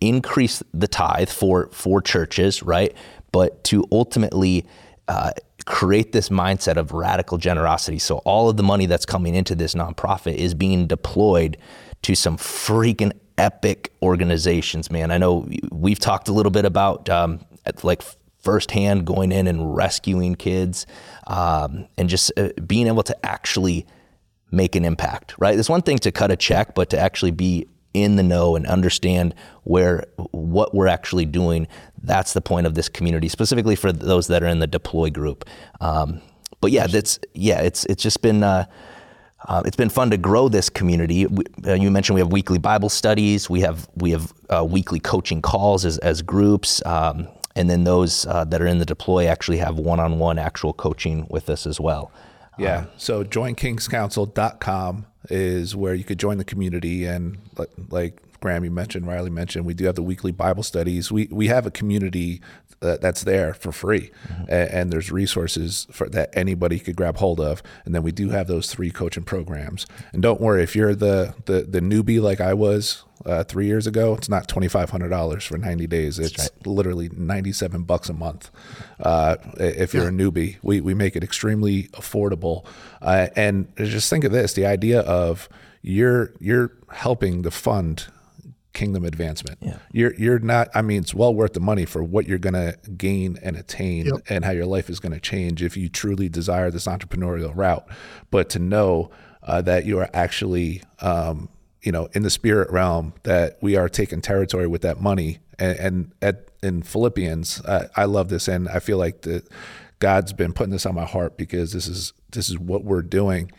increase 0.00 0.62
the 0.72 0.86
tithe 0.86 1.28
for 1.28 1.68
for 1.72 2.00
churches, 2.00 2.62
right? 2.62 2.94
But 3.32 3.64
to 3.64 3.84
ultimately 3.90 4.66
uh, 5.08 5.32
create 5.66 6.12
this 6.12 6.28
mindset 6.28 6.76
of 6.76 6.92
radical 6.92 7.36
generosity. 7.36 7.98
So 7.98 8.18
all 8.18 8.48
of 8.48 8.56
the 8.56 8.62
money 8.62 8.86
that's 8.86 9.06
coming 9.06 9.34
into 9.34 9.54
this 9.54 9.74
nonprofit 9.74 10.36
is 10.36 10.54
being 10.54 10.86
deployed 10.86 11.56
to 12.02 12.14
some 12.14 12.36
freaking 12.36 13.12
epic 13.38 13.92
organizations, 14.02 14.90
man. 14.90 15.10
I 15.10 15.18
know 15.18 15.48
we've 15.72 15.98
talked 15.98 16.28
a 16.28 16.32
little 16.32 16.52
bit 16.52 16.64
about 16.64 17.08
um, 17.08 17.40
like 17.82 18.02
firsthand 18.40 19.06
going 19.06 19.32
in 19.32 19.46
and 19.46 19.74
rescuing 19.74 20.34
kids 20.34 20.86
um, 21.26 21.86
and 21.96 22.08
just 22.08 22.32
uh, 22.36 22.48
being 22.66 22.86
able 22.86 23.02
to 23.02 23.26
actually 23.26 23.86
make 24.50 24.74
an 24.74 24.84
impact, 24.84 25.34
right? 25.38 25.58
It's 25.58 25.68
one 25.68 25.82
thing 25.82 25.98
to 25.98 26.10
cut 26.10 26.30
a 26.30 26.36
check, 26.36 26.74
but 26.74 26.90
to 26.90 26.98
actually 26.98 27.30
be 27.30 27.66
in 27.92 28.16
the 28.16 28.22
know 28.22 28.56
and 28.56 28.66
understand 28.66 29.34
where 29.64 30.04
what 30.30 30.74
we're 30.74 30.86
actually 30.86 31.26
doing. 31.26 31.66
That's 32.02 32.32
the 32.32 32.40
point 32.40 32.66
of 32.66 32.74
this 32.74 32.88
community, 32.88 33.28
specifically 33.28 33.76
for 33.76 33.92
those 33.92 34.28
that 34.28 34.42
are 34.42 34.46
in 34.46 34.60
the 34.60 34.66
deploy 34.66 35.10
group. 35.10 35.44
Um, 35.80 36.20
but 36.60 36.70
yeah, 36.70 36.86
that's 36.86 37.18
yeah, 37.34 37.60
it's 37.60 37.84
it's 37.86 38.02
just 38.02 38.22
been. 38.22 38.42
Uh, 38.42 38.66
uh, 39.48 39.62
it's 39.64 39.76
been 39.76 39.88
fun 39.88 40.10
to 40.10 40.18
grow 40.18 40.50
this 40.50 40.68
community. 40.68 41.24
We, 41.24 41.44
uh, 41.66 41.72
you 41.72 41.90
mentioned 41.90 42.14
we 42.14 42.20
have 42.20 42.30
weekly 42.30 42.58
Bible 42.58 42.90
studies. 42.90 43.48
We 43.48 43.62
have 43.62 43.88
we 43.94 44.10
have 44.10 44.34
uh, 44.50 44.66
weekly 44.68 45.00
coaching 45.00 45.40
calls 45.40 45.86
as, 45.86 45.96
as 45.98 46.20
groups. 46.20 46.84
Um, 46.84 47.26
and 47.60 47.68
then 47.68 47.84
those 47.84 48.24
uh, 48.24 48.42
that 48.44 48.62
are 48.62 48.66
in 48.66 48.78
the 48.78 48.86
deploy 48.86 49.26
actually 49.26 49.58
have 49.58 49.78
one-on-one 49.78 50.38
actual 50.38 50.72
coaching 50.72 51.26
with 51.28 51.50
us 51.50 51.66
as 51.66 51.78
well. 51.78 52.10
Yeah. 52.58 52.78
Um, 52.78 52.88
so 52.96 53.22
joinkingscouncil.com 53.22 55.06
is 55.28 55.76
where 55.76 55.92
you 55.92 56.04
could 56.04 56.18
join 56.18 56.38
the 56.38 56.44
community 56.44 57.04
and 57.04 57.36
like, 57.58 57.68
like 57.90 58.22
Graham, 58.40 58.64
you 58.64 58.70
mentioned, 58.70 59.04
Rylee 59.04 59.30
mentioned, 59.30 59.66
we 59.66 59.74
do 59.74 59.84
have 59.84 59.94
the 59.94 60.02
weekly 60.02 60.32
Bible 60.32 60.62
studies. 60.62 61.12
We 61.12 61.28
we 61.30 61.48
have 61.48 61.66
a 61.66 61.70
community 61.70 62.40
that's 62.80 63.24
there 63.24 63.52
for 63.52 63.72
free, 63.72 64.10
mm-hmm. 64.26 64.42
and, 64.48 64.70
and, 64.70 64.92
there's 64.92 65.12
resources 65.12 65.86
for 65.90 66.08
that 66.08 66.30
anybody 66.32 66.78
could 66.78 66.96
grab 66.96 67.18
hold 67.18 67.38
of. 67.38 67.62
And 67.84 67.94
then 67.94 68.02
we 68.02 68.10
do 68.10 68.30
have 68.30 68.46
those 68.46 68.72
three 68.72 68.90
coaching 68.90 69.22
programs. 69.22 69.86
And 70.12 70.22
don't 70.22 70.40
worry 70.40 70.62
if 70.62 70.74
you're 70.74 70.94
the 70.94 71.34
the, 71.44 71.62
the 71.62 71.80
newbie 71.80 72.20
like 72.20 72.40
I 72.40 72.54
was 72.54 73.04
uh, 73.26 73.44
three 73.44 73.66
years 73.66 73.86
ago, 73.86 74.14
it's 74.14 74.30
not 74.30 74.48
twenty 74.48 74.68
five 74.68 74.90
hundred 74.90 75.10
dollars 75.10 75.44
for 75.44 75.58
ninety 75.58 75.86
days. 75.86 76.18
It's 76.18 76.38
right. 76.38 76.66
literally 76.66 77.10
ninety 77.12 77.52
seven 77.52 77.82
bucks 77.82 78.08
a 78.08 78.14
month. 78.14 78.50
Uh, 78.98 79.36
if 79.58 79.92
you're 79.92 80.04
yeah. 80.04 80.08
a 80.08 80.12
newbie, 80.12 80.56
we 80.62 80.80
we 80.80 80.94
make 80.94 81.16
it 81.16 81.22
extremely 81.22 81.84
affordable. 81.88 82.64
Uh, 83.02 83.28
and 83.36 83.70
just 83.76 84.08
think 84.08 84.24
of 84.24 84.32
this: 84.32 84.54
the 84.54 84.64
idea 84.64 85.00
of 85.00 85.50
you're 85.82 86.32
you're 86.40 86.72
helping 86.90 87.42
to 87.42 87.50
fund 87.50 88.06
kingdom 88.72 89.04
advancement. 89.04 89.58
Yeah. 89.60 89.78
You're 89.92 90.14
you're 90.14 90.38
not 90.38 90.68
I 90.74 90.82
mean 90.82 91.02
it's 91.02 91.14
well 91.14 91.34
worth 91.34 91.54
the 91.54 91.60
money 91.60 91.84
for 91.84 92.02
what 92.02 92.26
you're 92.26 92.38
going 92.38 92.54
to 92.54 92.76
gain 92.96 93.38
and 93.42 93.56
attain 93.56 94.06
yep. 94.06 94.22
and 94.28 94.44
how 94.44 94.52
your 94.52 94.66
life 94.66 94.88
is 94.88 95.00
going 95.00 95.12
to 95.12 95.20
change 95.20 95.62
if 95.62 95.76
you 95.76 95.88
truly 95.88 96.28
desire 96.28 96.70
this 96.70 96.86
entrepreneurial 96.86 97.52
route. 97.54 97.86
But 98.30 98.48
to 98.50 98.58
know 98.58 99.10
uh, 99.42 99.62
that 99.62 99.86
you 99.86 99.98
are 99.98 100.08
actually 100.12 100.82
um, 101.00 101.48
you 101.82 101.92
know 101.92 102.08
in 102.12 102.22
the 102.22 102.30
spirit 102.30 102.70
realm 102.70 103.14
that 103.24 103.58
we 103.60 103.76
are 103.76 103.88
taking 103.88 104.20
territory 104.20 104.66
with 104.66 104.82
that 104.82 105.00
money 105.00 105.38
and, 105.58 105.78
and 105.78 106.12
at 106.22 106.48
in 106.62 106.82
Philippians 106.82 107.62
uh, 107.62 107.88
I 107.96 108.04
love 108.04 108.28
this 108.28 108.46
and 108.46 108.68
I 108.68 108.80
feel 108.80 108.98
like 108.98 109.22
the 109.22 109.42
God's 110.00 110.32
been 110.32 110.54
putting 110.54 110.72
this 110.72 110.86
on 110.86 110.94
my 110.94 111.04
heart 111.04 111.36
because 111.36 111.72
this 111.72 111.86
is 111.86 112.14
this 112.32 112.48
is 112.48 112.58
what 112.58 112.84
we're 112.84 113.02
doing. 113.02 113.52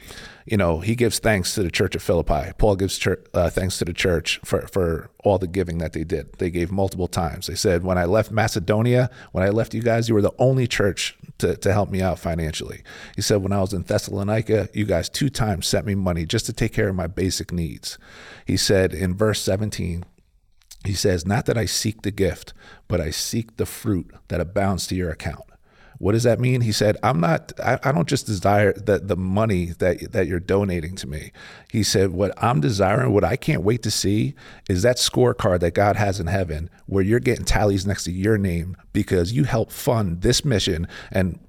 You 0.51 0.57
know, 0.57 0.81
he 0.81 0.95
gives 0.95 1.17
thanks 1.17 1.55
to 1.55 1.63
the 1.63 1.71
church 1.71 1.95
of 1.95 2.03
Philippi. 2.03 2.51
Paul 2.57 2.75
gives 2.75 2.97
church, 2.97 3.25
uh, 3.33 3.49
thanks 3.49 3.77
to 3.77 3.85
the 3.85 3.93
church 3.93 4.41
for, 4.43 4.67
for 4.67 5.09
all 5.23 5.37
the 5.37 5.47
giving 5.47 5.77
that 5.77 5.93
they 5.93 6.03
did. 6.03 6.33
They 6.39 6.51
gave 6.51 6.73
multiple 6.73 7.07
times. 7.07 7.47
They 7.47 7.55
said, 7.55 7.85
when 7.85 7.97
I 7.97 8.03
left 8.03 8.31
Macedonia, 8.31 9.09
when 9.31 9.45
I 9.45 9.49
left 9.49 9.73
you 9.73 9.81
guys, 9.81 10.09
you 10.09 10.15
were 10.15 10.21
the 10.21 10.33
only 10.37 10.67
church 10.67 11.17
to, 11.37 11.55
to 11.55 11.71
help 11.71 11.89
me 11.89 12.01
out 12.01 12.19
financially. 12.19 12.83
He 13.15 13.21
said, 13.21 13.37
when 13.37 13.53
I 13.53 13.61
was 13.61 13.71
in 13.71 13.83
Thessalonica, 13.83 14.67
you 14.73 14.83
guys 14.83 15.07
two 15.07 15.29
times 15.29 15.67
sent 15.67 15.85
me 15.85 15.95
money 15.95 16.25
just 16.25 16.47
to 16.47 16.53
take 16.53 16.73
care 16.73 16.89
of 16.89 16.95
my 16.95 17.07
basic 17.07 17.53
needs. 17.53 17.97
He 18.45 18.57
said 18.57 18.93
in 18.93 19.15
verse 19.15 19.41
17, 19.41 20.03
He 20.83 20.93
says, 20.93 21.25
Not 21.25 21.45
that 21.45 21.57
I 21.57 21.63
seek 21.63 22.01
the 22.01 22.11
gift, 22.11 22.51
but 22.89 22.99
I 22.99 23.11
seek 23.11 23.55
the 23.55 23.65
fruit 23.65 24.11
that 24.27 24.41
abounds 24.41 24.85
to 24.87 24.95
your 24.95 25.11
account. 25.11 25.45
What 26.01 26.13
does 26.13 26.23
that 26.23 26.39
mean? 26.39 26.61
He 26.61 26.71
said, 26.71 26.97
I'm 27.03 27.19
not, 27.19 27.53
I, 27.63 27.77
I 27.83 27.91
don't 27.91 28.07
just 28.07 28.25
desire 28.25 28.73
the, 28.73 28.97
the 28.97 29.15
money 29.15 29.65
that, 29.77 30.11
that 30.13 30.25
you're 30.25 30.39
donating 30.39 30.95
to 30.95 31.07
me. 31.07 31.31
He 31.69 31.83
said, 31.83 32.09
What 32.09 32.33
I'm 32.43 32.59
desiring, 32.59 33.13
what 33.13 33.23
I 33.23 33.35
can't 33.35 33.61
wait 33.61 33.83
to 33.83 33.91
see 33.91 34.33
is 34.67 34.81
that 34.81 34.97
scorecard 34.97 35.59
that 35.59 35.75
God 35.75 35.97
has 35.97 36.19
in 36.19 36.25
heaven 36.25 36.71
where 36.87 37.03
you're 37.03 37.19
getting 37.19 37.45
tallies 37.45 37.85
next 37.85 38.05
to 38.05 38.11
your 38.11 38.39
name 38.39 38.75
because 38.93 39.33
you 39.33 39.43
help 39.43 39.71
fund 39.71 40.21
this 40.21 40.43
mission 40.43 40.87
and 41.11 41.39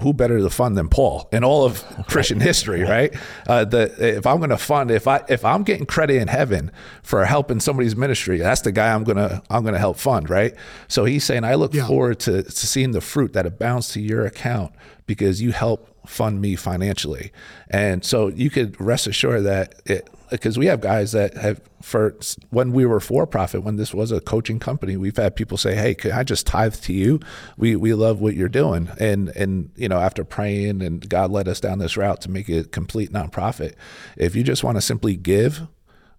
who, 0.00 0.12
better 0.12 0.38
to 0.38 0.50
fund 0.50 0.76
than 0.76 0.88
Paul 0.88 1.28
in 1.32 1.44
all 1.44 1.64
of 1.64 1.84
Christian 2.08 2.40
history, 2.40 2.82
right? 2.82 3.14
Uh, 3.48 3.64
the 3.64 3.94
if 3.98 4.26
I'm 4.26 4.38
going 4.38 4.50
to 4.50 4.58
fund, 4.58 4.90
if 4.90 5.08
I 5.08 5.22
if 5.28 5.44
I'm 5.44 5.62
getting 5.62 5.86
credit 5.86 6.20
in 6.20 6.28
heaven 6.28 6.70
for 7.02 7.24
helping 7.24 7.60
somebody's 7.60 7.96
ministry, 7.96 8.38
that's 8.38 8.62
the 8.62 8.72
guy 8.72 8.92
I'm 8.92 9.04
gonna 9.04 9.42
I'm 9.50 9.64
gonna 9.64 9.78
help 9.78 9.98
fund, 9.98 10.30
right? 10.30 10.54
So 10.88 11.04
he's 11.04 11.24
saying, 11.24 11.44
I 11.44 11.54
look 11.54 11.74
yeah. 11.74 11.86
forward 11.86 12.20
to, 12.20 12.42
to 12.42 12.66
seeing 12.66 12.92
the 12.92 13.00
fruit 13.00 13.32
that 13.32 13.46
abounds 13.46 13.88
to 13.90 14.00
your 14.00 14.24
account 14.24 14.72
because 15.06 15.42
you 15.42 15.52
help 15.52 15.90
fund 16.06 16.40
me 16.40 16.54
financially, 16.56 17.32
and 17.70 18.04
so 18.04 18.28
you 18.28 18.50
could 18.50 18.80
rest 18.80 19.06
assured 19.06 19.44
that 19.44 19.80
it 19.86 20.08
because 20.34 20.58
we 20.58 20.66
have 20.66 20.80
guys 20.80 21.12
that 21.12 21.34
have 21.36 21.60
for 21.80 22.16
when 22.50 22.72
we 22.72 22.84
were 22.84 23.00
for 23.00 23.26
profit 23.26 23.62
when 23.62 23.76
this 23.76 23.92
was 23.92 24.10
a 24.10 24.20
coaching 24.20 24.58
company 24.58 24.96
we've 24.96 25.16
had 25.16 25.36
people 25.36 25.56
say 25.56 25.74
hey 25.74 25.94
can 25.94 26.12
i 26.12 26.22
just 26.22 26.46
tithe 26.46 26.74
to 26.74 26.92
you? 26.92 27.20
We 27.56 27.76
we 27.76 27.94
love 27.94 28.20
what 28.20 28.34
you're 28.34 28.48
doing. 28.48 28.90
And 28.98 29.28
and 29.30 29.70
you 29.76 29.88
know 29.88 29.98
after 29.98 30.24
praying 30.24 30.82
and 30.82 31.08
god 31.08 31.30
led 31.30 31.48
us 31.48 31.60
down 31.60 31.78
this 31.78 31.96
route 31.96 32.20
to 32.22 32.30
make 32.30 32.48
it 32.48 32.66
a 32.66 32.68
complete 32.68 33.12
nonprofit 33.12 33.74
if 34.16 34.34
you 34.34 34.42
just 34.42 34.64
want 34.64 34.76
to 34.76 34.80
simply 34.80 35.16
give 35.16 35.62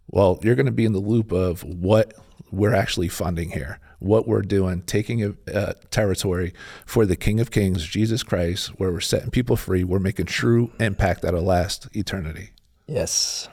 well 0.08 0.40
you're 0.42 0.56
going 0.56 0.66
to 0.66 0.72
be 0.72 0.86
in 0.86 0.94
the 0.94 1.00
loop 1.00 1.32
of 1.32 1.64
what 1.64 2.14
we're 2.52 2.76
actually 2.76 3.08
funding 3.08 3.52
here 3.52 3.80
what 4.00 4.28
we're 4.28 4.42
doing 4.42 4.82
taking 4.84 5.24
a, 5.24 5.34
a 5.48 5.74
territory 5.90 6.54
for 6.86 7.06
the 7.06 7.16
king 7.16 7.40
of 7.40 7.52
kings 7.52 7.86
jesus 7.86 8.24
christ 8.24 8.68
where 8.80 8.92
we're 8.92 9.00
setting 9.00 9.32
people 9.32 9.56
free 9.56 9.84
we're 9.84 10.00
making 10.00 10.26
true 10.26 10.72
impact 10.80 11.22
that'll 11.22 11.42
last 11.42 11.88
eternity. 11.94 12.52
Yes 12.88 13.50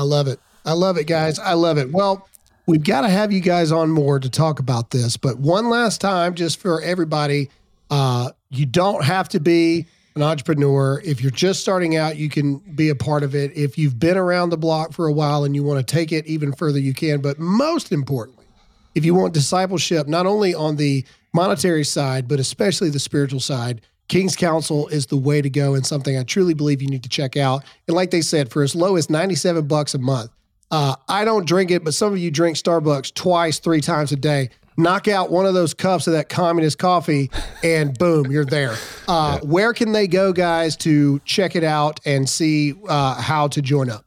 I 0.00 0.02
love 0.02 0.28
it. 0.28 0.40
I 0.64 0.72
love 0.72 0.96
it, 0.96 1.06
guys. 1.06 1.38
I 1.38 1.52
love 1.52 1.76
it. 1.76 1.92
Well, 1.92 2.26
we've 2.66 2.82
got 2.82 3.02
to 3.02 3.10
have 3.10 3.32
you 3.32 3.40
guys 3.40 3.70
on 3.70 3.90
more 3.90 4.18
to 4.18 4.30
talk 4.30 4.58
about 4.58 4.92
this. 4.92 5.18
But 5.18 5.38
one 5.38 5.68
last 5.68 6.00
time, 6.00 6.34
just 6.34 6.58
for 6.58 6.80
everybody, 6.80 7.50
uh, 7.90 8.30
you 8.48 8.64
don't 8.64 9.04
have 9.04 9.28
to 9.28 9.40
be 9.40 9.84
an 10.16 10.22
entrepreneur. 10.22 11.02
If 11.04 11.20
you're 11.20 11.30
just 11.30 11.60
starting 11.60 11.96
out, 11.96 12.16
you 12.16 12.30
can 12.30 12.60
be 12.60 12.88
a 12.88 12.94
part 12.94 13.22
of 13.22 13.34
it. 13.34 13.54
If 13.54 13.76
you've 13.76 13.98
been 13.98 14.16
around 14.16 14.48
the 14.48 14.56
block 14.56 14.94
for 14.94 15.06
a 15.06 15.12
while 15.12 15.44
and 15.44 15.54
you 15.54 15.62
want 15.62 15.86
to 15.86 15.94
take 15.94 16.12
it 16.12 16.26
even 16.26 16.54
further, 16.54 16.78
you 16.78 16.94
can. 16.94 17.20
But 17.20 17.38
most 17.38 17.92
importantly, 17.92 18.46
if 18.94 19.04
you 19.04 19.14
want 19.14 19.34
discipleship, 19.34 20.08
not 20.08 20.24
only 20.24 20.54
on 20.54 20.76
the 20.76 21.04
monetary 21.34 21.84
side, 21.84 22.26
but 22.26 22.40
especially 22.40 22.88
the 22.88 22.98
spiritual 22.98 23.40
side, 23.40 23.82
King's 24.10 24.34
Council 24.34 24.88
is 24.88 25.06
the 25.06 25.16
way 25.16 25.40
to 25.40 25.48
go 25.48 25.74
and 25.74 25.86
something 25.86 26.18
I 26.18 26.24
truly 26.24 26.52
believe 26.52 26.82
you 26.82 26.88
need 26.88 27.04
to 27.04 27.08
check 27.08 27.36
out. 27.36 27.62
And 27.86 27.94
like 27.94 28.10
they 28.10 28.22
said, 28.22 28.50
for 28.50 28.64
as 28.64 28.74
low 28.74 28.96
as 28.96 29.08
97 29.08 29.68
bucks 29.68 29.94
a 29.94 29.98
month, 29.98 30.32
uh, 30.72 30.96
I 31.08 31.24
don't 31.24 31.46
drink 31.46 31.70
it, 31.70 31.84
but 31.84 31.94
some 31.94 32.12
of 32.12 32.18
you 32.18 32.28
drink 32.28 32.56
Starbucks 32.56 33.14
twice, 33.14 33.60
three 33.60 33.80
times 33.80 34.10
a 34.10 34.16
day. 34.16 34.50
Knock 34.76 35.06
out 35.06 35.30
one 35.30 35.46
of 35.46 35.54
those 35.54 35.74
cups 35.74 36.08
of 36.08 36.14
that 36.14 36.28
communist 36.28 36.78
coffee, 36.78 37.30
and 37.62 37.96
boom, 37.98 38.32
you're 38.32 38.44
there. 38.44 38.74
Uh, 39.06 39.38
yeah. 39.40 39.48
Where 39.48 39.72
can 39.72 39.92
they 39.92 40.08
go, 40.08 40.32
guys, 40.32 40.76
to 40.78 41.20
check 41.20 41.54
it 41.54 41.64
out 41.64 42.00
and 42.04 42.28
see 42.28 42.74
uh, 42.88 43.20
how 43.20 43.46
to 43.48 43.62
join 43.62 43.90
up? 43.90 44.04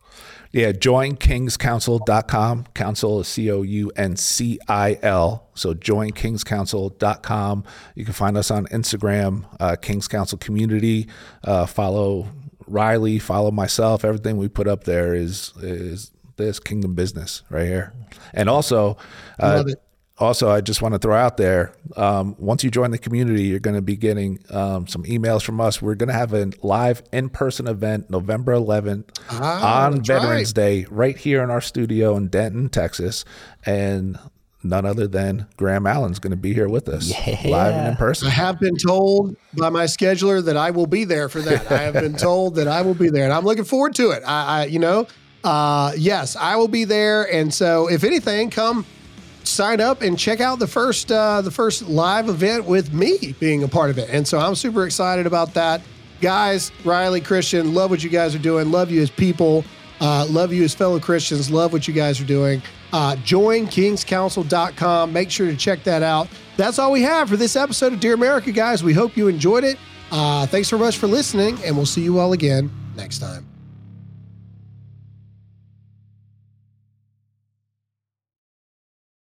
Yeah, 0.54 0.72
joinkingscouncil.com. 0.72 2.66
Council 2.76 3.20
is 3.22 3.28
C 3.28 3.49
O 3.51 3.64
U 3.64 3.91
N 3.95 4.16
C 4.16 4.60
I 4.68 4.99
L. 5.01 5.49
So 5.56 5.74
joinkingscouncil.com. 5.74 7.64
You 7.95 8.06
can 8.06 8.14
find 8.14 8.38
us 8.38 8.51
on 8.51 8.68
Instagram, 8.68 9.45
uh, 9.60 9.76
Kings 9.76 10.08
Council 10.08 10.38
Community. 10.38 11.08
Uh, 11.43 11.66
follow 11.66 12.28
Rylee, 12.70 13.20
follow 13.20 13.49
myself. 13.49 14.06
Everything 14.06 14.38
we 14.38 14.47
put 14.47 14.68
up 14.68 14.84
there 14.84 15.16
is 15.16 15.54
is 15.58 16.12
this 16.38 16.60
kingdom 16.60 16.93
business 16.93 17.41
right 17.49 17.66
here. 17.66 17.93
And 18.32 18.47
also, 18.47 18.97
uh, 19.39 19.64
also, 20.20 20.49
I 20.49 20.61
just 20.61 20.82
want 20.82 20.93
to 20.93 20.99
throw 20.99 21.16
out 21.16 21.38
there 21.38 21.74
um, 21.97 22.36
once 22.38 22.64
you 22.64 22.70
join 22.70 22.91
the 22.91 22.99
community, 22.99 23.43
you're 23.43 23.59
going 23.59 23.76
to 23.76 23.82
be 23.82 23.95
getting 23.95 24.39
um, 24.51 24.88
some 24.88 25.03
emails 25.05 25.43
from 25.43 25.59
us. 25.59 25.82
We're 25.82 25.95
going 25.95 26.09
to 26.09 26.14
have 26.14 26.34
a 26.34 26.51
live 26.61 27.01
in 27.11 27.30
person 27.30 27.68
event 27.68 28.11
November 28.11 28.53
11th 28.53 29.05
ah, 29.32 29.86
on 29.86 30.03
Veterans 30.03 30.49
right. 30.49 30.55
Day 30.55 30.86
right 30.91 31.18
here 31.18 31.43
in 31.43 31.49
our 31.49 31.61
studio 31.61 32.16
in 32.16 32.28
Denton, 32.28 32.70
Texas. 32.70 33.26
And 33.66 34.20
none 34.64 34.86
other 34.86 35.07
than 35.07 35.47
Graham 35.57 35.88
Allen's 35.88 36.20
going 36.20 36.32
to 36.32 36.38
be 36.38 36.53
here 36.53 36.70
with 36.70 36.88
us 36.89 37.09
yeah. 37.09 37.49
live 37.49 37.74
and 37.74 37.88
in 37.89 37.95
person. 37.95 38.28
I 38.28 38.32
have 38.32 38.59
been 38.59 38.78
told 38.78 39.36
by 39.57 39.70
my 39.70 39.86
scheduler 39.86 40.45
that 40.45 40.57
I 40.57 40.72
will 40.72 40.88
be 40.88 41.05
there 41.05 41.28
for 41.28 41.41
that. 41.41 41.72
I 41.72 41.82
have 41.82 41.95
been 41.95 42.16
told 42.16 42.55
that 42.55 42.68
I 42.68 42.82
will 42.82 42.93
be 42.93 43.09
there, 43.09 43.24
and 43.24 43.34
I'm 43.34 43.45
looking 43.45 43.66
forward 43.66 43.95
to 43.95 44.11
it. 44.11 44.24
I, 44.26 44.61
I 44.61 44.66
you 44.66 44.80
know, 44.80 45.07
uh, 45.43 45.91
yes, 45.97 46.36
I 46.36 46.55
will 46.55 46.68
be 46.68 46.86
there. 46.86 47.24
And 47.32 47.53
so, 47.53 47.89
if 47.89 48.03
anything, 48.03 48.49
come 48.49 48.86
sign 49.44 49.82
up 49.82 50.02
and 50.02 50.18
check 50.18 50.39
out 50.39 50.60
the 50.60 50.68
first 50.68 51.12
uh, 51.12 51.41
the 51.41 51.52
first 51.52 51.84
live 51.84 52.30
event 52.30 52.66
with 52.66 52.94
me 52.94 53.36
being 53.39 53.64
a 53.64 53.68
part 53.68 53.89
of 53.89 53.98
it. 53.98 54.10
And 54.10 54.28
so 54.28 54.39
I'm 54.39 54.56
super 54.56 54.86
excited 54.86 55.26
about 55.26 55.54
that. 55.54 55.82
Guys, 56.22 56.72
Rylee, 56.84 57.24
Christian, 57.24 57.74
love 57.74 57.89
what 57.89 58.04
you 58.04 58.10
guys 58.10 58.34
are 58.34 58.39
doing. 58.39 58.72
Love 58.72 58.89
you 58.89 59.02
as 59.02 59.10
people. 59.10 59.66
Uh, 60.00 60.26
love 60.30 60.52
you 60.54 60.64
as 60.64 60.74
fellow 60.74 61.00
Christians. 61.00 61.50
Love 61.52 61.74
what 61.74 61.88
you 61.88 61.94
guys 61.94 62.20
are 62.20 62.26
doing. 62.26 62.62
Uh, 62.91 63.16
join 63.18 63.68
kingscouncil.com. 63.68 65.12
Make 65.14 65.32
sure 65.32 65.48
to 65.48 65.56
check 65.56 65.84
that 65.84 66.04
out. 66.04 66.28
That's 66.58 66.80
all 66.80 66.91
we 66.91 67.02
have 67.02 67.30
for 67.30 67.38
this 67.38 67.56
episode 67.56 67.94
of 67.94 68.00
Dear 68.00 68.14
America, 68.14 68.52
guys. 68.52 68.84
We 68.84 68.94
hope 68.94 69.18
you 69.18 69.28
enjoyed 69.28 69.64
it. 69.64 69.78
Uh, 70.12 70.46
thanks 70.46 70.68
so 70.68 70.78
much 70.78 70.98
for 70.98 71.08
listening, 71.08 71.58
and 71.64 71.76
we'll 71.76 71.86
see 71.88 72.04
you 72.04 72.20
all 72.20 72.34
again 72.34 72.70
next 72.96 73.20
time. 73.20 73.53